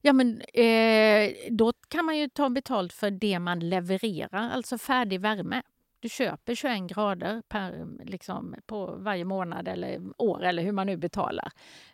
Ja, 0.00 0.12
men 0.12 0.40
eh, 0.40 1.30
då 1.50 1.72
kan 1.88 2.04
man 2.04 2.18
ju 2.18 2.28
ta 2.28 2.50
betalt 2.50 2.92
för 2.92 3.10
det 3.10 3.38
man 3.38 3.60
levererar, 3.68 4.50
alltså 4.50 4.78
färdig 4.78 5.20
värme. 5.20 5.62
Du 6.02 6.08
köper 6.08 6.54
21 6.54 6.88
grader 6.88 7.42
per, 7.48 7.72
mm, 7.72 8.00
liksom, 8.04 8.54
på 8.66 8.86
varje 8.86 9.24
månad 9.24 9.68
eller 9.68 10.00
år 10.18 10.44
eller 10.44 10.62
hur 10.62 10.72
man 10.72 10.86
nu 10.86 10.96
betalar. 10.96 11.48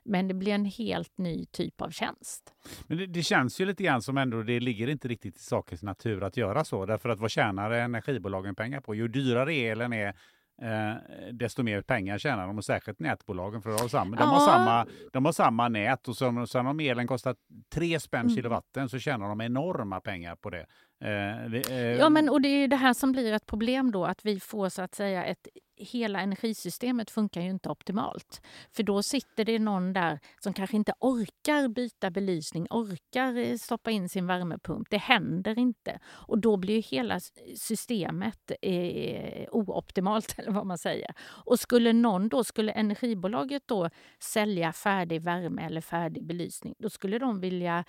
Men 0.04 0.28
det 0.28 0.34
blir 0.34 0.52
en 0.52 0.64
helt 0.64 1.18
ny 1.18 1.44
typ 1.44 1.80
av 1.80 1.90
tjänst. 1.90 2.54
Men 2.86 2.98
det, 2.98 3.06
det 3.06 3.22
känns 3.22 3.60
ju 3.60 3.66
lite 3.66 3.82
grann 3.82 4.02
som 4.02 4.18
ändå 4.18 4.42
det 4.42 4.60
ligger 4.60 4.88
inte 4.88 5.08
riktigt 5.08 5.36
i 5.36 5.38
sakens 5.38 5.82
natur 5.82 6.24
att 6.24 6.36
göra 6.36 6.64
så. 6.64 6.86
Därför 6.86 7.08
att 7.08 7.20
vad 7.20 7.30
tjänar 7.30 7.70
energibolagen 7.70 8.54
pengar 8.54 8.80
på? 8.80 8.94
Ju 8.94 9.08
dyrare 9.08 9.54
elen 9.54 9.92
är 9.92 10.14
Eh, 10.62 10.94
desto 11.32 11.62
mer 11.62 11.82
pengar 11.82 12.18
tjänar 12.18 12.46
de 12.46 12.58
och 12.58 12.64
särskilt 12.64 13.00
nätbolagen 13.00 13.62
för 13.62 13.70
de 13.70 13.80
har 13.80 13.88
samma, 13.88 14.16
de 14.16 14.28
har 14.28 14.40
samma, 14.40 14.86
de 15.12 15.24
har 15.24 15.32
samma 15.32 15.68
nät 15.68 16.08
och 16.08 16.16
så, 16.16 16.46
sen 16.46 16.66
om 16.66 16.80
elen 16.80 17.06
kostar 17.06 17.36
3 17.74 18.00
spänn 18.00 18.20
mm. 18.20 18.36
kilowatten 18.36 18.88
så 18.88 18.98
tjänar 18.98 19.28
de 19.28 19.40
enorma 19.40 20.00
pengar 20.00 20.36
på 20.36 20.50
det. 20.50 20.66
Eh, 21.04 21.50
det 21.50 21.70
eh, 21.70 21.96
ja, 21.96 22.08
men 22.08 22.28
och 22.28 22.40
det 22.40 22.48
är 22.48 22.68
det 22.68 22.76
här 22.76 22.94
som 22.94 23.12
blir 23.12 23.32
ett 23.32 23.46
problem 23.46 23.90
då, 23.90 24.04
att 24.04 24.24
vi 24.24 24.40
får 24.40 24.68
så 24.68 24.82
att 24.82 24.94
säga 24.94 25.24
ett 25.24 25.48
hela 25.78 26.20
energisystemet 26.20 27.10
funkar 27.10 27.40
ju 27.40 27.50
inte 27.50 27.68
optimalt. 27.68 28.42
För 28.70 28.82
då 28.82 29.02
sitter 29.02 29.44
det 29.44 29.58
någon 29.58 29.92
där 29.92 30.20
som 30.40 30.52
kanske 30.52 30.76
inte 30.76 30.92
orkar 31.00 31.68
byta 31.68 32.10
belysning, 32.10 32.66
orkar 32.70 33.36
eh, 33.36 33.56
stoppa 33.56 33.90
in 33.90 34.08
sin 34.08 34.26
värmepump. 34.26 34.90
Det 34.90 34.98
händer 34.98 35.58
inte. 35.58 35.98
Och 36.06 36.38
då 36.38 36.56
blir 36.56 36.82
hela 36.82 37.20
systemet 37.56 38.52
eh, 38.62 39.48
ooptimalt, 39.50 40.34
eller 40.38 40.52
vad 40.52 40.66
man 40.66 40.78
säger. 40.78 41.14
Och 41.20 41.60
skulle 41.60 41.92
någon 41.92 42.28
då, 42.28 42.44
skulle 42.44 42.72
energibolaget 42.72 43.62
då 43.66 43.90
sälja 44.22 44.72
färdig 44.72 45.22
värme 45.22 45.66
eller 45.66 45.80
färdig 45.80 46.24
belysning, 46.24 46.74
då 46.78 46.90
skulle 46.90 47.18
de 47.18 47.40
vilja 47.40 47.84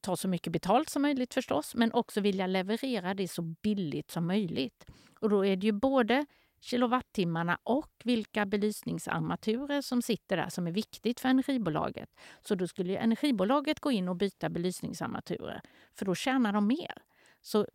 ta 0.00 0.16
så 0.16 0.28
mycket 0.28 0.52
betalt 0.52 0.88
som 0.88 1.02
möjligt 1.02 1.34
förstås, 1.34 1.74
men 1.74 1.92
också 1.92 2.20
vilja 2.20 2.46
leverera 2.46 3.14
det 3.14 3.28
så 3.28 3.42
billigt 3.42 4.10
som 4.10 4.26
möjligt. 4.26 4.86
Och 5.20 5.30
då 5.30 5.44
är 5.44 5.56
det 5.56 5.66
ju 5.66 5.72
både 5.72 6.26
kilowattimmarna 6.66 7.58
och 7.62 7.92
vilka 8.04 8.46
belysningsarmaturer 8.46 9.80
som 9.80 10.02
sitter 10.02 10.36
där 10.36 10.48
som 10.48 10.66
är 10.66 10.72
viktigt 10.72 11.20
för 11.20 11.28
energibolaget. 11.28 12.08
Så 12.42 12.54
då 12.54 12.66
skulle 12.66 12.96
energibolaget 12.96 13.80
gå 13.80 13.90
in 13.90 14.08
och 14.08 14.16
byta 14.16 14.48
belysningsarmaturer, 14.48 15.60
för 15.98 16.04
då 16.06 16.14
tjänar 16.14 16.52
de 16.52 16.66
mer. 16.66 16.92
Så 17.42 17.66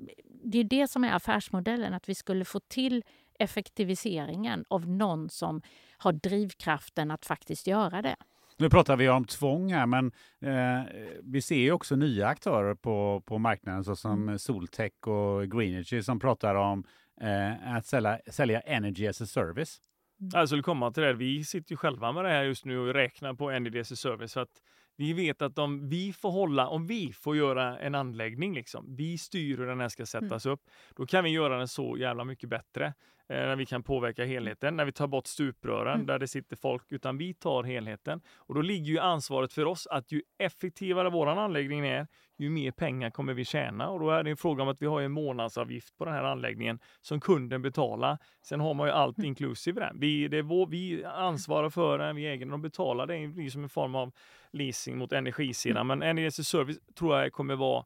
det 0.43 0.57
är 0.57 0.63
det 0.63 0.87
som 0.87 1.03
är 1.03 1.13
affärsmodellen, 1.13 1.93
att 1.93 2.09
vi 2.09 2.15
skulle 2.15 2.45
få 2.45 2.59
till 2.59 3.03
effektiviseringen 3.39 4.65
av 4.67 4.87
någon 4.87 5.29
som 5.29 5.61
har 5.97 6.13
drivkraften 6.13 7.11
att 7.11 7.25
faktiskt 7.25 7.67
göra 7.67 8.01
det. 8.01 8.15
Nu 8.57 8.69
pratar 8.69 8.97
vi 8.97 9.09
om 9.09 9.25
tvång 9.25 9.73
här, 9.73 9.85
men 9.85 10.11
eh, 10.41 10.91
vi 11.23 11.41
ser 11.41 11.55
ju 11.55 11.71
också 11.71 11.95
nya 11.95 12.27
aktörer 12.27 12.75
på, 12.75 13.23
på 13.25 13.37
marknaden 13.37 13.83
såsom 13.83 14.21
mm. 14.21 14.39
Soltech 14.39 15.07
och 15.07 15.51
Greenergy 15.51 16.03
som 16.03 16.19
pratar 16.19 16.55
om 16.55 16.83
eh, 17.21 17.75
att 17.75 17.85
sälja, 17.85 18.19
sälja 18.27 18.59
energy 18.59 19.07
as 19.07 19.21
a 19.21 19.25
service. 19.25 19.81
Mm. 20.21 20.31
Jag 20.33 20.49
skulle 20.49 20.63
komma 20.63 20.91
till 20.91 21.03
det. 21.03 21.13
Vi 21.13 21.43
sitter 21.43 21.71
ju 21.71 21.77
själva 21.77 22.11
med 22.11 22.25
det 22.25 22.29
här 22.29 22.43
just 22.43 22.65
nu 22.65 22.79
och 22.79 22.93
räknar 22.93 23.33
på 23.33 23.51
energy 23.51 23.79
as 23.79 23.91
a 23.91 23.95
service. 23.95 24.33
För 24.33 24.41
att 24.41 24.61
vi 24.95 25.13
vet 25.13 25.41
att 25.41 25.57
om 25.57 25.89
vi 25.89 26.13
får 26.13 26.31
hålla, 26.31 26.67
om 26.67 26.87
vi 26.87 27.13
får 27.13 27.37
göra 27.37 27.79
en 27.79 27.95
anläggning, 27.95 28.53
liksom, 28.53 28.95
vi 28.95 29.17
styr 29.17 29.57
hur 29.57 29.65
den 29.65 29.79
här 29.79 29.89
ska 29.89 30.01
mm. 30.01 30.07
sättas 30.07 30.45
mm. 30.45 30.53
upp, 30.53 30.61
då 30.95 31.05
kan 31.05 31.23
vi 31.23 31.29
göra 31.29 31.57
den 31.57 31.67
så 31.67 31.97
jävla 31.97 32.23
mycket 32.23 32.49
bättre 32.49 32.93
när 33.31 33.55
vi 33.55 33.65
kan 33.65 33.83
påverka 33.83 34.25
helheten, 34.25 34.77
när 34.77 34.85
vi 34.85 34.91
tar 34.91 35.07
bort 35.07 35.27
stuprören 35.27 35.93
mm. 35.93 36.05
där 36.05 36.19
det 36.19 36.27
sitter 36.27 36.55
folk, 36.55 36.83
utan 36.89 37.17
vi 37.17 37.33
tar 37.33 37.63
helheten. 37.63 38.21
Och 38.35 38.55
då 38.55 38.61
ligger 38.61 38.91
ju 38.91 38.99
ansvaret 38.99 39.53
för 39.53 39.65
oss 39.65 39.87
att 39.87 40.11
ju 40.11 40.21
effektivare 40.37 41.09
våran 41.09 41.37
anläggning 41.37 41.87
är, 41.87 42.07
ju 42.37 42.49
mer 42.49 42.71
pengar 42.71 43.09
kommer 43.09 43.33
vi 43.33 43.45
tjäna. 43.45 43.89
Och 43.89 43.99
då 43.99 44.09
är 44.09 44.23
det 44.23 44.29
en 44.29 44.37
fråga 44.37 44.63
om 44.63 44.69
att 44.69 44.81
vi 44.81 44.85
har 44.85 45.01
en 45.01 45.11
månadsavgift 45.11 45.97
på 45.97 46.05
den 46.05 46.13
här 46.13 46.23
anläggningen 46.23 46.79
som 47.01 47.21
kunden 47.21 47.61
betalar. 47.61 48.17
Sen 48.41 48.59
har 48.59 48.73
man 48.73 48.87
ju 48.87 48.93
allt 48.93 49.17
mm. 49.17 49.27
inklusive 49.27 49.81
den. 49.81 49.99
Vi, 49.99 50.27
det 50.27 50.37
är 50.37 50.41
vår, 50.41 50.67
vi 50.67 51.05
ansvarar 51.05 51.69
för 51.69 51.97
den, 51.97 52.15
vi 52.15 52.27
äger 52.27 52.45
den 52.45 52.53
och 52.53 52.59
betalar. 52.59 53.07
Det 53.07 53.27
blir 53.27 53.49
som 53.49 53.63
en 53.63 53.69
form 53.69 53.95
av 53.95 54.11
leasing 54.51 54.97
mot 54.97 55.13
energisidan. 55.13 55.81
Mm. 55.81 55.99
Men 55.99 56.09
Energy 56.09 56.43
Service 56.43 56.79
tror 56.95 57.19
jag 57.19 57.31
kommer 57.31 57.55
vara 57.55 57.83
Eh, 57.83 57.85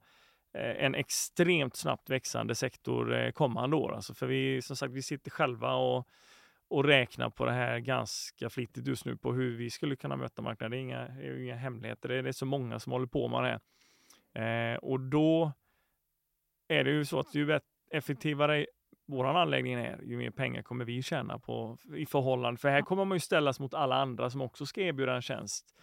en 0.56 0.96
extremt 0.96 1.76
snabbt 1.76 2.10
växande 2.10 2.56
sektor 2.56 3.14
eh, 3.14 3.32
kommande 3.32 3.76
år. 3.76 3.96
Alltså 3.96 4.14
för 4.14 4.28
vi, 4.28 4.62
som 4.62 4.76
sagt, 4.76 4.94
vi 4.94 5.02
sitter 5.02 5.32
själva 5.32 5.74
och, 5.74 6.08
och 6.68 6.86
räknar 6.86 7.30
på 7.30 7.46
det 7.46 7.52
här 7.52 7.80
ganska 7.80 8.50
flitigt 8.50 8.88
just 8.88 9.06
nu 9.06 9.18
på 9.18 9.34
hur 9.34 9.58
vi 9.58 9.70
skulle 9.70 9.96
kunna 9.96 10.16
möta 10.16 10.42
marknaden. 10.42 10.72
Det 10.72 10.78
är 10.78 10.82
inga, 10.82 11.08
det 11.08 11.28
är 11.28 11.44
inga 11.44 11.56
hemligheter. 11.56 12.10
Det 12.10 12.16
är, 12.16 12.24
det 12.24 12.30
är 12.30 12.34
så 12.34 12.46
många 12.46 12.80
som 12.80 12.92
håller 12.92 13.08
på 13.08 13.28
med 13.28 13.44
det. 13.44 13.60
Eh, 14.42 14.78
och 14.78 15.00
då 15.00 15.52
är 16.68 16.84
det 16.84 16.92
ju 16.92 17.06
så 17.06 17.20
att 17.20 17.36
ju 17.36 17.60
effektivare 17.92 18.66
vår 19.08 19.26
anläggning 19.26 19.74
är, 19.74 20.02
ju 20.04 20.18
mer 20.18 20.32
pengar 20.32 20.62
kommer 20.62 20.86
vi 20.86 21.02
tjäna 21.02 21.40
på 21.40 21.78
i 21.96 22.06
förhållande. 22.06 22.60
För 22.60 22.70
här 22.70 22.82
kommer 22.82 23.06
man 23.06 23.16
ju 23.16 23.20
ställas 23.20 23.60
mot 23.60 23.74
alla 23.74 23.96
andra 23.96 24.30
som 24.30 24.42
också 24.42 24.66
ska 24.66 24.82
erbjuda 24.82 25.16
en 25.16 25.22
tjänst. 25.22 25.76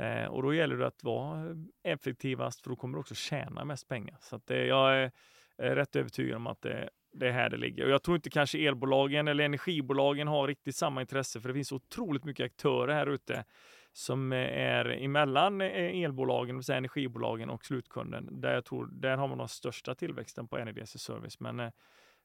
Eh, 0.00 0.24
och 0.24 0.42
då 0.42 0.54
gäller 0.54 0.76
det 0.76 0.86
att 0.86 1.04
vara 1.04 1.56
effektivast 1.84 2.60
för 2.60 2.70
då 2.70 2.76
kommer 2.76 2.94
du 2.94 3.00
också 3.00 3.14
tjäna 3.14 3.64
mest 3.64 3.88
pengar. 3.88 4.16
Så 4.20 4.36
att, 4.36 4.50
eh, 4.50 4.56
jag 4.56 4.96
är, 4.96 5.10
rätt 5.58 5.96
övertygad 5.96 6.36
om 6.36 6.46
att 6.46 6.62
det, 6.62 6.90
det 7.12 7.28
är 7.28 7.32
här 7.32 7.50
det 7.50 7.56
ligger. 7.56 7.84
Och 7.84 7.90
jag 7.90 8.02
tror 8.02 8.16
inte 8.16 8.30
kanske 8.30 8.58
elbolagen 8.58 9.28
eller 9.28 9.44
energibolagen 9.44 10.28
har 10.28 10.46
riktigt 10.46 10.76
samma 10.76 11.00
intresse 11.00 11.40
för 11.40 11.48
det 11.48 11.54
finns 11.54 11.72
otroligt 11.72 12.24
mycket 12.24 12.46
aktörer 12.46 12.94
här 12.94 13.06
ute 13.06 13.44
som 13.92 14.32
är 14.32 14.84
emellan 14.84 15.60
eh, 15.60 16.02
elbolagen, 16.02 16.56
det 16.56 16.68
vill 16.68 16.76
energibolagen 16.76 17.50
och 17.50 17.64
slutkunden. 17.64 18.40
Där 18.40 18.54
jag 18.54 18.64
tror, 18.64 18.88
där 18.92 19.16
har 19.16 19.28
man 19.28 19.38
den 19.38 19.48
största 19.48 19.94
tillväxten 19.94 20.48
på 20.48 20.58
Energy 20.58 20.86
Service. 20.86 21.40
Men 21.40 21.60
eh, 21.60 21.70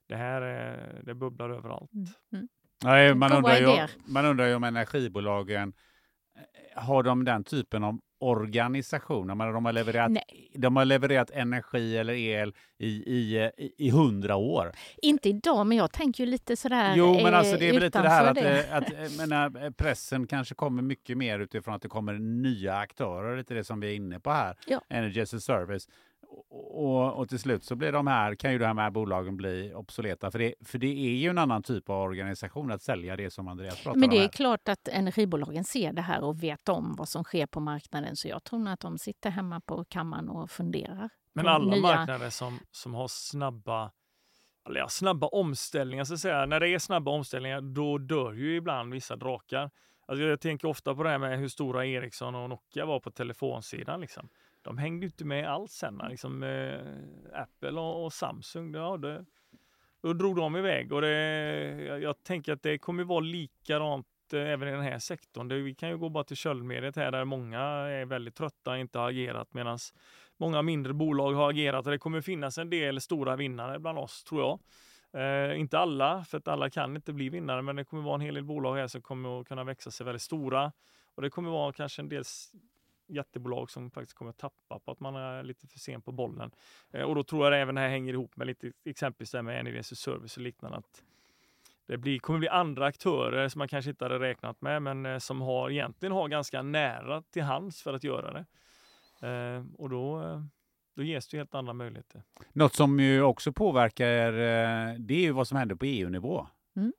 det 0.07 0.15
här 0.15 0.41
det 1.03 1.13
bubblar 1.13 1.49
överallt. 1.49 1.91
Mm. 1.93 2.07
Mm. 2.34 2.47
Nej, 2.84 3.15
man, 3.15 3.32
undrar 3.32 3.57
ju, 3.57 3.88
man 4.05 4.26
undrar 4.26 4.47
ju 4.47 4.55
om 4.55 4.63
energibolagen 4.63 5.73
har 6.75 7.03
de 7.03 7.25
den 7.25 7.43
typen 7.43 7.83
av 7.83 7.99
organisation? 8.19 9.27
de, 9.27 9.39
har 9.65 9.73
levererat, 9.73 10.11
de 10.55 10.75
har 10.75 10.86
levererat 10.86 11.31
energi 11.31 11.97
eller 11.97 12.13
el 12.13 12.53
i, 12.77 12.88
i, 12.88 13.51
i 13.77 13.89
hundra 13.89 14.36
år. 14.36 14.71
Inte 14.97 15.29
idag, 15.29 15.67
men 15.67 15.77
jag 15.77 15.91
tänker 15.91 16.25
ju 16.25 16.29
lite 16.31 16.55
sådär 16.55 16.93
Jo, 16.95 17.13
men 17.23 17.33
alltså 17.33 17.57
det 17.57 17.69
är 17.69 17.73
väl 17.73 17.81
lite 17.81 18.01
det 18.01 18.09
här 18.09 18.25
att, 18.25 18.36
det. 18.36 18.67
att, 18.71 18.83
att 18.83 19.17
menar, 19.17 19.71
pressen 19.71 20.27
kanske 20.27 20.55
kommer 20.55 20.81
mycket 20.83 21.17
mer 21.17 21.39
utifrån 21.39 21.73
att 21.73 21.81
det 21.81 21.89
kommer 21.89 22.13
nya 22.13 22.75
aktörer, 22.75 23.38
lite 23.38 23.53
det 23.53 23.63
som 23.63 23.79
vi 23.79 23.88
är 23.88 23.95
inne 23.95 24.19
på 24.19 24.31
här, 24.31 24.57
ja. 24.67 24.81
Energy 24.89 25.21
as 25.21 25.33
a 25.33 25.39
service. 25.39 25.88
Och, 26.49 27.19
och, 27.19 27.29
till 27.29 27.39
slut 27.39 27.63
så 27.63 27.75
blir 27.75 27.91
de 27.91 28.07
här, 28.07 28.36
kan 28.36 28.51
ju 28.51 28.57
de 28.57 28.77
här 28.77 28.91
bolagen 28.91 29.38
bli 29.38 29.73
obsoleta. 29.73 30.31
För 30.31 30.39
det, 30.39 30.53
för 30.65 30.77
det 30.77 30.88
är 30.88 31.15
ju 31.15 31.29
en 31.29 31.38
annan 31.38 31.63
typ 31.63 31.89
av 31.89 32.01
organisation 32.01 32.71
att 32.71 32.81
sälja 32.81 33.15
det 33.15 33.31
som 33.31 33.47
Andreas 33.47 33.75
pratar 33.75 33.91
om. 33.91 33.99
Men 33.99 34.09
det 34.09 34.23
är 34.23 34.27
klart 34.27 34.69
att 34.69 34.88
energibolagen 34.88 35.63
ser 35.63 35.93
det 35.93 36.01
här 36.01 36.23
och 36.23 36.43
vet 36.43 36.69
om 36.69 36.95
vad 36.97 37.09
som 37.09 37.23
sker 37.23 37.45
på 37.45 37.59
marknaden. 37.59 38.15
Så 38.15 38.27
jag 38.27 38.43
tror 38.43 38.67
att 38.67 38.79
de 38.79 38.97
sitter 38.97 39.29
hemma 39.29 39.61
på 39.61 39.86
kammaren 39.86 40.29
och 40.29 40.51
funderar. 40.51 41.09
Men 41.33 41.47
alla 41.47 41.71
nya... 41.71 41.81
marknader 41.81 42.29
som, 42.29 42.59
som 42.71 42.93
har 42.93 43.07
snabba 43.07 43.91
eller 44.69 44.79
ja, 44.79 44.88
snabba 44.89 45.27
omställningar, 45.27 46.03
så 46.03 46.13
att 46.13 46.19
säga. 46.19 46.45
När 46.45 46.59
det 46.59 46.69
är 46.69 46.79
snabba 46.79 47.11
omställningar, 47.11 47.61
då 47.61 47.97
dör 47.97 48.33
ju 48.33 48.55
ibland 48.55 48.93
vissa 48.93 49.15
drakar. 49.15 49.71
Alltså 50.07 50.23
jag 50.25 50.41
tänker 50.41 50.67
ofta 50.67 50.95
på 50.95 51.03
det 51.03 51.09
här 51.09 51.17
med 51.17 51.39
hur 51.39 51.47
stora 51.47 51.86
Ericsson 51.86 52.36
och 52.36 52.49
Nokia 52.49 52.86
var 52.86 52.99
på 52.99 53.11
telefonsidan. 53.11 54.01
Liksom. 54.01 54.29
De 54.66 54.78
hängde 54.78 55.05
inte 55.05 55.26
med 55.26 55.49
alls 55.49 55.72
sen. 55.72 56.01
Liksom, 56.09 56.43
eh, 56.43 57.41
Apple 57.41 57.80
och, 57.80 58.05
och, 58.05 58.13
Samsung, 58.13 58.74
ja, 58.74 58.97
det, 58.97 59.26
då 60.01 60.13
drog 60.13 60.36
de 60.36 60.55
iväg. 60.55 60.93
Och 60.93 61.01
det, 61.01 61.11
jag, 61.88 62.01
jag 62.01 62.24
tänker 62.24 62.53
att 62.53 62.63
det 62.63 62.78
kommer 62.78 63.03
vara 63.03 63.20
likadant 63.20 64.07
eh, 64.34 64.39
även 64.39 64.68
i 64.68 64.72
den 64.72 64.82
här 64.82 64.99
sektorn. 64.99 65.47
Det, 65.47 65.55
vi 65.55 65.76
kan 65.76 65.89
ju 65.89 65.97
gå 65.97 66.09
bara 66.09 66.24
till 66.24 66.38
köldmediet 66.38 66.95
här 66.95 67.11
där 67.11 67.26
många 67.26 67.59
är 67.59 68.05
väldigt 68.05 68.36
trötta 68.36 68.72
och 68.72 68.78
inte 68.78 68.99
har 68.99 69.09
agerat 69.09 69.53
medan 69.53 69.78
många 70.38 70.61
mindre 70.61 70.93
bolag 70.93 71.34
har 71.34 71.49
agerat 71.49 71.86
och 71.86 71.91
det 71.91 71.97
kommer 71.97 72.22
finnas 72.22 72.57
en 72.57 72.70
del 72.70 73.01
stora 73.01 73.36
vinnare 73.36 73.80
bland 73.80 73.97
oss 73.97 74.24
tror 74.24 74.41
jag. 74.41 74.59
Eh, 75.22 75.59
inte 75.59 75.80
alla, 75.80 76.26
för 76.26 76.38
att 76.38 76.47
alla 76.47 76.70
kan 76.70 76.95
inte 76.95 77.13
bli 77.13 77.30
vinnare, 77.30 77.61
men 77.61 77.76
det 77.76 77.86
kommer 77.86 78.03
vara 78.03 78.16
en 78.16 78.22
hel 78.22 78.34
del 78.34 78.43
bolag 78.43 78.76
här 78.76 78.88
som 78.88 79.01
kommer 79.01 79.41
att 79.41 79.47
kunna 79.47 79.63
växa 79.63 79.91
sig 79.91 80.05
väldigt 80.05 80.22
stora. 80.22 80.72
Och 81.16 81.22
det 81.22 81.30
kommer 81.30 81.49
vara 81.49 81.74
kanske 81.74 82.01
en 82.01 82.09
del 82.09 82.24
jättebolag 83.08 83.72
som 83.72 83.91
faktiskt 83.91 84.18
kommer 84.18 84.30
att 84.30 84.38
tappa 84.38 84.80
på 84.80 84.91
att 84.91 84.99
man 84.99 85.16
är 85.16 85.43
lite 85.43 85.68
för 85.68 85.80
sen 85.80 86.01
på 86.01 86.12
bollen. 86.12 86.51
Eh, 86.91 87.01
och 87.01 87.16
då 87.16 87.24
tror 87.24 87.45
jag 87.45 87.53
att 87.53 87.62
även 87.62 87.76
det 87.76 87.82
här 87.82 87.89
hänger 87.89 88.14
ihop 88.14 88.36
med 88.36 88.47
lite 88.47 88.72
exempelvis 88.86 89.32
det 89.32 89.41
med 89.41 89.60
Energy 89.60 89.84
Service 89.84 90.38
och 90.38 90.43
liknande. 90.43 90.78
Att 90.78 91.03
det 91.88 91.97
blir, 91.97 92.20
kommer 92.20 92.39
bli 92.39 92.47
andra 92.47 92.86
aktörer 92.86 93.49
som 93.49 93.60
man 93.60 93.68
kanske 93.68 93.91
inte 93.91 94.06
hade 94.06 94.20
räknat 94.20 94.62
med, 94.62 94.82
men 94.82 95.06
eh, 95.06 95.18
som 95.18 95.41
har, 95.41 95.70
egentligen 95.70 96.14
har 96.14 96.28
ganska 96.28 96.62
nära 96.62 97.22
till 97.22 97.43
hands 97.43 97.82
för 97.82 97.93
att 97.93 98.03
göra 98.03 98.34
det. 98.34 98.45
Eh, 99.28 99.64
och 99.78 99.89
då, 99.89 100.22
då 100.95 101.03
ges 101.03 101.28
det 101.28 101.38
helt 101.38 101.56
andra 101.56 101.74
möjligheter. 101.74 102.24
Något 102.53 102.76
som 102.76 102.99
ju 102.99 103.22
också 103.22 103.53
påverkar, 103.53 104.32
det 104.97 105.14
är 105.14 105.22
ju 105.22 105.32
vad 105.32 105.47
som 105.47 105.58
händer 105.58 105.76
på 105.76 105.86
EU-nivå. 105.86 106.47
Mm. 106.76 106.93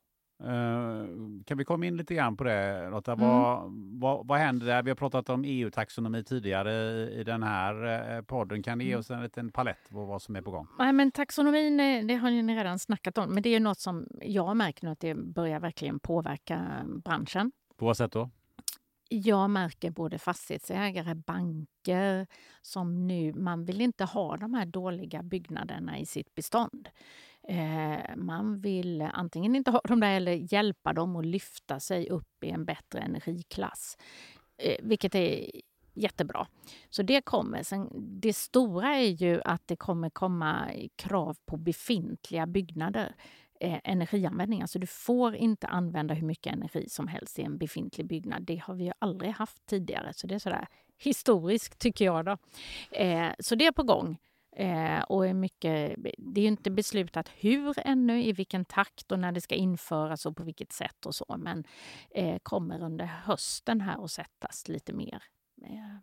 Kan 1.45 1.59
vi 1.59 1.65
komma 1.65 1.87
in 1.87 1.97
lite 1.97 2.15
grann 2.15 2.37
på 2.37 2.45
det 2.45 2.91
Lotta? 2.91 3.13
Mm. 3.13 3.29
Vad, 3.29 3.73
vad, 4.01 4.27
vad 4.27 4.39
händer 4.39 4.67
där? 4.67 4.83
Vi 4.83 4.91
har 4.91 4.97
pratat 4.97 5.29
om 5.29 5.45
EU-taxonomi 5.45 6.25
tidigare 6.25 6.73
i 7.11 7.25
den 7.25 7.43
här 7.43 8.23
podden. 8.23 8.63
Kan 8.63 8.79
ni 8.79 8.85
ge 8.85 8.91
mm. 8.91 9.01
oss 9.01 9.11
en 9.11 9.23
liten 9.23 9.53
palett 9.53 9.91
på 9.91 10.05
vad 10.05 10.23
som 10.23 10.37
är 10.37 10.43
på 10.43 10.51
gång? 10.51 10.67
Nej, 10.79 10.93
men 10.93 11.11
taxonomin 11.11 11.77
det 12.07 12.15
har 12.15 12.31
ni 12.31 12.57
redan 12.57 12.79
snackat 12.79 13.19
om. 13.19 13.35
Men 13.35 13.43
det 13.43 13.55
är 13.55 13.61
något 13.61 13.81
som 13.81 14.07
jag 14.23 14.57
märker 14.57 14.85
nu 14.85 14.91
att 14.91 15.01
det 15.01 15.15
börjar 15.15 15.61
verkligen 15.61 15.99
påverka 15.99 16.85
branschen. 17.05 17.53
På 17.77 17.87
vad 17.87 17.97
sätt 17.97 18.13
då? 18.13 18.31
jag 19.09 19.51
märker 19.51 19.91
både 19.91 20.19
fastighetsägare, 20.19 21.15
banker 21.15 22.27
som 22.63 23.07
nu, 23.07 23.33
man 23.33 23.65
vill 23.65 23.81
inte 23.81 24.05
ha 24.05 24.37
de 24.37 24.55
här 24.55 24.67
dåliga 24.67 25.23
byggnaderna 25.23 25.99
i 25.99 26.07
sitt 26.07 26.35
bestånd. 26.35 26.89
Eh, 27.49 28.17
man 28.17 28.61
vill 28.61 29.03
antingen 29.03 29.57
inte 29.57 29.71
ha 29.71 29.81
dem 29.85 30.01
där 30.01 30.11
eller 30.11 30.53
hjälpa 30.53 30.93
dem 30.93 31.17
att 31.17 31.27
lyfta 31.27 31.81
sig 31.81 32.09
upp 32.09 32.45
i 32.45 32.51
en 32.51 32.65
bättre 32.65 33.01
energiklass. 33.01 33.97
Eh, 34.59 34.77
vilket 34.83 35.15
är 35.15 35.51
jättebra. 35.95 36.47
Så 36.91 37.03
det 37.03 37.21
kommer. 37.21 37.63
Sen, 37.63 37.91
det 38.21 38.33
stora 38.33 38.95
är 38.97 39.09
ju 39.09 39.41
att 39.45 39.63
det 39.67 39.77
kommer 39.77 40.11
komma 40.11 40.71
krav 40.97 41.37
på 41.47 41.57
befintliga 41.57 42.47
byggnader 42.47 43.15
eh, 43.61 43.81
energianvändning. 43.85 44.63
Alltså 44.63 44.79
du 44.79 44.87
får 44.87 45.37
inte 45.37 45.67
använda 45.67 46.15
hur 46.15 46.27
mycket 46.27 46.53
energi 46.53 46.89
som 46.89 47.09
helst 47.09 47.39
i 47.39 47.43
en 47.43 47.59
befintlig 47.59 48.07
byggnad. 48.07 48.43
Det 48.43 48.57
har 48.57 48.75
vi 48.75 48.85
ju 48.85 48.93
aldrig 48.99 49.31
haft 49.31 49.67
tidigare. 49.67 50.13
Så 50.13 50.27
det 50.27 50.35
är 50.35 50.39
sådär 50.39 50.69
historiskt 50.99 51.79
tycker 51.79 52.05
jag. 52.05 52.25
Då. 52.25 52.37
Eh, 52.91 53.31
så 53.39 53.55
det 53.55 53.67
är 53.67 53.73
på 53.73 53.83
gång. 53.83 54.19
Eh, 54.59 55.03
och 55.03 55.27
är 55.27 55.35
mycket, 55.35 55.97
det 56.19 56.41
är 56.41 56.47
inte 56.47 56.71
beslutat 56.71 57.31
hur 57.37 57.75
ännu, 57.79 58.25
i 58.25 58.33
vilken 58.33 58.65
takt 58.65 59.13
och 59.13 59.19
när 59.19 59.33
det 59.33 59.41
ska 59.41 59.55
införas 59.55 60.27
och 60.27 60.37
på 60.37 60.43
vilket 60.43 60.73
sätt 60.73 61.07
och 61.07 61.15
så. 61.15 61.37
Men 61.39 61.65
eh, 62.11 62.39
kommer 62.43 62.83
under 62.83 63.05
hösten 63.05 63.81
här 63.81 64.05
att 64.05 64.11
sättas 64.11 64.69
lite 64.69 64.93
mer 64.93 65.23
eh, 65.63 65.99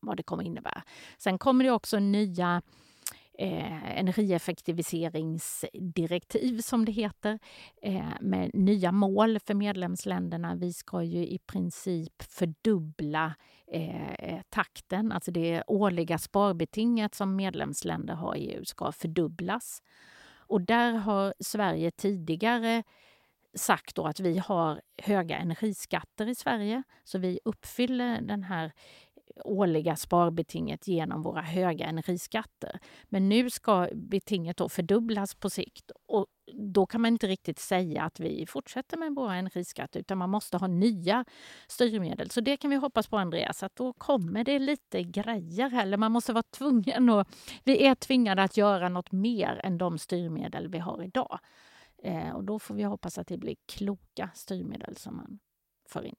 vad 0.00 0.16
det 0.16 0.22
kommer 0.22 0.44
innebära. 0.44 0.82
Sen 1.18 1.38
kommer 1.38 1.64
det 1.64 1.70
också 1.70 1.98
nya 1.98 2.62
eh, 3.38 3.98
energieffektiviseringsdirektiv 3.98 6.60
som 6.60 6.84
det 6.84 6.92
heter 6.92 7.38
eh, 7.82 8.12
med 8.20 8.50
nya 8.54 8.92
mål 8.92 9.38
för 9.38 9.54
medlemsländerna. 9.54 10.54
Vi 10.54 10.72
ska 10.72 11.02
ju 11.02 11.26
i 11.26 11.38
princip 11.38 12.22
fördubbla 12.22 13.34
eh, 13.66 14.40
takten, 14.48 15.12
alltså 15.12 15.30
det 15.30 15.62
årliga 15.66 16.18
sparbetinget 16.18 17.14
som 17.14 17.36
medlemsländer 17.36 18.14
har 18.14 18.34
i 18.34 18.40
EU 18.40 18.64
ska 18.64 18.92
fördubblas. 18.92 19.82
Och 20.46 20.60
där 20.60 20.92
har 20.92 21.34
Sverige 21.40 21.90
tidigare 21.90 22.82
sagt 23.54 23.94
då 23.94 24.06
att 24.06 24.20
vi 24.20 24.38
har 24.38 24.80
höga 25.02 25.38
energiskatter 25.38 26.28
i 26.28 26.34
Sverige, 26.34 26.82
så 27.04 27.18
vi 27.18 27.40
uppfyller 27.44 28.20
den 28.20 28.42
här 28.42 28.72
årliga 29.44 29.96
sparbetinget 29.96 30.88
genom 30.88 31.22
våra 31.22 31.40
höga 31.42 31.86
energiskatter. 31.86 32.78
Men 33.04 33.28
nu 33.28 33.50
ska 33.50 33.88
betinget 33.94 34.56
då 34.56 34.68
fördubblas 34.68 35.34
på 35.34 35.50
sikt 35.50 35.90
och 36.06 36.26
då 36.52 36.86
kan 36.86 37.00
man 37.00 37.12
inte 37.12 37.26
riktigt 37.26 37.58
säga 37.58 38.02
att 38.02 38.20
vi 38.20 38.46
fortsätter 38.46 38.96
med 38.96 39.14
våra 39.14 39.36
energiskatter 39.36 40.00
utan 40.00 40.18
man 40.18 40.30
måste 40.30 40.56
ha 40.56 40.66
nya 40.66 41.24
styrmedel. 41.68 42.30
Så 42.30 42.40
det 42.40 42.56
kan 42.56 42.70
vi 42.70 42.76
hoppas 42.76 43.06
på 43.06 43.18
Andreas, 43.18 43.62
att 43.62 43.76
då 43.76 43.92
kommer 43.92 44.44
det 44.44 44.58
lite 44.58 45.02
grejer 45.02 45.80
eller 45.80 45.96
man 45.96 46.12
måste 46.12 46.32
vara 46.32 46.42
tvungen 46.42 47.10
och 47.10 47.26
vi 47.64 47.86
är 47.86 47.94
tvingade 47.94 48.42
att 48.42 48.56
göra 48.56 48.88
något 48.88 49.12
mer 49.12 49.60
än 49.64 49.78
de 49.78 49.98
styrmedel 49.98 50.68
vi 50.68 50.78
har 50.78 51.02
idag. 51.02 51.38
Eh, 52.02 52.30
och 52.30 52.44
då 52.44 52.58
får 52.58 52.74
vi 52.74 52.82
hoppas 52.82 53.18
att 53.18 53.26
det 53.26 53.38
blir 53.38 53.56
kloka 53.66 54.30
styrmedel 54.34 54.96
som 54.96 55.16
man 55.16 55.38
för 55.88 56.04
in. 56.04 56.16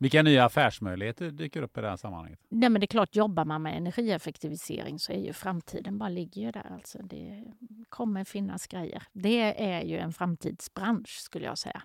Vilka 0.00 0.22
nya 0.22 0.44
affärsmöjligheter 0.44 1.30
dyker 1.30 1.62
upp 1.62 1.78
i 1.78 1.80
det 1.80 1.88
här 1.88 1.96
sammanhanget? 1.96 2.40
Nej, 2.48 2.70
men 2.70 2.80
det 2.80 2.84
är 2.84 2.86
klart, 2.86 3.16
jobbar 3.16 3.44
man 3.44 3.62
med 3.62 3.76
energieffektivisering 3.76 4.98
så 4.98 5.12
är 5.12 5.18
ju 5.18 5.32
framtiden 5.32 5.98
bara 5.98 6.08
ligger 6.08 6.42
ju 6.42 6.50
där. 6.50 6.72
Alltså 6.72 6.98
det 7.02 7.44
kommer 7.88 8.24
finnas 8.24 8.66
grejer. 8.66 9.02
Det 9.12 9.64
är 9.64 9.82
ju 9.82 9.98
en 9.98 10.12
framtidsbransch 10.12 11.08
skulle 11.08 11.44
jag 11.44 11.58
säga. 11.58 11.82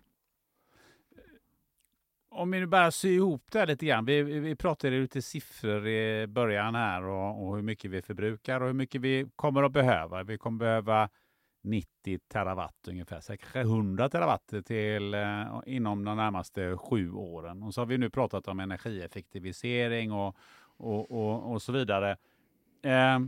Om 2.30 2.52
vi 2.52 2.60
nu 2.60 2.66
bara 2.66 2.92
syr 2.92 3.16
ihop 3.16 3.44
det 3.52 3.60
här 3.60 3.68
lite 3.68 3.86
grann. 3.86 4.06
Vi, 4.06 4.24
vi 4.24 4.56
pratade 4.56 5.00
lite 5.00 5.22
siffror 5.22 5.88
i 5.88 6.28
början 6.28 6.76
här 6.76 7.04
och, 7.04 7.48
och 7.48 7.56
hur 7.56 7.64
mycket 7.64 7.92
vi 7.92 8.02
förbrukar 8.02 8.62
och 8.62 8.68
hur 8.68 8.74
mycket 8.74 9.02
vi 9.02 9.28
kommer 9.36 9.64
att 9.64 9.72
behöva. 9.72 10.24
Vi 10.24 10.38
kommer 10.38 10.60
behöva 10.60 11.10
90 11.62 12.20
terawatt 12.28 12.88
ungefär, 12.88 13.20
säkert 13.20 13.56
100 13.56 14.10
terawatt 14.10 14.54
till, 14.66 15.14
eh, 15.14 15.62
inom 15.66 16.06
de 16.06 16.18
närmaste 16.18 16.78
sju 16.78 17.12
åren. 17.12 17.64
Och 17.64 17.74
så 17.74 17.82
har 17.82 17.86
vi 17.86 17.98
nu 17.98 18.10
pratat 18.10 18.48
om 18.48 18.60
energieffektivisering 18.60 20.12
och, 20.12 20.36
och, 20.78 21.12
och, 21.12 21.52
och 21.52 21.62
så 21.62 21.72
vidare. 21.72 22.18
Eh, 22.84 23.20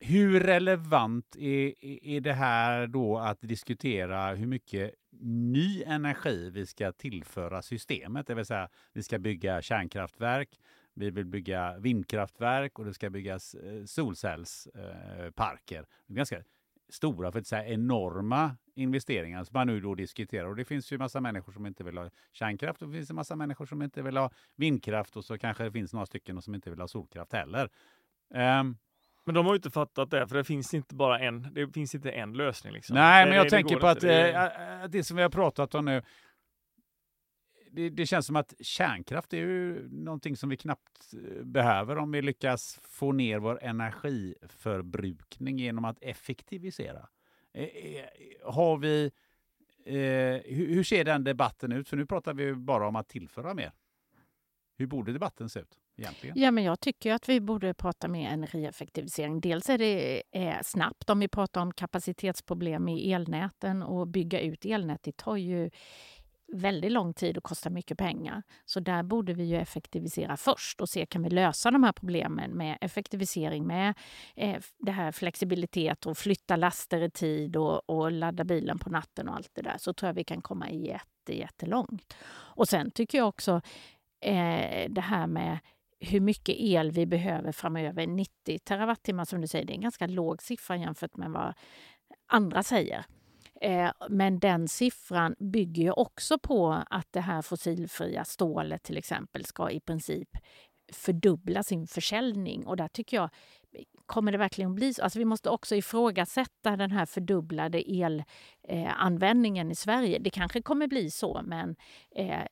hur 0.00 0.40
relevant 0.40 1.36
är, 1.36 1.84
är 2.06 2.20
det 2.20 2.32
här 2.32 2.86
då 2.86 3.18
att 3.18 3.38
diskutera 3.40 4.34
hur 4.34 4.46
mycket 4.46 4.94
ny 5.20 5.82
energi 5.82 6.50
vi 6.50 6.66
ska 6.66 6.92
tillföra 6.92 7.62
systemet? 7.62 8.26
Det 8.26 8.34
vill 8.34 8.46
säga, 8.46 8.68
vi 8.92 9.02
ska 9.02 9.18
bygga 9.18 9.62
kärnkraftverk, 9.62 10.60
vi 10.94 11.10
vill 11.10 11.26
bygga 11.26 11.78
vindkraftverk 11.78 12.78
och 12.78 12.84
det 12.84 12.94
ska 12.94 13.10
byggas 13.10 13.54
eh, 13.54 13.84
solcellsparker. 13.84 15.78
Eh, 15.78 15.84
Ganska 16.06 16.42
stora, 16.88 17.32
för 17.32 17.38
att 17.38 17.46
säga 17.46 17.66
enorma 17.66 18.56
investeringar 18.74 19.44
som 19.44 19.54
man 19.54 19.66
nu 19.66 19.80
då 19.80 19.94
diskuterar. 19.94 20.48
Och 20.48 20.56
det 20.56 20.64
finns 20.64 20.92
ju 20.92 20.98
massa 20.98 21.20
människor 21.20 21.52
som 21.52 21.66
inte 21.66 21.84
vill 21.84 21.98
ha 21.98 22.10
kärnkraft 22.32 22.82
och 22.82 22.88
det 22.88 22.94
finns 22.94 23.10
en 23.10 23.16
massa 23.16 23.36
människor 23.36 23.66
som 23.66 23.82
inte 23.82 24.02
vill 24.02 24.16
ha 24.16 24.30
vindkraft 24.56 25.16
och 25.16 25.24
så 25.24 25.38
kanske 25.38 25.64
det 25.64 25.72
finns 25.72 25.92
några 25.92 26.06
stycken 26.06 26.42
som 26.42 26.54
inte 26.54 26.70
vill 26.70 26.80
ha 26.80 26.88
solkraft 26.88 27.32
heller. 27.32 27.70
Um, 28.34 28.76
men 29.24 29.34
de 29.34 29.46
har 29.46 29.52
ju 29.52 29.56
inte 29.56 29.70
fattat 29.70 30.10
det, 30.10 30.28
för 30.28 30.36
det 30.36 30.44
finns 30.44 30.74
inte 30.74 30.94
bara 30.94 31.18
en, 31.18 31.54
det 31.54 31.68
finns 31.72 31.94
inte 31.94 32.10
en 32.10 32.32
lösning. 32.32 32.72
Liksom. 32.72 32.94
Nej, 32.94 33.26
men 33.26 33.36
jag 33.36 33.46
det, 33.46 33.50
tänker 33.50 33.76
på 33.76 33.86
att 33.86 34.00
det... 34.00 34.32
Äh, 34.32 34.88
det 34.88 35.04
som 35.04 35.16
vi 35.16 35.22
har 35.22 35.30
pratat 35.30 35.74
om 35.74 35.84
nu, 35.84 36.02
det, 37.74 37.90
det, 37.90 38.06
känns 38.06 38.26
som 38.26 38.36
att 38.36 38.54
kärnkraft 38.60 39.32
är 39.32 39.38
ju 39.38 39.88
någonting 39.88 40.36
som 40.36 40.48
vi 40.48 40.56
knappt 40.56 41.14
eh, 41.14 41.44
behöver 41.44 41.96
om 41.96 42.10
vi 42.10 42.22
lyckas 42.22 42.80
få 42.82 43.12
ner 43.12 43.38
vår 43.38 43.62
energiförbrukning 43.62 45.58
genom 45.58 45.84
att 45.84 45.98
effektivisera. 46.00 47.08
Eh, 47.52 47.64
eh, 47.64 48.04
har 48.44 48.76
vi, 48.76 49.10
eh, 49.84 50.54
hur, 50.54 50.82
ser 50.82 51.04
den 51.04 51.24
debatten 51.24 51.72
ut? 51.72 51.88
För 51.88 51.96
nu 51.96 52.06
pratar 52.06 52.34
vi 52.34 52.54
bara 52.54 52.88
om 52.88 52.96
att 52.96 53.08
tillföra 53.08 53.54
mer. 53.54 53.72
Hur 54.76 54.86
borde 54.86 55.12
debatten 55.12 55.48
se 55.48 55.60
ut? 55.60 55.78
Egentligen? 55.96 56.38
Ja, 56.38 56.50
men 56.50 56.64
jag 56.64 56.80
tycker 56.80 57.12
att 57.12 57.28
vi 57.28 57.40
borde 57.40 57.74
prata 57.74 58.08
mer 58.08 58.28
energieffektivisering. 58.28 59.40
Dels 59.40 59.70
är 59.70 59.78
det 59.78 60.22
eh, 60.32 60.56
snabbt 60.62 61.10
om 61.10 61.20
vi 61.20 61.28
pratar 61.28 61.60
om 61.60 61.72
kapacitetsproblem 61.72 62.88
i 62.88 63.12
elnäten 63.12 63.82
och 63.82 64.08
bygga 64.08 64.40
ut 64.40 64.64
elnätet. 64.64 65.16
Tar 65.16 65.36
ju 65.36 65.70
väldigt 66.52 66.92
lång 66.92 67.14
tid 67.14 67.36
och 67.36 67.44
kostar 67.44 67.70
mycket 67.70 67.98
pengar. 67.98 68.42
Så 68.64 68.80
där 68.80 69.02
borde 69.02 69.34
vi 69.34 69.44
ju 69.44 69.56
effektivisera 69.56 70.36
först 70.36 70.80
och 70.80 70.88
se 70.88 71.06
kan 71.06 71.22
vi 71.22 71.30
lösa 71.30 71.70
de 71.70 71.84
här 71.84 71.92
problemen 71.92 72.50
med 72.50 72.78
effektivisering, 72.80 73.66
med 73.66 73.94
eh, 74.36 74.62
det 74.78 74.92
här 74.92 75.12
flexibilitet 75.12 76.06
och 76.06 76.18
flytta 76.18 76.56
laster 76.56 77.02
i 77.02 77.10
tid 77.10 77.56
och, 77.56 77.90
och 77.90 78.12
ladda 78.12 78.44
bilen 78.44 78.78
på 78.78 78.90
natten 78.90 79.28
och 79.28 79.34
allt 79.34 79.50
det 79.54 79.62
där. 79.62 79.76
Så 79.78 79.92
tror 79.92 80.08
jag 80.08 80.14
vi 80.14 80.24
kan 80.24 80.42
komma 80.42 80.70
jätte, 80.70 81.38
jättelångt. 81.38 82.16
Och 82.30 82.68
sen 82.68 82.90
tycker 82.90 83.18
jag 83.18 83.28
också 83.28 83.60
eh, 84.20 84.90
det 84.90 85.04
här 85.04 85.26
med 85.26 85.58
hur 86.00 86.20
mycket 86.20 86.54
el 86.58 86.90
vi 86.90 87.06
behöver 87.06 87.52
framöver. 87.52 88.06
90 88.06 88.58
terawattimmar 88.58 89.24
som 89.24 89.40
du 89.40 89.46
säger, 89.46 89.64
det 89.64 89.72
är 89.72 89.74
en 89.74 89.80
ganska 89.80 90.06
låg 90.06 90.42
siffra 90.42 90.76
jämfört 90.76 91.16
med 91.16 91.30
vad 91.30 91.54
andra 92.26 92.62
säger. 92.62 93.04
Eh, 93.60 93.90
men 94.08 94.38
den 94.38 94.68
siffran 94.68 95.34
bygger 95.38 95.82
ju 95.82 95.90
också 95.90 96.38
på 96.38 96.84
att 96.90 97.08
det 97.10 97.20
här 97.20 97.42
fossilfria 97.42 98.24
stålet 98.24 98.82
till 98.82 98.96
exempel 98.96 99.44
ska 99.44 99.70
i 99.70 99.80
princip 99.80 100.28
fördubbla 100.92 101.62
sin 101.62 101.86
försäljning. 101.86 102.66
Och 102.66 102.76
där 102.76 102.88
tycker 102.88 103.16
jag, 103.16 103.30
kommer 104.06 104.32
det 104.32 104.38
verkligen 104.38 104.74
bli 104.74 104.94
så? 104.94 105.02
Alltså 105.02 105.18
vi 105.18 105.24
måste 105.24 105.50
också 105.50 105.74
ifrågasätta 105.76 106.76
den 106.76 106.90
här 106.90 107.06
fördubblade 107.06 107.82
elanvändningen 107.90 109.66
eh, 109.66 109.72
i 109.72 109.74
Sverige. 109.74 110.18
Det 110.18 110.30
kanske 110.30 110.62
kommer 110.62 110.86
bli 110.86 111.10
så, 111.10 111.40
men 111.44 111.76
eh, 112.16 112.46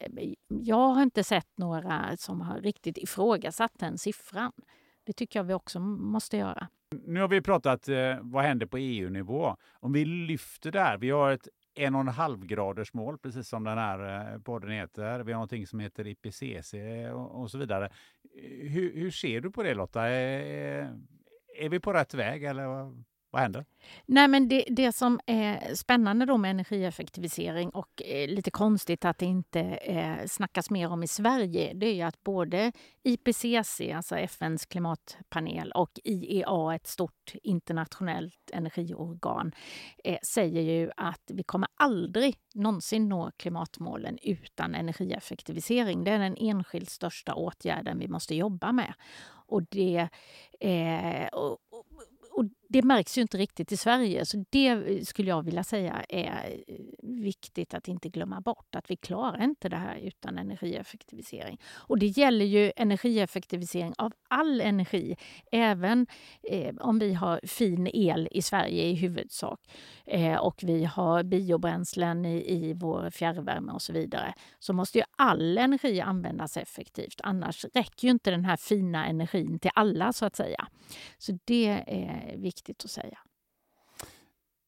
jag 0.48 0.88
har 0.88 1.02
inte 1.02 1.24
sett 1.24 1.58
några 1.58 2.16
som 2.16 2.40
har 2.40 2.60
riktigt 2.60 2.98
ifrågasatt 2.98 3.72
den 3.78 3.98
siffran. 3.98 4.52
Det 5.04 5.12
tycker 5.12 5.38
jag 5.38 5.44
vi 5.44 5.54
också 5.54 5.80
måste 5.80 6.36
göra. 6.36 6.68
Nu 6.92 7.20
har 7.20 7.28
vi 7.28 7.40
pratat 7.40 7.88
eh, 7.88 8.16
vad 8.20 8.44
händer 8.44 8.66
på 8.66 8.78
EU-nivå. 8.78 9.56
Om 9.80 9.92
vi 9.92 10.04
lyfter 10.04 10.72
där, 10.72 10.98
vi 10.98 11.10
har 11.10 11.30
ett 11.30 11.48
en 11.74 11.94
och 11.94 12.00
en 12.00 12.08
halv 12.08 12.46
graders 12.46 12.92
mål, 12.92 13.18
precis 13.18 13.48
som 13.48 13.64
den 13.64 13.78
här 13.78 14.32
eh, 14.32 14.38
podden 14.38 14.70
heter. 14.70 15.20
Vi 15.20 15.32
har 15.32 15.38
någonting 15.38 15.66
som 15.66 15.80
heter 15.80 16.06
IPCC 16.06 16.74
och, 17.12 17.40
och 17.40 17.50
så 17.50 17.58
vidare. 17.58 17.90
Hur, 18.62 18.94
hur, 18.94 19.10
ser 19.10 19.40
du 19.40 19.50
på 19.50 19.62
det 19.62 19.74
Lotta? 19.74 20.02
Är, 20.02 20.98
är 21.58 21.68
vi 21.68 21.80
på 21.80 21.92
rätt 21.92 22.14
väg 22.14 22.44
eller 22.44 22.92
vad 23.32 23.42
händer? 23.42 23.64
Nej, 24.06 24.28
men 24.28 24.48
det, 24.48 24.64
det 24.68 24.92
som 24.92 25.20
är 25.26 25.74
spännande 25.74 26.26
då 26.26 26.36
med 26.36 26.50
energieffektivisering 26.50 27.70
och 27.70 28.02
eh, 28.02 28.28
lite 28.28 28.50
konstigt 28.50 29.04
att 29.04 29.18
det 29.18 29.26
inte 29.26 29.60
eh, 29.60 30.26
snackas 30.26 30.70
mer 30.70 30.88
om 30.88 31.02
i 31.02 31.08
Sverige, 31.08 31.72
det 31.74 32.00
är 32.00 32.06
att 32.06 32.22
både 32.24 32.72
IPCC, 33.02 33.80
alltså 33.94 34.16
FNs 34.16 34.66
klimatpanel, 34.66 35.72
och 35.72 36.00
IEA, 36.04 36.74
ett 36.74 36.86
stort 36.86 37.34
internationellt 37.42 38.50
energiorgan, 38.52 39.52
eh, 40.04 40.18
säger 40.22 40.62
ju 40.62 40.90
att 40.96 41.30
vi 41.32 41.42
kommer 41.42 41.68
aldrig 41.74 42.36
någonsin 42.54 43.08
nå 43.08 43.30
klimatmålen 43.36 44.18
utan 44.22 44.74
energieffektivisering. 44.74 46.04
Det 46.04 46.10
är 46.10 46.18
den 46.18 46.36
enskilt 46.36 46.90
största 46.90 47.34
åtgärden 47.34 47.98
vi 47.98 48.08
måste 48.08 48.34
jobba 48.34 48.72
med. 48.72 48.94
Och 49.46 49.62
det, 49.62 50.08
eh, 50.60 51.26
och 51.32 51.58
det 52.72 52.82
märks 52.82 53.18
ju 53.18 53.22
inte 53.22 53.38
riktigt 53.38 53.72
i 53.72 53.76
Sverige. 53.76 54.26
Så 54.26 54.44
det 54.50 54.68
eh, 54.68 55.02
skulle 55.02 55.28
jag 55.28 55.42
vilja 55.42 55.64
säga 55.64 56.04
är 56.08 56.58
eh, 56.66 56.74
viktigt 57.02 57.74
att 57.74 57.88
inte 57.88 58.08
glömma 58.08 58.40
bort. 58.40 58.74
Att 58.74 58.90
vi 58.90 58.96
klarar 58.96 59.44
inte 59.44 59.68
det 59.68 59.76
här 59.76 59.96
utan 59.96 60.38
energieffektivisering. 60.38 61.60
Och 61.74 61.98
det 61.98 62.06
gäller 62.06 62.44
ju 62.44 62.72
energieffektivisering 62.76 63.94
av 63.98 64.12
all 64.28 64.60
energi. 64.60 65.16
Även 65.52 66.06
eh, 66.42 66.74
om 66.80 66.98
vi 66.98 67.14
har 67.14 67.40
fin 67.42 67.90
el 67.92 68.28
i 68.30 68.42
Sverige 68.42 68.82
i 68.82 68.94
huvudsak 68.94 69.60
eh, 70.06 70.36
och 70.36 70.60
vi 70.62 70.84
har 70.84 71.22
biobränslen 71.22 72.24
i, 72.24 72.54
i 72.54 72.72
vår 72.72 73.10
fjärrvärme 73.10 73.72
och 73.72 73.82
så 73.82 73.92
vidare. 73.92 74.34
Så 74.58 74.72
måste 74.72 74.98
ju 74.98 75.04
all 75.16 75.58
energi 75.58 76.00
användas 76.00 76.56
effektivt. 76.56 77.20
Annars 77.22 77.64
räcker 77.74 78.08
ju 78.08 78.10
inte 78.10 78.30
den 78.30 78.44
här 78.44 78.56
fina 78.56 79.06
energin 79.06 79.58
till 79.58 79.70
alla 79.74 80.12
så 80.12 80.26
att 80.26 80.36
säga. 80.36 80.68
Så 81.18 81.38
det 81.44 81.66
är 81.86 82.36
viktigt 82.36 82.61
viktigt 82.62 82.84
att 82.84 82.90
säga. 82.90 83.18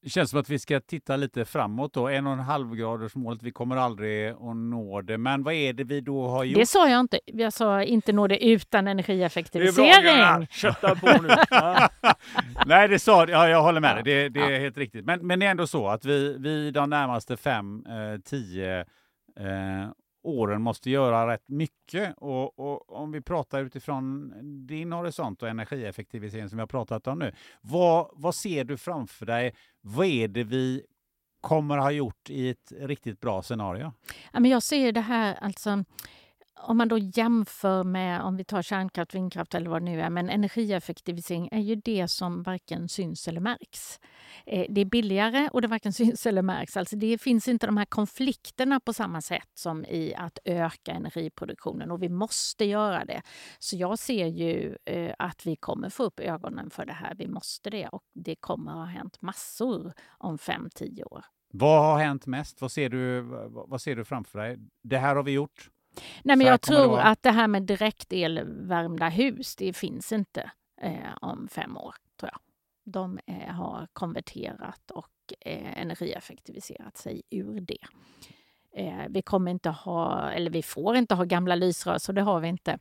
Det 0.02 0.10
känns 0.10 0.30
som 0.30 0.40
att 0.40 0.48
vi 0.48 0.58
ska 0.58 0.80
titta 0.80 1.16
lite 1.16 1.44
framåt 1.44 1.92
då. 1.92 2.08
En 2.08 2.26
och 2.26 2.32
en 2.32 2.38
halv 2.38 2.74
graders 2.74 3.14
målet. 3.14 3.42
Vi 3.42 3.50
kommer 3.50 3.76
aldrig 3.76 4.28
att 4.28 4.56
nå 4.56 5.00
det. 5.00 5.18
Men 5.18 5.42
vad 5.42 5.54
är 5.54 5.72
det 5.72 5.84
vi 5.84 6.00
då 6.00 6.26
har 6.26 6.44
gjort? 6.44 6.58
Det 6.58 6.66
sa 6.66 6.88
jag 6.88 7.00
inte. 7.00 7.20
Jag 7.24 7.52
sa 7.52 7.82
inte 7.82 8.12
nå 8.12 8.26
det 8.26 8.44
utan 8.44 8.88
energieffektivisering. 8.88 10.46
Kötta 10.46 10.94
på 10.94 11.22
nu. 11.22 11.28
Nej, 12.66 12.88
det 12.88 12.98
sa 12.98 13.26
ja, 13.28 13.48
jag 13.48 13.62
håller 13.62 13.80
med 13.80 13.96
dig. 13.96 14.02
Det, 14.04 14.28
det 14.28 14.40
är 14.40 14.50
ja. 14.50 14.58
helt 14.58 14.78
riktigt. 14.78 15.04
Men, 15.04 15.26
men 15.26 15.40
det 15.40 15.46
är 15.46 15.50
ändå 15.50 15.66
så 15.66 15.88
att 15.88 16.04
vi, 16.04 16.36
vi 16.38 16.70
de 16.70 16.90
närmaste 16.90 17.36
fem, 17.36 17.86
eh, 17.86 18.20
tio 18.24 18.80
eh, 18.80 19.90
åren 20.24 20.62
måste 20.62 20.90
göra 20.90 21.32
rätt 21.32 21.48
mycket. 21.48 22.14
Och, 22.16 22.58
och, 22.58 22.92
om 22.92 23.12
vi 23.12 23.20
pratar 23.20 23.64
utifrån 23.64 24.32
din 24.66 24.92
horisont 24.92 25.42
och 25.42 25.48
energieffektivisering 25.48 26.48
som 26.48 26.56
vi 26.56 26.62
har 26.62 26.66
pratat 26.66 27.06
om 27.06 27.18
nu. 27.18 27.34
Vad, 27.60 28.10
vad 28.12 28.34
ser 28.34 28.64
du 28.64 28.76
framför 28.76 29.26
dig? 29.26 29.54
Vad 29.80 30.06
är 30.06 30.28
det 30.28 30.44
vi 30.44 30.82
kommer 31.40 31.78
ha 31.78 31.90
gjort 31.90 32.30
i 32.30 32.48
ett 32.50 32.72
riktigt 32.80 33.20
bra 33.20 33.42
scenario? 33.42 33.92
Jag 34.32 34.62
ser 34.62 34.92
det 34.92 35.00
här, 35.00 35.34
alltså 35.40 35.84
om 36.60 36.76
man 36.76 36.88
då 36.88 36.98
jämför 36.98 37.84
med 37.84 38.22
om 38.22 38.36
vi 38.36 38.44
tar 38.44 38.62
kärnkraft, 38.62 39.14
vindkraft 39.14 39.54
eller 39.54 39.70
vad 39.70 39.82
det 39.82 39.84
nu 39.84 40.00
är, 40.00 40.10
men 40.10 40.30
energieffektivisering 40.30 41.48
är 41.52 41.60
ju 41.60 41.74
det 41.74 42.08
som 42.08 42.42
varken 42.42 42.88
syns 42.88 43.28
eller 43.28 43.40
märks. 43.40 44.00
Eh, 44.46 44.66
det 44.68 44.80
är 44.80 44.84
billigare 44.84 45.48
och 45.52 45.62
det 45.62 45.68
varken 45.68 45.92
syns 46.02 46.26
eller 46.26 46.42
märks. 46.42 46.76
Alltså 46.76 46.96
det 46.96 47.18
finns 47.18 47.48
inte 47.48 47.66
de 47.66 47.76
här 47.76 47.84
konflikterna 47.84 48.80
på 48.80 48.92
samma 48.92 49.20
sätt 49.20 49.50
som 49.54 49.84
i 49.84 50.14
att 50.14 50.38
öka 50.44 50.92
energiproduktionen 50.92 51.90
och 51.90 52.02
vi 52.02 52.08
måste 52.08 52.64
göra 52.64 53.04
det. 53.04 53.22
Så 53.58 53.76
jag 53.76 53.98
ser 53.98 54.26
ju 54.26 54.76
eh, 54.84 55.14
att 55.18 55.46
vi 55.46 55.56
kommer 55.56 55.90
få 55.90 56.02
upp 56.02 56.20
ögonen 56.20 56.70
för 56.70 56.86
det 56.86 56.92
här. 56.92 57.14
Vi 57.14 57.28
måste 57.28 57.70
det 57.70 57.88
och 57.88 58.02
det 58.14 58.36
kommer 58.36 58.72
ha 58.72 58.84
hänt 58.84 59.22
massor 59.22 59.92
om 60.18 60.38
fem 60.38 60.68
tio 60.74 61.04
år. 61.04 61.24
Vad 61.52 61.84
har 61.84 61.98
hänt 61.98 62.26
mest? 62.26 62.60
Vad 62.60 62.72
ser 62.72 62.88
du, 62.88 63.22
vad 63.48 63.80
ser 63.80 63.96
du 63.96 64.04
framför 64.04 64.38
dig? 64.38 64.58
Det 64.82 64.98
här 64.98 65.16
har 65.16 65.22
vi 65.22 65.32
gjort. 65.32 65.70
Nej, 66.22 66.36
men 66.36 66.46
jag 66.46 66.60
tror 66.60 67.00
att 67.00 67.22
det 67.22 67.30
här 67.30 67.48
med 67.48 67.62
direkt 67.62 68.12
elvärmda 68.12 69.08
hus, 69.08 69.56
det 69.56 69.72
finns 69.72 70.12
inte 70.12 70.50
eh, 70.80 71.16
om 71.20 71.48
fem 71.48 71.76
år, 71.76 71.94
tror 72.20 72.30
jag. 72.32 72.40
De 72.92 73.18
eh, 73.26 73.54
har 73.54 73.88
konverterat 73.92 74.90
och 74.90 75.10
eh, 75.40 75.80
energieffektiviserat 75.82 76.96
sig 76.96 77.22
ur 77.30 77.60
det. 77.60 77.86
Eh, 78.76 79.08
vi 79.08 79.22
kommer 79.22 79.50
inte 79.50 79.70
ha, 79.70 80.30
eller 80.30 80.50
vi 80.50 80.62
får 80.62 80.96
inte 80.96 81.14
ha 81.14 81.24
gamla 81.24 81.54
lysrör, 81.54 81.98
så 81.98 82.12
det 82.12 82.22
har 82.22 82.40
vi 82.40 82.48
inte. 82.48 82.78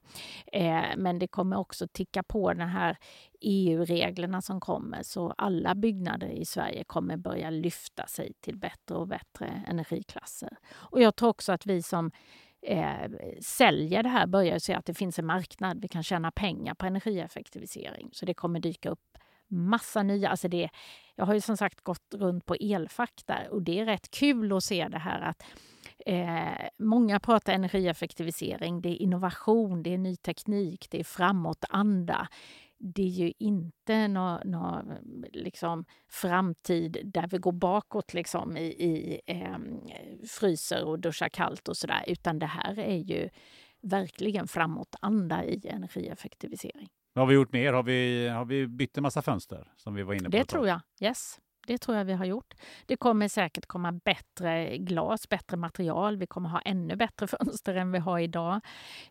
Eh, 0.51 0.83
men 0.97 1.19
det 1.19 1.27
kommer 1.27 1.57
också 1.57 1.87
ticka 1.87 2.23
på 2.23 2.53
de 2.53 2.63
här 2.63 2.97
EU-reglerna 3.41 4.41
som 4.41 4.59
kommer, 4.59 5.03
så 5.03 5.33
alla 5.37 5.75
byggnader 5.75 6.27
i 6.27 6.45
Sverige 6.45 6.83
kommer 6.83 7.17
börja 7.17 7.49
lyfta 7.49 8.07
sig 8.07 8.33
till 8.41 8.57
bättre 8.57 8.95
och 8.95 9.07
bättre 9.07 9.63
energiklasser. 9.67 10.57
Och 10.73 11.01
jag 11.01 11.15
tror 11.15 11.29
också 11.29 11.51
att 11.51 11.65
vi 11.65 11.81
som 11.81 12.11
eh, 12.65 13.11
säljer 13.41 14.03
det 14.03 14.09
här 14.09 14.27
börjar 14.27 14.59
se 14.59 14.73
att 14.73 14.85
det 14.85 14.93
finns 14.93 15.19
en 15.19 15.25
marknad. 15.25 15.81
Vi 15.81 15.87
kan 15.87 16.03
tjäna 16.03 16.31
pengar 16.31 16.73
på 16.73 16.85
energieffektivisering. 16.85 18.09
Så 18.13 18.25
det 18.25 18.33
kommer 18.33 18.59
dyka 18.59 18.89
upp 18.89 19.17
massa 19.47 20.03
nya... 20.03 20.29
Alltså 20.29 20.47
det, 20.47 20.69
jag 21.15 21.25
har 21.25 21.33
ju 21.33 21.41
som 21.41 21.57
sagt 21.57 21.81
gått 21.81 22.13
runt 22.13 22.45
på 22.45 22.55
Elfack 22.59 23.21
där 23.25 23.47
och 23.51 23.61
det 23.61 23.79
är 23.79 23.85
rätt 23.85 24.11
kul 24.11 24.53
att 24.53 24.63
se 24.63 24.87
det 24.87 24.99
här 24.99 25.21
att 25.21 25.43
eh, 26.05 26.67
många 26.79 27.19
pratar 27.19 27.53
energieffektivisering, 27.53 28.81
det 28.81 28.89
är 28.89 29.01
innovation, 29.01 29.83
det 29.83 29.93
är 29.93 29.97
ny 29.97 30.15
teknik, 30.15 30.87
det 30.89 30.99
är 30.99 31.03
framåtanda 31.03 32.27
det 32.83 33.01
är 33.01 33.07
ju 33.07 33.33
inte 33.39 34.07
någon 34.07 34.39
nå, 34.45 34.83
liksom, 35.33 35.85
framtid 36.09 37.01
där 37.03 37.27
vi 37.27 37.37
går 37.37 37.51
bakåt 37.51 38.13
liksom, 38.13 38.57
i, 38.57 38.63
i 38.63 39.21
eh, 39.25 39.57
fryser 40.27 40.83
och 40.85 40.99
duschar 40.99 41.29
kallt 41.29 41.67
och 41.67 41.77
sådär. 41.77 42.03
Utan 42.07 42.39
det 42.39 42.45
här 42.45 42.79
är 42.79 42.97
ju 42.97 43.29
verkligen 43.81 44.47
framåtanda 44.47 45.45
i 45.45 45.67
energieffektivisering. 45.67 46.89
Vad 47.13 47.21
har 47.23 47.27
vi 47.27 47.35
gjort 47.35 47.51
mer? 47.51 47.73
Har 47.73 47.83
vi, 47.83 48.27
har 48.27 48.45
vi 48.45 48.67
bytt 48.67 48.97
en 48.97 49.03
massa 49.03 49.21
fönster? 49.21 49.71
som 49.75 49.93
vi 49.93 50.03
var 50.03 50.13
inne 50.13 50.23
på? 50.23 50.37
Det 50.37 50.45
tror 50.45 50.67
jag. 50.67 50.81
Yes. 51.01 51.39
Det 51.67 51.77
tror 51.77 51.97
jag 51.97 52.05
vi 52.05 52.13
har 52.13 52.25
gjort. 52.25 52.53
Det 52.85 52.97
kommer 52.97 53.27
säkert 53.27 53.65
komma 53.65 53.91
bättre 53.91 54.77
glas, 54.77 55.29
bättre 55.29 55.57
material. 55.57 56.17
Vi 56.17 56.27
kommer 56.27 56.49
ha 56.49 56.59
ännu 56.59 56.95
bättre 56.95 57.27
fönster 57.39 57.75
än 57.75 57.91
vi 57.91 57.99
har 57.99 58.19
idag. 58.19 58.61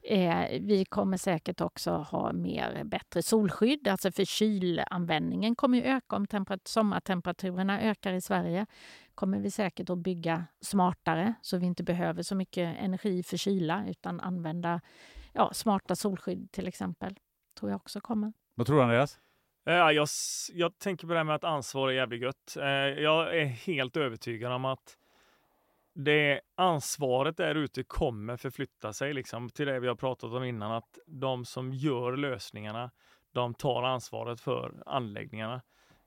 Eh, 0.03 0.61
vi 0.61 0.85
kommer 0.85 1.17
säkert 1.17 1.61
också 1.61 1.91
ha 1.91 2.33
mer 2.33 2.85
bättre 2.85 3.23
solskydd. 3.23 3.89
Alltså 3.89 4.13
för 4.13 4.25
kylanvändningen 4.25 5.57
kommer 5.57 5.79
ju 5.79 5.85
öka 5.85 6.17
om 6.17 6.27
sommartemperaturerna 6.65 7.81
ökar 7.81 8.13
i 8.13 8.21
Sverige. 8.21 8.67
kommer 9.15 9.39
vi 9.39 9.51
säkert 9.51 9.91
att 9.91 9.99
bygga 9.99 10.45
smartare 10.61 11.35
så 11.43 11.57
vi 11.59 11.67
inte 11.67 11.83
behöver 11.83 12.23
så 12.23 12.35
mycket 12.35 12.77
energi 12.79 13.23
för 13.23 13.37
kyla 13.37 13.85
utan 13.89 14.21
använda 14.21 14.81
ja, 15.33 15.51
smarta 15.53 15.97
solskydd 15.97 16.53
till 16.53 16.69
exempel. 16.69 17.17
tror 17.61 17.71
jag 17.71 17.77
också 17.77 18.01
kommer. 18.01 18.33
Vad 18.55 18.67
tror 18.67 18.77
du 18.77 18.83
Andreas? 18.83 19.19
Eh, 19.65 19.75
ja, 19.75 19.93
jag, 19.93 20.09
jag 20.53 20.79
tänker 20.79 21.07
på 21.07 21.13
det 21.13 21.19
här 21.19 21.25
med 21.25 21.35
att 21.35 21.45
ansvar 21.45 21.89
är 21.89 21.93
jävligt 21.93 22.23
gött. 22.23 22.57
Eh, 22.57 22.67
jag 23.03 23.39
är 23.39 23.45
helt 23.45 23.97
övertygad 23.97 24.53
om 24.53 24.65
att 24.65 24.99
det 25.95 26.41
ansvaret 26.55 27.37
där 27.37 27.55
ute 27.55 27.83
kommer 27.83 28.37
förflytta 28.37 28.93
sig 28.93 29.15
liksom 29.15 29.51
till 29.51 29.67
det 29.67 29.81
vi 29.81 29.89
har 29.89 29.95
pratat 29.95 30.33
om 30.33 30.45
innan, 30.45 30.73
att 30.73 30.99
de 31.07 31.45
som 31.45 31.73
gör 31.73 32.17
lösningarna, 32.17 32.91
de 33.33 33.55
tar 33.55 33.83
ansvaret 33.83 34.41
för 34.41 34.83
anläggningarna 34.87 35.63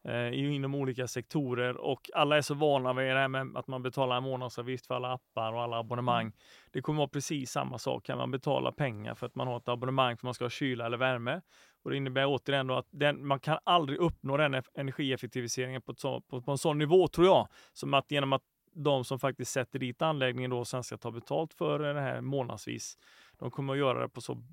eh, 0.05 0.39
inom 0.39 0.75
olika 0.75 1.07
sektorer 1.07 1.77
och 1.77 2.09
alla 2.13 2.37
är 2.37 2.41
så 2.41 2.53
vana 2.53 2.93
vid 2.93 3.07
det 3.07 3.19
här 3.19 3.27
med 3.27 3.57
att 3.57 3.67
man 3.67 3.83
betalar 3.83 4.17
en 4.17 4.23
månadsavgift 4.23 4.87
för 4.87 4.95
alla 4.95 5.13
appar 5.13 5.53
och 5.53 5.61
alla 5.61 5.77
abonnemang. 5.77 6.25
Mm. 6.25 6.33
Det 6.71 6.81
kommer 6.81 6.97
vara 6.97 7.07
precis 7.07 7.51
samma 7.51 7.77
sak. 7.77 8.05
Kan 8.05 8.17
man 8.17 8.31
betala 8.31 8.71
pengar 8.71 9.15
för 9.15 9.25
att 9.25 9.35
man 9.35 9.47
har 9.47 9.57
ett 9.57 9.67
abonnemang 9.67 10.17
för 10.17 10.19
att 10.19 10.23
man 10.23 10.33
ska 10.33 10.45
ha 10.45 10.49
kyla 10.49 10.85
eller 10.85 10.97
värme? 10.97 11.41
Och 11.83 11.91
det 11.91 11.97
innebär 11.97 12.25
återigen 12.25 12.69
att 12.69 12.87
den, 12.89 13.27
man 13.27 13.39
kan 13.39 13.57
aldrig 13.63 13.99
uppnå 13.99 14.37
den 14.37 14.61
energieffektiviseringen 14.73 15.81
på, 15.81 15.93
så, 15.97 16.21
på, 16.21 16.41
på 16.41 16.51
en 16.51 16.57
sån 16.57 16.77
nivå 16.77 17.07
tror 17.07 17.27
jag, 17.27 17.47
som 17.73 17.93
att 17.93 18.11
genom 18.11 18.33
att 18.33 18.43
de 18.75 19.05
som 19.05 19.19
faktiskt 19.19 19.51
sätter 19.51 19.79
dit 19.79 20.01
anläggningen 20.01 20.51
då 20.51 20.65
sen 20.65 20.83
ska 20.83 20.97
ta 20.97 21.11
betalt 21.11 21.53
för 21.53 21.79
det 21.79 22.01
här 22.01 22.21
månadsvis. 22.21 22.97
De 23.39 23.51
kommer 23.51 23.73
att 23.73 23.79
göra 23.79 24.01
det 24.01 24.09
på 24.09 24.21
så 24.21 24.43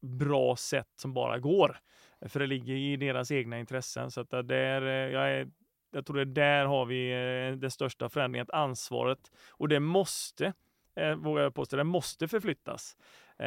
bra 0.00 0.56
sätt 0.56 0.88
som 0.96 1.14
bara 1.14 1.38
går. 1.38 1.78
För 2.20 2.40
det 2.40 2.46
ligger 2.46 2.74
i 2.74 2.96
deras 2.96 3.30
egna 3.30 3.58
intressen. 3.58 4.10
Så 4.10 4.20
att 4.20 4.30
där, 4.30 4.82
eh, 4.82 5.12
jag, 5.12 5.30
är, 5.30 5.50
jag 5.90 6.06
tror 6.06 6.16
det 6.16 6.24
där 6.24 6.64
har 6.64 6.86
vi 6.86 7.12
eh, 7.12 7.58
den 7.58 7.70
största 7.70 8.08
förändringen, 8.08 8.46
ansvaret. 8.52 9.32
Och 9.50 9.68
det 9.68 9.80
måste, 9.80 10.52
eh, 10.94 11.14
vågar 11.14 11.42
jag 11.42 11.54
påstå, 11.54 11.76
det 11.76 11.84
måste 11.84 12.28
förflyttas 12.28 12.96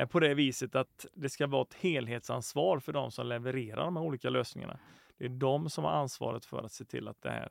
på 0.09 0.19
det 0.19 0.33
viset 0.33 0.75
att 0.75 1.05
det 1.13 1.29
ska 1.29 1.47
vara 1.47 1.61
ett 1.61 1.73
helhetsansvar 1.73 2.79
för 2.79 2.93
de 2.93 3.11
som 3.11 3.27
levererar 3.27 3.85
de 3.85 3.95
här 3.95 4.03
olika 4.03 4.29
lösningarna. 4.29 4.79
Det 5.17 5.25
är 5.25 5.29
de 5.29 5.69
som 5.69 5.83
har 5.83 5.91
ansvaret 5.91 6.45
för 6.45 6.65
att 6.65 6.71
se 6.71 6.85
till 6.85 7.07
att 7.07 7.21
det 7.21 7.29
här 7.29 7.49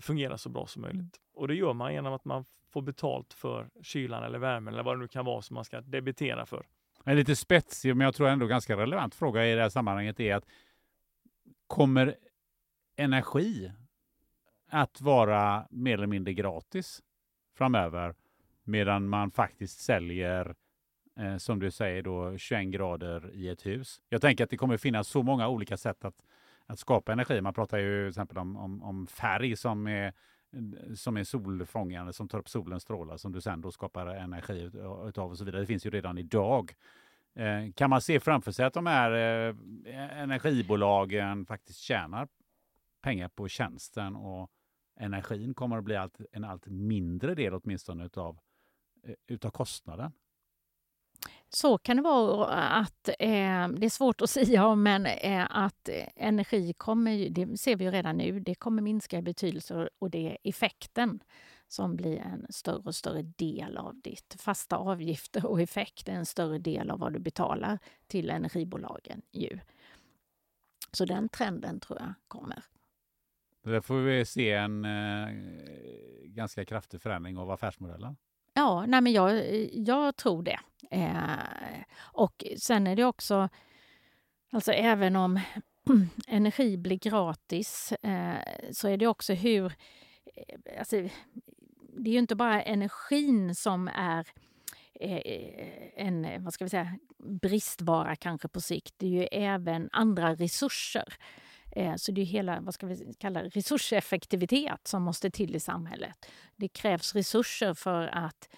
fungerar 0.00 0.36
så 0.36 0.48
bra 0.48 0.66
som 0.66 0.82
möjligt. 0.82 1.20
Och 1.34 1.48
det 1.48 1.54
gör 1.54 1.72
man 1.72 1.92
genom 1.92 2.12
att 2.12 2.24
man 2.24 2.44
får 2.72 2.82
betalt 2.82 3.32
för 3.32 3.68
kylan 3.82 4.22
eller 4.22 4.38
värmen 4.38 4.74
eller 4.74 4.82
vad 4.82 4.96
det 4.96 5.00
nu 5.00 5.08
kan 5.08 5.24
vara 5.24 5.42
som 5.42 5.54
man 5.54 5.64
ska 5.64 5.80
debitera 5.80 6.46
för. 6.46 6.66
En 7.08 7.16
lite 7.16 7.36
spetsig, 7.36 7.96
men 7.96 8.04
jag 8.04 8.14
tror 8.14 8.28
ändå 8.28 8.46
ganska 8.46 8.76
relevant 8.76 9.14
fråga 9.14 9.46
i 9.46 9.54
det 9.54 9.62
här 9.62 9.68
sammanhanget 9.68 10.20
är 10.20 10.34
att 10.34 10.44
kommer 11.66 12.16
energi 12.96 13.72
att 14.70 15.00
vara 15.00 15.66
mer 15.70 15.94
eller 15.94 16.06
mindre 16.06 16.34
gratis 16.34 17.02
framöver 17.54 18.14
medan 18.64 19.08
man 19.08 19.30
faktiskt 19.30 19.80
säljer, 19.80 20.54
eh, 21.18 21.36
som 21.36 21.58
du 21.58 21.70
säger, 21.70 22.02
då 22.02 22.38
21 22.38 22.66
grader 22.66 23.34
i 23.34 23.48
ett 23.48 23.66
hus. 23.66 24.00
Jag 24.08 24.20
tänker 24.20 24.44
att 24.44 24.50
det 24.50 24.56
kommer 24.56 24.76
finnas 24.76 25.08
så 25.08 25.22
många 25.22 25.48
olika 25.48 25.76
sätt 25.76 26.04
att, 26.04 26.24
att 26.66 26.78
skapa 26.78 27.12
energi. 27.12 27.40
Man 27.40 27.54
pratar 27.54 27.78
ju 27.78 28.02
till 28.02 28.08
exempel 28.08 28.38
om, 28.38 28.56
om, 28.56 28.82
om 28.82 29.06
färg 29.06 29.56
som 29.56 29.86
är 29.86 30.12
som 30.94 31.16
är 31.16 31.24
solfångande, 31.24 32.12
som 32.12 32.28
tar 32.28 32.38
upp 32.38 32.48
solens 32.48 32.82
strålar 32.82 33.16
som 33.16 33.32
du 33.32 33.40
sen 33.40 33.60
då 33.60 33.70
skapar 33.70 34.06
energi 34.06 34.70
utav 35.08 35.30
och 35.30 35.38
så 35.38 35.44
vidare. 35.44 35.60
Det 35.60 35.66
finns 35.66 35.86
ju 35.86 35.90
redan 35.90 36.18
idag. 36.18 36.74
Eh, 37.34 37.72
kan 37.74 37.90
man 37.90 38.00
se 38.00 38.20
framför 38.20 38.52
sig 38.52 38.64
att 38.64 38.74
de 38.74 38.86
här 38.86 39.10
eh, 39.12 40.20
energibolagen 40.22 41.46
faktiskt 41.46 41.78
tjänar 41.78 42.28
pengar 43.00 43.28
på 43.28 43.48
tjänsten 43.48 44.16
och 44.16 44.50
energin 44.96 45.54
kommer 45.54 45.78
att 45.78 45.84
bli 45.84 45.96
allt, 45.96 46.20
en 46.32 46.44
allt 46.44 46.66
mindre 46.66 47.34
del 47.34 47.54
åtminstone 47.54 48.04
utav, 48.04 48.38
eh, 49.02 49.14
utav 49.26 49.50
kostnaden? 49.50 50.12
Så 51.56 51.78
kan 51.78 51.96
det 51.96 52.02
vara 52.02 52.46
att 52.54 53.08
eh, 53.08 53.68
det 53.68 53.86
är 53.86 53.90
svårt 53.90 54.20
att 54.20 54.30
säga 54.38 54.66
om, 54.66 54.82
men 54.82 55.06
eh, 55.06 55.46
att 55.50 55.88
energi 56.16 56.72
kommer, 56.72 57.28
det 57.28 57.56
ser 57.56 57.76
vi 57.76 57.84
ju 57.84 57.90
redan 57.90 58.16
nu, 58.16 58.40
det 58.40 58.54
kommer 58.54 58.82
minska 58.82 59.18
i 59.18 59.22
betydelse 59.22 59.88
och 59.98 60.10
det 60.10 60.30
är 60.30 60.38
effekten 60.42 61.20
som 61.68 61.96
blir 61.96 62.18
en 62.18 62.46
större 62.50 62.82
och 62.84 62.94
större 62.94 63.22
del 63.22 63.76
av 63.76 64.00
ditt 64.00 64.36
fasta 64.38 64.76
avgifter 64.76 65.46
och 65.46 65.60
effekt, 65.60 66.08
en 66.08 66.26
större 66.26 66.58
del 66.58 66.90
av 66.90 66.98
vad 66.98 67.12
du 67.12 67.18
betalar 67.18 67.78
till 68.06 68.30
energibolagen. 68.30 69.22
Ju. 69.32 69.58
Så 70.92 71.04
den 71.04 71.28
trenden 71.28 71.80
tror 71.80 71.98
jag 72.00 72.14
kommer. 72.28 72.62
Där 73.62 73.80
får 73.80 74.00
vi 74.00 74.24
se 74.24 74.52
en 74.52 74.84
eh, 74.84 75.28
ganska 76.24 76.64
kraftig 76.64 77.02
förändring 77.02 77.38
av 77.38 77.50
affärsmodellen. 77.50 78.16
Ja, 78.58 78.86
nej 78.86 79.00
men 79.00 79.12
jag, 79.12 79.44
jag 79.72 80.16
tror 80.16 80.42
det. 80.42 80.58
Eh, 80.90 81.82
och 81.98 82.44
sen 82.58 82.86
är 82.86 82.96
det 82.96 83.04
också, 83.04 83.48
alltså 84.52 84.72
även 84.72 85.16
om 85.16 85.40
energi 86.28 86.76
blir 86.76 86.98
gratis 86.98 87.92
eh, 87.92 88.34
så 88.72 88.88
är 88.88 88.96
det 88.96 89.06
också 89.06 89.32
hur... 89.32 89.72
Eh, 90.36 90.78
alltså, 90.78 90.96
det 91.98 92.10
är 92.10 92.12
ju 92.12 92.18
inte 92.18 92.36
bara 92.36 92.62
energin 92.62 93.54
som 93.54 93.88
är 93.88 94.26
eh, 95.00 95.20
en 95.96 96.44
vad 96.44 96.54
ska 96.54 96.64
vi 96.64 96.70
säga, 96.70 96.98
bristvara 97.18 98.16
kanske 98.16 98.48
på 98.48 98.60
sikt. 98.60 98.94
Det 98.96 99.06
är 99.06 99.10
ju 99.10 99.24
även 99.32 99.88
andra 99.92 100.34
resurser. 100.34 101.14
Eh, 101.76 101.94
så 101.96 102.12
det 102.12 102.20
är 102.20 102.24
hela 102.24 102.60
vad 102.60 102.74
ska 102.74 102.86
vi 102.86 103.14
kalla 103.18 103.42
resurseffektivitet 103.42 104.88
som 104.88 105.02
måste 105.02 105.30
till 105.30 105.56
i 105.56 105.60
samhället. 105.60 106.30
Det 106.56 106.68
krävs 106.68 107.14
resurser 107.14 107.74
för 107.74 108.06
att 108.06 108.48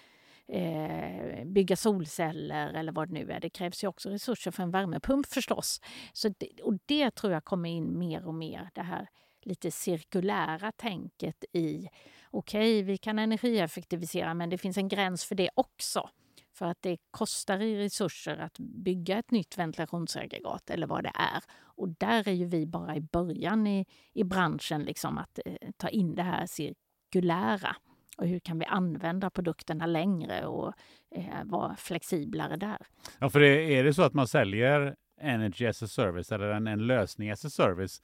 eh, 0.47 1.45
bygga 1.45 1.75
solceller 1.75 2.73
eller 2.73 2.91
vad 2.91 3.07
det 3.07 3.13
nu 3.13 3.31
är. 3.31 3.39
Det 3.39 3.49
krävs 3.49 3.83
ju 3.83 3.87
också 3.87 4.09
resurser 4.09 4.51
för 4.51 4.63
en 4.63 4.71
värmepump 4.71 5.27
förstås. 5.27 5.81
Så 6.13 6.29
det, 6.29 6.61
och 6.63 6.77
det 6.85 7.11
tror 7.11 7.33
jag 7.33 7.43
kommer 7.45 7.69
in 7.69 7.99
mer 7.99 8.25
och 8.25 8.33
mer, 8.33 8.69
det 8.73 8.81
här 8.81 9.09
lite 9.41 9.71
cirkulära 9.71 10.71
tänket 10.71 11.43
i 11.53 11.89
okej, 12.31 12.79
okay, 12.79 12.83
vi 12.83 12.97
kan 12.97 13.19
energieffektivisera 13.19 14.33
men 14.33 14.49
det 14.49 14.57
finns 14.57 14.77
en 14.77 14.87
gräns 14.87 15.25
för 15.25 15.35
det 15.35 15.49
också. 15.55 16.09
För 16.53 16.65
att 16.65 16.81
det 16.81 16.97
kostar 17.11 17.61
i 17.61 17.77
resurser 17.77 18.37
att 18.37 18.59
bygga 18.59 19.19
ett 19.19 19.31
nytt 19.31 19.57
ventilationsaggregat 19.57 20.69
eller 20.69 20.87
vad 20.87 21.03
det 21.03 21.11
är. 21.15 21.43
Och 21.61 21.89
där 21.89 22.27
är 22.27 22.33
ju 22.33 22.45
vi 22.45 22.65
bara 22.65 22.95
i 22.95 23.01
början 23.01 23.67
i, 23.67 23.85
i 24.13 24.23
branschen 24.23 24.83
liksom 24.83 25.17
att 25.17 25.39
eh, 25.45 25.53
ta 25.77 25.89
in 25.89 26.15
det 26.15 26.23
här 26.23 26.45
cirkulära. 26.45 27.75
Och 28.17 28.27
hur 28.27 28.39
kan 28.39 28.59
vi 28.59 28.65
använda 28.65 29.29
produkterna 29.29 29.85
längre 29.85 30.45
och 30.45 30.73
eh, 31.15 31.43
vara 31.43 31.75
flexiblare 31.75 32.55
där? 32.55 32.77
Ja, 33.19 33.29
för 33.29 33.39
det, 33.39 33.77
är 33.77 33.83
det 33.83 33.93
så 33.93 34.01
att 34.01 34.13
man 34.13 34.27
säljer 34.27 34.95
Energy 35.21 35.65
as 35.65 35.83
a 35.83 35.87
service 35.87 36.31
eller 36.31 36.49
en, 36.49 36.67
en 36.67 36.87
lösning 36.87 37.31
as 37.31 37.45
a 37.45 37.49
service 37.49 38.01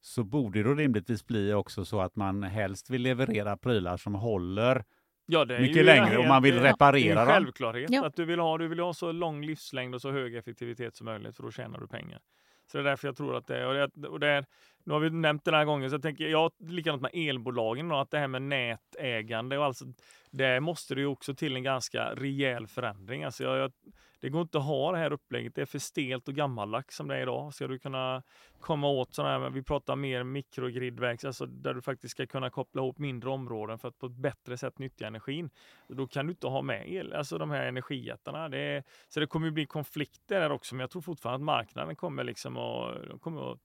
så 0.00 0.24
borde 0.24 0.62
det 0.62 0.74
rimligtvis 0.74 1.26
bli 1.26 1.52
också 1.52 1.84
så 1.84 2.00
att 2.00 2.16
man 2.16 2.42
helst 2.42 2.90
vill 2.90 3.02
leverera 3.02 3.56
prylar 3.56 3.96
som 3.96 4.14
håller 4.14 4.84
ja, 5.30 5.44
mycket 5.44 5.84
längre 5.84 6.18
och 6.18 6.26
man 6.26 6.42
vill 6.42 6.60
reparera 6.60 7.14
dem. 7.14 7.26
Det 7.26 7.32
är 7.32 7.36
en 7.36 7.42
självklarhet 7.42 7.90
ja. 7.90 8.06
att 8.06 8.16
du 8.16 8.24
vill, 8.24 8.38
ha, 8.38 8.58
du 8.58 8.68
vill 8.68 8.80
ha 8.80 8.94
så 8.94 9.12
lång 9.12 9.44
livslängd 9.44 9.94
och 9.94 10.00
så 10.00 10.10
hög 10.10 10.34
effektivitet 10.34 10.96
som 10.96 11.04
möjligt 11.04 11.36
för 11.36 11.42
då 11.42 11.50
tjänar 11.50 11.80
du 11.80 11.86
pengar. 11.86 12.20
Så 12.66 12.78
det 12.78 12.82
är 12.82 12.84
därför 12.84 13.08
jag 13.08 13.16
tror 13.16 13.36
att 13.36 13.46
det 13.46 13.58
är, 13.58 13.66
och 13.66 13.74
det, 13.74 14.08
och 14.08 14.20
det 14.20 14.28
är 14.28 14.44
nu 14.84 14.92
har 14.92 15.00
vi 15.00 15.10
nämnt 15.10 15.44
den 15.44 15.54
här 15.54 15.64
gången, 15.64 15.90
så 15.90 15.94
jag 15.94 16.02
tänker, 16.02 16.28
ja, 16.28 16.50
likadant 16.58 17.02
med 17.02 17.10
elbolagen, 17.14 17.88
då, 17.88 17.96
att 17.96 18.10
det 18.10 18.18
här 18.18 18.28
med 18.28 18.42
nätägande 18.42 19.58
och 19.58 19.64
alltså, 19.64 19.84
det 20.30 20.60
måste 20.60 20.94
det 20.94 21.00
ju 21.00 21.06
också 21.06 21.34
till 21.34 21.56
en 21.56 21.62
ganska 21.62 22.14
rejäl 22.14 22.66
förändring. 22.66 23.24
Alltså 23.24 23.44
jag, 23.44 23.58
jag, 23.58 23.72
det 24.20 24.28
går 24.28 24.42
inte 24.42 24.58
att 24.58 24.64
ha 24.64 24.92
det 24.92 24.98
här 24.98 25.12
upplägget, 25.12 25.54
det 25.54 25.62
är 25.62 25.66
för 25.66 25.78
stelt 25.78 26.28
och 26.28 26.34
gammaldags 26.34 26.96
som 26.96 27.08
det 27.08 27.16
är 27.16 27.22
idag. 27.22 27.54
Ska 27.54 27.66
du 27.66 27.78
kunna 27.78 28.22
komma 28.60 28.88
åt 28.88 29.14
sådana 29.14 29.38
här, 29.38 29.50
vi 29.50 29.62
pratar 29.62 29.96
mer 29.96 30.22
mikrogridverk, 30.22 31.24
alltså 31.24 31.46
där 31.46 31.74
du 31.74 31.82
faktiskt 31.82 32.12
ska 32.12 32.26
kunna 32.26 32.50
koppla 32.50 32.82
ihop 32.82 32.98
mindre 32.98 33.30
områden 33.30 33.78
för 33.78 33.88
att 33.88 33.98
på 33.98 34.06
ett 34.06 34.16
bättre 34.16 34.56
sätt 34.56 34.78
nyttja 34.78 35.06
energin. 35.06 35.50
Då 35.88 36.06
kan 36.06 36.26
du 36.26 36.30
inte 36.32 36.46
ha 36.46 36.62
med 36.62 36.92
el, 36.92 37.12
alltså 37.12 37.38
de 37.38 37.50
här 37.50 37.66
energijättarna. 37.66 38.48
Det 38.48 38.82
så 39.08 39.20
det 39.20 39.26
kommer 39.26 39.46
ju 39.46 39.52
bli 39.52 39.66
konflikter 39.66 40.40
där 40.40 40.52
också, 40.52 40.74
men 40.74 40.80
jag 40.80 40.90
tror 40.90 41.02
fortfarande 41.02 41.36
att 41.36 41.56
marknaden 41.56 41.96
kommer 41.96 42.24
liksom 42.24 42.56
att, 42.56 43.20
kommer 43.20 43.52
att 43.52 43.58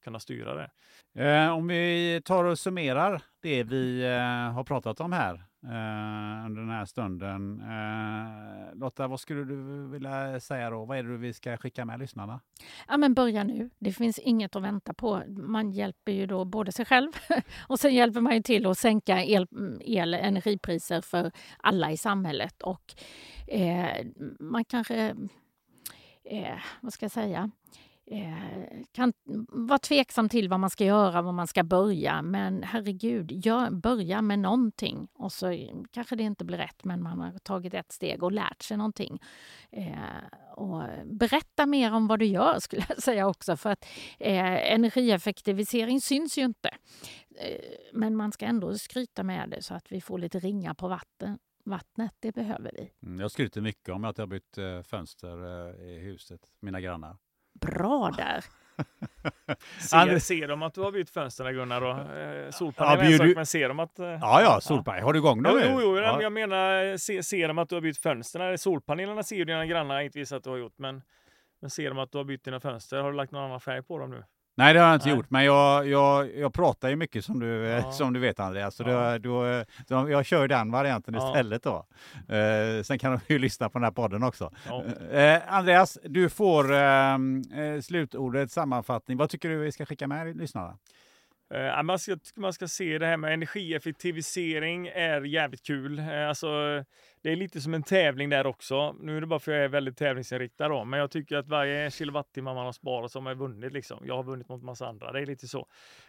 kunna 0.00 0.20
styra 0.20 0.54
det. 0.54 0.70
Eh, 1.14 1.50
om 1.50 1.66
vi 1.66 2.22
tar 2.24 2.44
och 2.44 2.58
summerar 2.58 3.22
det 3.42 3.62
vi 3.62 4.04
eh, 4.04 4.52
har 4.52 4.64
pratat 4.64 5.00
om 5.00 5.12
här 5.12 5.34
eh, 5.62 6.46
under 6.46 6.60
den 6.60 6.70
här 6.70 6.84
stunden. 6.84 7.60
Eh, 7.60 8.74
Lotta, 8.74 9.08
vad 9.08 9.20
skulle 9.20 9.44
du 9.44 9.88
vilja 9.88 10.40
säga 10.40 10.70
då? 10.70 10.84
Vad 10.84 10.98
är 10.98 11.02
det 11.02 11.16
vi 11.16 11.32
ska 11.32 11.56
skicka 11.56 11.84
med 11.84 11.98
lyssnarna? 11.98 12.40
Ja, 12.88 12.96
men 12.96 13.14
börja 13.14 13.44
nu. 13.44 13.70
Det 13.78 13.92
finns 13.92 14.18
inget 14.18 14.56
att 14.56 14.62
vänta 14.62 14.94
på. 14.94 15.22
Man 15.28 15.70
hjälper 15.70 16.12
ju 16.12 16.26
då 16.26 16.44
både 16.44 16.72
sig 16.72 16.84
själv 16.84 17.12
och 17.68 17.80
sen 17.80 17.94
hjälper 17.94 18.20
man 18.20 18.34
ju 18.34 18.42
till 18.42 18.66
att 18.66 18.78
sänka 18.78 19.24
el, 19.24 19.46
el 19.80 20.14
energipriser 20.14 21.00
för 21.00 21.32
alla 21.58 21.92
i 21.92 21.96
samhället. 21.96 22.62
Och 22.62 22.94
eh, 23.46 24.06
man 24.40 24.64
kanske, 24.64 25.14
eh, 26.24 26.58
vad 26.80 26.92
ska 26.92 27.04
jag 27.04 27.12
säga, 27.12 27.50
Eh, 28.12 28.82
kan 28.92 29.12
vara 29.48 29.78
tveksam 29.78 30.28
till 30.28 30.48
vad 30.48 30.60
man 30.60 30.70
ska 30.70 30.84
göra, 30.84 31.22
var 31.22 31.32
man 31.32 31.46
ska 31.46 31.64
börja. 31.64 32.22
Men 32.22 32.62
herregud, 32.62 33.46
gör, 33.46 33.70
börja 33.70 34.22
med 34.22 34.38
någonting. 34.38 35.08
Och 35.14 35.32
så 35.32 35.68
kanske 35.90 36.16
det 36.16 36.22
inte 36.22 36.44
blir 36.44 36.58
rätt, 36.58 36.84
men 36.84 37.02
man 37.02 37.20
har 37.20 37.38
tagit 37.38 37.74
ett 37.74 37.92
steg 37.92 38.22
och 38.22 38.32
lärt 38.32 38.62
sig 38.62 38.76
någonting. 38.76 39.18
Eh, 39.70 39.94
och 40.56 40.82
berätta 41.04 41.66
mer 41.66 41.92
om 41.94 42.06
vad 42.06 42.18
du 42.18 42.24
gör, 42.26 42.58
skulle 42.60 42.82
jag 42.88 43.02
säga 43.02 43.26
också. 43.28 43.56
För 43.56 43.70
att 43.70 43.84
eh, 44.18 44.72
energieffektivisering 44.72 46.00
syns 46.00 46.38
ju 46.38 46.42
inte. 46.44 46.68
Eh, 47.40 47.60
men 47.92 48.16
man 48.16 48.32
ska 48.32 48.46
ändå 48.46 48.78
skryta 48.78 49.22
med 49.22 49.50
det 49.50 49.62
så 49.62 49.74
att 49.74 49.92
vi 49.92 50.00
får 50.00 50.18
lite 50.18 50.38
ringar 50.38 50.74
på 50.74 50.88
vatten, 50.88 51.38
vattnet, 51.64 52.14
det 52.20 52.32
behöver 52.32 52.72
vi. 52.74 52.90
Mm, 53.06 53.20
Jag 53.20 53.30
skryter 53.30 53.60
mycket 53.60 53.88
om 53.94 54.04
att 54.04 54.18
jag 54.18 54.22
har 54.22 54.30
bytt 54.30 54.58
eh, 54.58 54.82
fönster 54.82 55.68
eh, 55.68 55.86
i 55.90 55.98
huset, 55.98 56.40
mina 56.60 56.80
grannar. 56.80 57.16
Bra 57.54 58.10
där! 58.16 58.44
Ser, 59.80 60.18
ser 60.18 60.48
de 60.48 60.62
att 60.62 60.74
du 60.74 60.80
har 60.80 60.92
bytt 60.92 61.10
fönstren 61.10 61.54
Gunnar? 61.54 61.82
Eh, 61.82 62.50
solpaneler 62.50 63.02
Ja, 63.04 63.08
är 63.10 63.12
en 63.12 63.18
sak, 63.18 63.36
men 63.36 63.46
ser 63.46 63.68
de 63.68 63.80
att... 63.80 63.98
Eh, 63.98 64.06
Ja, 64.06 64.42
ja, 64.42 64.60
solpaj. 64.60 65.00
Har 65.00 65.12
du 65.12 65.18
igång 65.18 65.42
dem 65.42 65.60
Jo, 65.64 65.80
jo, 65.80 65.98
Ja. 65.98 66.22
jag 66.22 66.32
menar, 66.32 66.96
se, 66.96 67.22
ser 67.22 67.48
de 67.48 67.58
att 67.58 67.68
du 67.68 67.74
har 67.76 67.82
bytt 67.82 67.98
fönstren? 67.98 68.58
Solpanelerna 68.58 69.22
ser 69.22 69.36
ju 69.36 69.44
dina 69.44 69.66
grannar 69.66 70.00
inte 70.00 70.18
visst 70.18 70.32
att 70.32 70.44
du 70.44 70.50
har 70.50 70.56
gjort, 70.56 70.78
men, 70.78 71.02
men 71.60 71.70
ser 71.70 71.88
de 71.88 71.98
att 71.98 72.12
du 72.12 72.18
har 72.18 72.24
bytt 72.24 72.44
dina 72.44 72.60
fönster? 72.60 72.96
Har 73.02 73.10
du 73.10 73.16
lagt 73.16 73.32
någon 73.32 73.44
annan 73.44 73.60
färg 73.60 73.82
på 73.82 73.98
dem 73.98 74.10
nu? 74.10 74.24
Nej, 74.60 74.74
det 74.74 74.80
har 74.80 74.86
jag 74.86 74.96
inte 74.96 75.06
Nej. 75.06 75.16
gjort, 75.16 75.30
men 75.30 75.44
jag, 75.44 75.88
jag, 75.88 76.36
jag 76.36 76.52
pratar 76.54 76.88
ju 76.88 76.96
mycket 76.96 77.24
som 77.24 77.40
du, 77.40 77.66
eh, 77.66 77.70
Ja. 77.84 77.92
som 77.92 78.12
du 78.12 78.20
vet 78.20 78.40
Andreas. 78.40 78.74
Så 78.76 78.82
Ja. 78.86 79.18
då, 79.18 79.64
då, 79.88 80.10
jag 80.10 80.24
kör 80.26 80.48
den 80.48 80.70
varianten 80.70 81.14
Ja. 81.14 81.28
istället 81.28 81.62
då. 81.62 81.86
Eh, 82.34 82.82
sen 82.82 82.98
kan 82.98 83.12
de 83.12 83.20
ju 83.32 83.38
lyssna 83.38 83.68
på 83.68 83.78
den 83.78 83.84
här 83.84 83.90
podden 83.92 84.22
också. 84.22 84.50
Ja. 84.68 84.84
Eh, 85.18 85.40
Andreas, 85.48 85.98
du 86.04 86.28
får 86.28 86.72
eh, 86.72 87.14
eh, 87.14 87.80
slutordet, 87.82 88.50
sammanfattning. 88.52 89.16
Vad 89.18 89.30
tycker 89.30 89.48
du 89.48 89.56
vi 89.58 89.72
ska 89.72 89.86
skicka 89.86 90.06
med 90.06 90.36
lyssnarna? 90.36 90.76
Eh, 91.54 91.82
man, 91.82 91.98
ska, 91.98 92.16
man 92.36 92.52
ska 92.52 92.68
se 92.68 92.98
det 92.98 93.06
här 93.06 93.16
med 93.16 93.34
energieffektivisering 93.34 94.86
är 94.86 95.22
jävligt 95.22 95.62
kul. 95.62 95.98
Eh, 95.98 96.28
alltså, 96.28 96.48
det 97.22 97.32
är 97.32 97.36
lite 97.36 97.60
som 97.60 97.74
en 97.74 97.82
tävling 97.82 98.30
där 98.30 98.46
också. 98.46 98.92
Nu 99.00 99.16
är 99.16 99.20
det 99.20 99.26
bara 99.26 99.40
för 99.40 99.52
att 99.52 99.56
jag 99.56 99.64
är 99.64 99.68
väldigt 99.68 99.96
tävlingsinriktad 99.96 100.68
då, 100.68 100.84
men 100.84 101.00
jag 101.00 101.10
tycker 101.10 101.36
att 101.36 101.48
varje 101.48 101.90
kilowattimme 101.90 102.54
man 102.54 102.64
har 102.66 102.72
sparat 102.72 103.12
så 103.12 103.18
har 103.18 103.22
man 103.22 103.38
vunnit. 103.38 103.72
Liksom. 103.72 103.98
Jag 104.06 104.16
har 104.16 104.22
vunnit 104.22 104.48
mot 104.48 104.62
massa 104.62 104.86
andra. 104.86 105.12
Det 105.12 105.20
är 105.20 105.26
lite 105.26 105.48
så. 105.48 105.66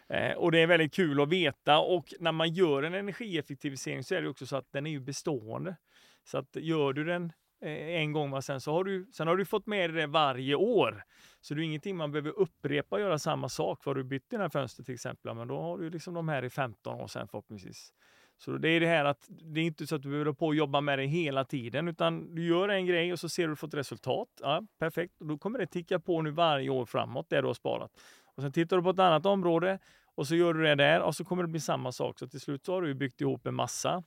Eh, 0.08 0.32
och 0.32 0.52
det 0.52 0.58
är 0.58 0.66
väldigt 0.66 0.94
kul 0.94 1.20
att 1.20 1.28
veta 1.28 1.78
och 1.78 2.14
när 2.20 2.32
man 2.32 2.52
gör 2.52 2.82
en 2.82 2.94
energieffektivisering 2.94 4.04
så 4.04 4.14
är 4.14 4.22
det 4.22 4.28
också 4.28 4.46
så 4.46 4.56
att 4.56 4.72
den 4.72 4.86
är 4.86 4.90
ju 4.90 5.00
bestående. 5.00 5.76
Så 6.24 6.38
att 6.38 6.56
gör 6.56 6.92
du 6.92 7.04
den 7.04 7.32
Eh, 7.62 8.00
en 8.00 8.12
gång, 8.12 8.30
va, 8.30 8.42
sen, 8.42 8.60
så 8.60 8.72
har 8.72 8.84
du, 8.84 9.06
sen 9.12 9.28
har 9.28 9.36
du 9.36 9.44
fått 9.44 9.66
med 9.66 9.90
dig 9.90 10.00
det 10.00 10.06
varje 10.06 10.54
år. 10.54 11.04
Så 11.40 11.54
det 11.54 11.62
är 11.62 11.64
ingenting 11.64 11.96
man 11.96 12.12
behöver 12.12 12.30
upprepa 12.30 12.96
och 12.96 13.02
göra 13.02 13.18
samma 13.18 13.48
sak. 13.48 13.82
För 13.82 13.94
du 13.94 14.04
bytt 14.04 14.30
dina 14.30 14.50
fönster 14.50 14.82
till 14.82 14.94
exempel, 14.94 15.34
men 15.34 15.48
då 15.48 15.60
har 15.60 15.78
du 15.78 15.90
liksom 15.90 16.14
de 16.14 16.28
här 16.28 16.44
i 16.44 16.50
15 16.50 17.00
år 17.00 17.06
sen 17.06 17.28
förhoppningsvis. 17.28 17.92
Så 18.38 18.52
det 18.52 18.68
är 18.68 18.80
det 18.80 18.86
här 18.86 19.04
att 19.04 19.26
det 19.28 19.60
är 19.60 19.64
inte 19.64 19.86
så 19.86 19.94
att 19.94 20.02
du 20.02 20.08
behöver 20.08 20.32
på 20.32 20.46
och 20.46 20.54
jobba 20.54 20.80
med 20.80 20.98
det 20.98 21.06
hela 21.06 21.44
tiden, 21.44 21.88
utan 21.88 22.34
du 22.34 22.46
gör 22.46 22.68
en 22.68 22.86
grej 22.86 23.12
och 23.12 23.18
så 23.18 23.28
ser 23.28 23.48
du 23.48 23.56
fått 23.56 23.74
resultat. 23.74 24.28
Ja, 24.40 24.62
perfekt. 24.78 25.20
Och 25.20 25.26
då 25.26 25.38
kommer 25.38 25.58
det 25.58 25.66
ticka 25.66 26.00
på 26.00 26.22
nu 26.22 26.30
varje 26.30 26.70
år 26.70 26.84
framåt, 26.84 27.26
det 27.30 27.40
du 27.40 27.46
har 27.46 27.54
sparat. 27.54 27.90
Och 28.24 28.42
sen 28.42 28.52
tittar 28.52 28.76
du 28.76 28.82
på 28.82 28.90
ett 28.90 28.98
annat 28.98 29.26
område 29.26 29.78
och 30.14 30.26
så 30.26 30.34
gör 30.34 30.54
du 30.54 30.62
det 30.62 30.74
där 30.74 31.00
och 31.00 31.14
så 31.14 31.24
kommer 31.24 31.42
det 31.42 31.48
bli 31.48 31.60
samma 31.60 31.92
sak. 31.92 32.18
Så 32.18 32.28
till 32.28 32.40
slut 32.40 32.64
så 32.64 32.74
har 32.74 32.82
du 32.82 32.94
byggt 32.94 33.20
ihop 33.20 33.46
en 33.46 33.54
massa 33.54 34.02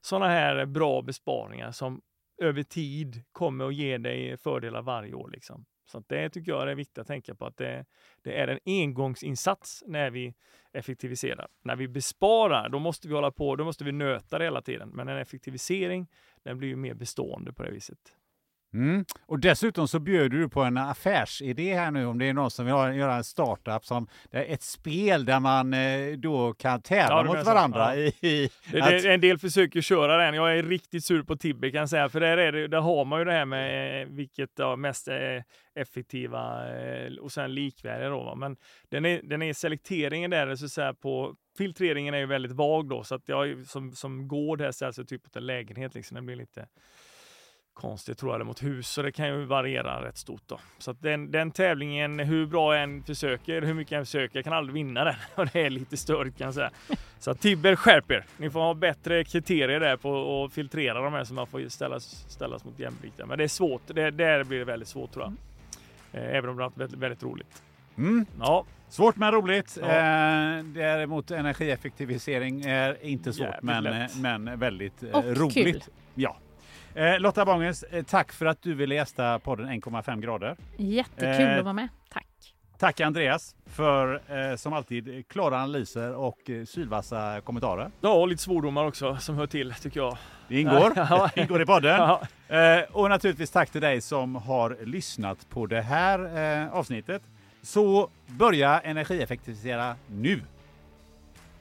sådana 0.00 0.28
här 0.28 0.66
bra 0.66 1.02
besparingar 1.02 1.72
som 1.72 2.00
över 2.38 2.62
tid 2.62 3.22
kommer 3.32 3.66
att 3.66 3.74
ge 3.74 3.98
dig 3.98 4.36
fördelar 4.36 4.82
varje 4.82 5.14
år. 5.14 5.30
Liksom. 5.30 5.64
Så 5.86 5.98
att 5.98 6.08
det 6.08 6.30
tycker 6.30 6.52
jag 6.52 6.70
är 6.70 6.74
viktigt 6.74 6.98
att 6.98 7.06
tänka 7.06 7.34
på 7.34 7.46
att 7.46 7.56
det, 7.56 7.84
det 8.22 8.40
är 8.40 8.48
en 8.48 8.58
engångsinsats 8.66 9.82
när 9.86 10.10
vi 10.10 10.34
effektiviserar. 10.72 11.48
När 11.62 11.76
vi 11.76 11.88
besparar, 11.88 12.68
då 12.68 12.78
måste 12.78 13.08
vi 13.08 13.14
hålla 13.14 13.30
på, 13.30 13.56
då 13.56 13.64
måste 13.64 13.84
vi 13.84 13.92
nöta 13.92 14.38
det 14.38 14.44
hela 14.44 14.62
tiden. 14.62 14.88
Men 14.88 15.08
en 15.08 15.18
effektivisering, 15.18 16.06
den 16.42 16.58
blir 16.58 16.68
ju 16.68 16.76
mer 16.76 16.94
bestående 16.94 17.52
på 17.52 17.62
det 17.62 17.70
viset. 17.70 17.98
Mm. 18.74 19.04
Och 19.26 19.38
dessutom 19.38 19.88
så 19.88 19.98
bjöd 19.98 20.30
du 20.30 20.48
på 20.48 20.62
en 20.62 20.76
affärsidé 20.76 21.74
här 21.74 21.90
nu 21.90 22.06
om 22.06 22.18
det 22.18 22.28
är 22.28 22.32
någon 22.32 22.50
som 22.50 22.64
vill 22.66 22.74
göra 22.98 23.14
en 23.14 23.24
startup 23.24 23.84
som 23.84 24.06
ett 24.30 24.62
spel 24.62 25.24
där 25.24 25.40
man 25.40 25.74
eh, 25.74 26.12
då 26.18 26.54
kan 26.54 26.82
tävla 26.82 27.16
Ja, 27.16 27.22
mot 27.24 27.46
varandra 27.46 27.96
Ja. 27.96 28.00
i, 28.00 28.06
i 28.20 28.50
Det, 28.72 28.82
att- 28.82 28.88
det, 29.02 29.14
en 29.14 29.20
del 29.20 29.38
försöker 29.38 29.80
köra 29.80 30.16
den. 30.16 30.34
Jag 30.34 30.58
är 30.58 30.62
riktigt 30.62 31.04
sur 31.04 31.22
på 31.22 31.36
Tibber 31.36 31.70
kan 31.70 31.80
jag 31.80 31.88
säga, 31.90 32.08
för 32.08 32.20
där, 32.20 32.36
är 32.36 32.52
det, 32.52 32.68
där 32.68 32.80
har 32.80 33.04
man 33.04 33.18
ju 33.18 33.24
det 33.24 33.32
här 33.32 33.44
med 33.44 34.02
eh, 34.02 34.08
vilket 34.08 34.50
ja, 34.56 34.76
mest 34.76 35.08
eh, 35.08 35.14
effektiva 35.74 36.60
och 37.20 37.32
sen 37.32 37.54
likvärdiga. 37.54 38.08
Då, 38.08 38.22
va. 38.22 38.34
Men 38.34 38.56
den 38.88 39.04
är, 39.04 39.20
den 39.22 39.42
är 39.42 39.52
selekteringen 39.52 40.30
där, 40.30 40.56
så 40.56 40.68
säga, 40.68 40.94
på 40.94 41.34
filtreringen 41.58 42.14
är 42.14 42.18
ju 42.18 42.26
väldigt 42.26 42.52
vag 42.52 42.88
då, 42.88 43.04
så 43.04 43.14
att 43.14 43.28
jag 43.28 43.66
som, 43.66 43.92
som 43.92 44.28
gård 44.28 44.60
här 44.60 44.72
ställs 44.72 44.98
jag 44.98 45.08
typ 45.08 45.32
på 45.32 45.38
en 45.38 45.46
lägenhet, 45.46 45.94
liksom. 45.94 46.14
den 46.14 46.26
blir 46.26 46.36
lite 46.36 46.66
konstigt 47.74 48.18
tror 48.18 48.30
jag, 48.30 48.34
eller 48.34 48.44
mot 48.44 48.62
hus, 48.62 48.88
så 48.88 49.02
det 49.02 49.12
kan 49.12 49.26
ju 49.28 49.44
variera 49.44 50.04
rätt 50.08 50.16
stort. 50.16 50.42
Då. 50.46 50.58
Så 50.78 50.90
att 50.90 51.02
den, 51.02 51.30
den 51.30 51.50
tävlingen, 51.50 52.18
hur 52.18 52.46
bra 52.46 52.74
jag 52.74 52.82
än 52.82 53.02
försöker, 53.02 53.62
hur 53.62 53.74
mycket 53.74 53.92
jag 53.92 53.98
än 53.98 54.04
försöker, 54.06 54.36
jag 54.38 54.44
kan 54.44 54.52
aldrig 54.52 54.74
vinna 54.74 55.04
den. 55.04 55.14
Och 55.34 55.46
det 55.52 55.60
är 55.66 55.70
lite 55.70 55.96
störigt 55.96 56.38
kan 56.38 56.44
jag 56.44 56.54
säga. 56.54 56.70
Så 57.18 57.30
att 57.30 57.40
Tibber 57.40 57.76
skärper. 57.76 58.24
Ni 58.36 58.50
får 58.50 58.60
ha 58.60 58.74
bättre 58.74 59.24
kriterier 59.24 59.80
där 59.80 59.96
på 59.96 60.44
att 60.44 60.52
filtrera 60.52 61.00
de 61.00 61.12
här 61.12 61.24
så 61.24 61.34
man 61.34 61.46
får 61.46 61.68
ställas, 61.68 62.24
ställas 62.28 62.64
mot 62.64 62.78
jämlikta. 62.78 63.26
Men 63.26 63.38
det 63.38 63.44
är 63.44 63.48
svårt. 63.48 63.82
Det, 63.86 64.10
där 64.10 64.44
blir 64.44 64.58
det 64.58 64.64
väldigt 64.64 64.88
svårt 64.88 65.12
tror 65.12 65.24
jag. 65.24 66.22
Eh, 66.22 66.36
Även 66.36 66.50
om 66.50 66.56
det 66.56 66.62
har 66.62 66.70
varit 66.70 66.78
väldigt, 66.78 66.98
väldigt 66.98 67.22
roligt. 67.22 67.62
mm. 67.96 68.26
Ja, 68.40 68.64
Svårt 68.88 69.16
men 69.16 69.32
roligt. 69.32 69.78
Ja. 69.80 69.86
Eh, 69.86 70.64
däremot 70.64 71.30
energieffektivisering 71.30 72.62
är 72.64 73.04
inte 73.04 73.32
svårt 73.32 73.46
Jävligt 73.46 73.62
men, 73.64 73.84
lätt. 73.84 74.16
men 74.20 74.58
väldigt 74.58 75.02
eh, 75.02 75.10
Och 75.10 75.24
roligt. 75.36 75.54
kul. 75.54 75.82
Ja. 76.14 76.36
Eh, 76.94 77.18
Lotta 77.20 77.44
Bånges, 77.44 77.82
eh, 77.82 78.02
tack 78.04 78.32
för 78.32 78.46
att 78.46 78.62
du 78.62 78.74
ville 78.74 78.94
gästa 78.94 79.38
podden 79.38 79.68
1,5 79.68 80.20
grader. 80.20 80.56
Jättekul 80.76 81.40
Eh, 81.48 81.58
att 81.58 81.64
vara 81.64 81.72
med. 81.72 81.88
Tack! 82.08 82.26
Tack 82.78 83.00
Andreas 83.00 83.56
för 83.66 84.20
eh, 84.50 84.56
som 84.56 84.72
alltid 84.72 85.28
klara 85.28 85.56
analyser 85.56 86.14
och 86.14 86.50
eh, 86.50 86.64
sylvassa 86.64 87.40
kommentarer. 87.44 87.90
ja 88.00 88.12
och 88.12 88.28
lite 88.28 88.42
svordomar 88.42 88.84
också 88.84 89.16
som 89.16 89.34
hör 89.36 89.46
till 89.46 89.74
tycker 89.74 90.00
jag. 90.00 90.16
Det 90.48 90.60
ingår, 90.60 90.94
det 91.34 91.40
ingår 91.42 91.62
i 91.62 91.66
podden. 91.66 91.96
Ja. 92.48 92.56
Eh, 92.56 92.82
och 92.92 93.10
naturligtvis 93.10 93.50
tack 93.50 93.70
till 93.70 93.80
dig 93.80 94.00
som 94.00 94.34
har 94.34 94.76
lyssnat 94.84 95.50
på 95.50 95.66
det 95.66 95.80
här 95.82 96.18
eh, 96.62 96.72
avsnittet. 96.74 97.22
Så 97.62 98.08
börja 98.26 98.80
energieffektivisera 98.80 99.96
nu. 100.06 100.40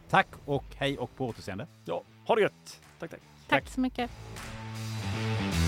Tack 0.10 0.28
och 0.46 0.66
hej 0.78 0.98
och 0.98 1.16
på 1.16 1.28
återseende. 1.28 1.68
Ja, 1.86 2.04
ha 2.28 2.36
det 2.36 2.42
gött! 2.42 2.82
Tack, 3.00 3.10
tack! 3.12 3.20
Tack 3.48 3.68
så 3.70 3.80
mycket! 3.80 4.12
Bye. 5.14 5.63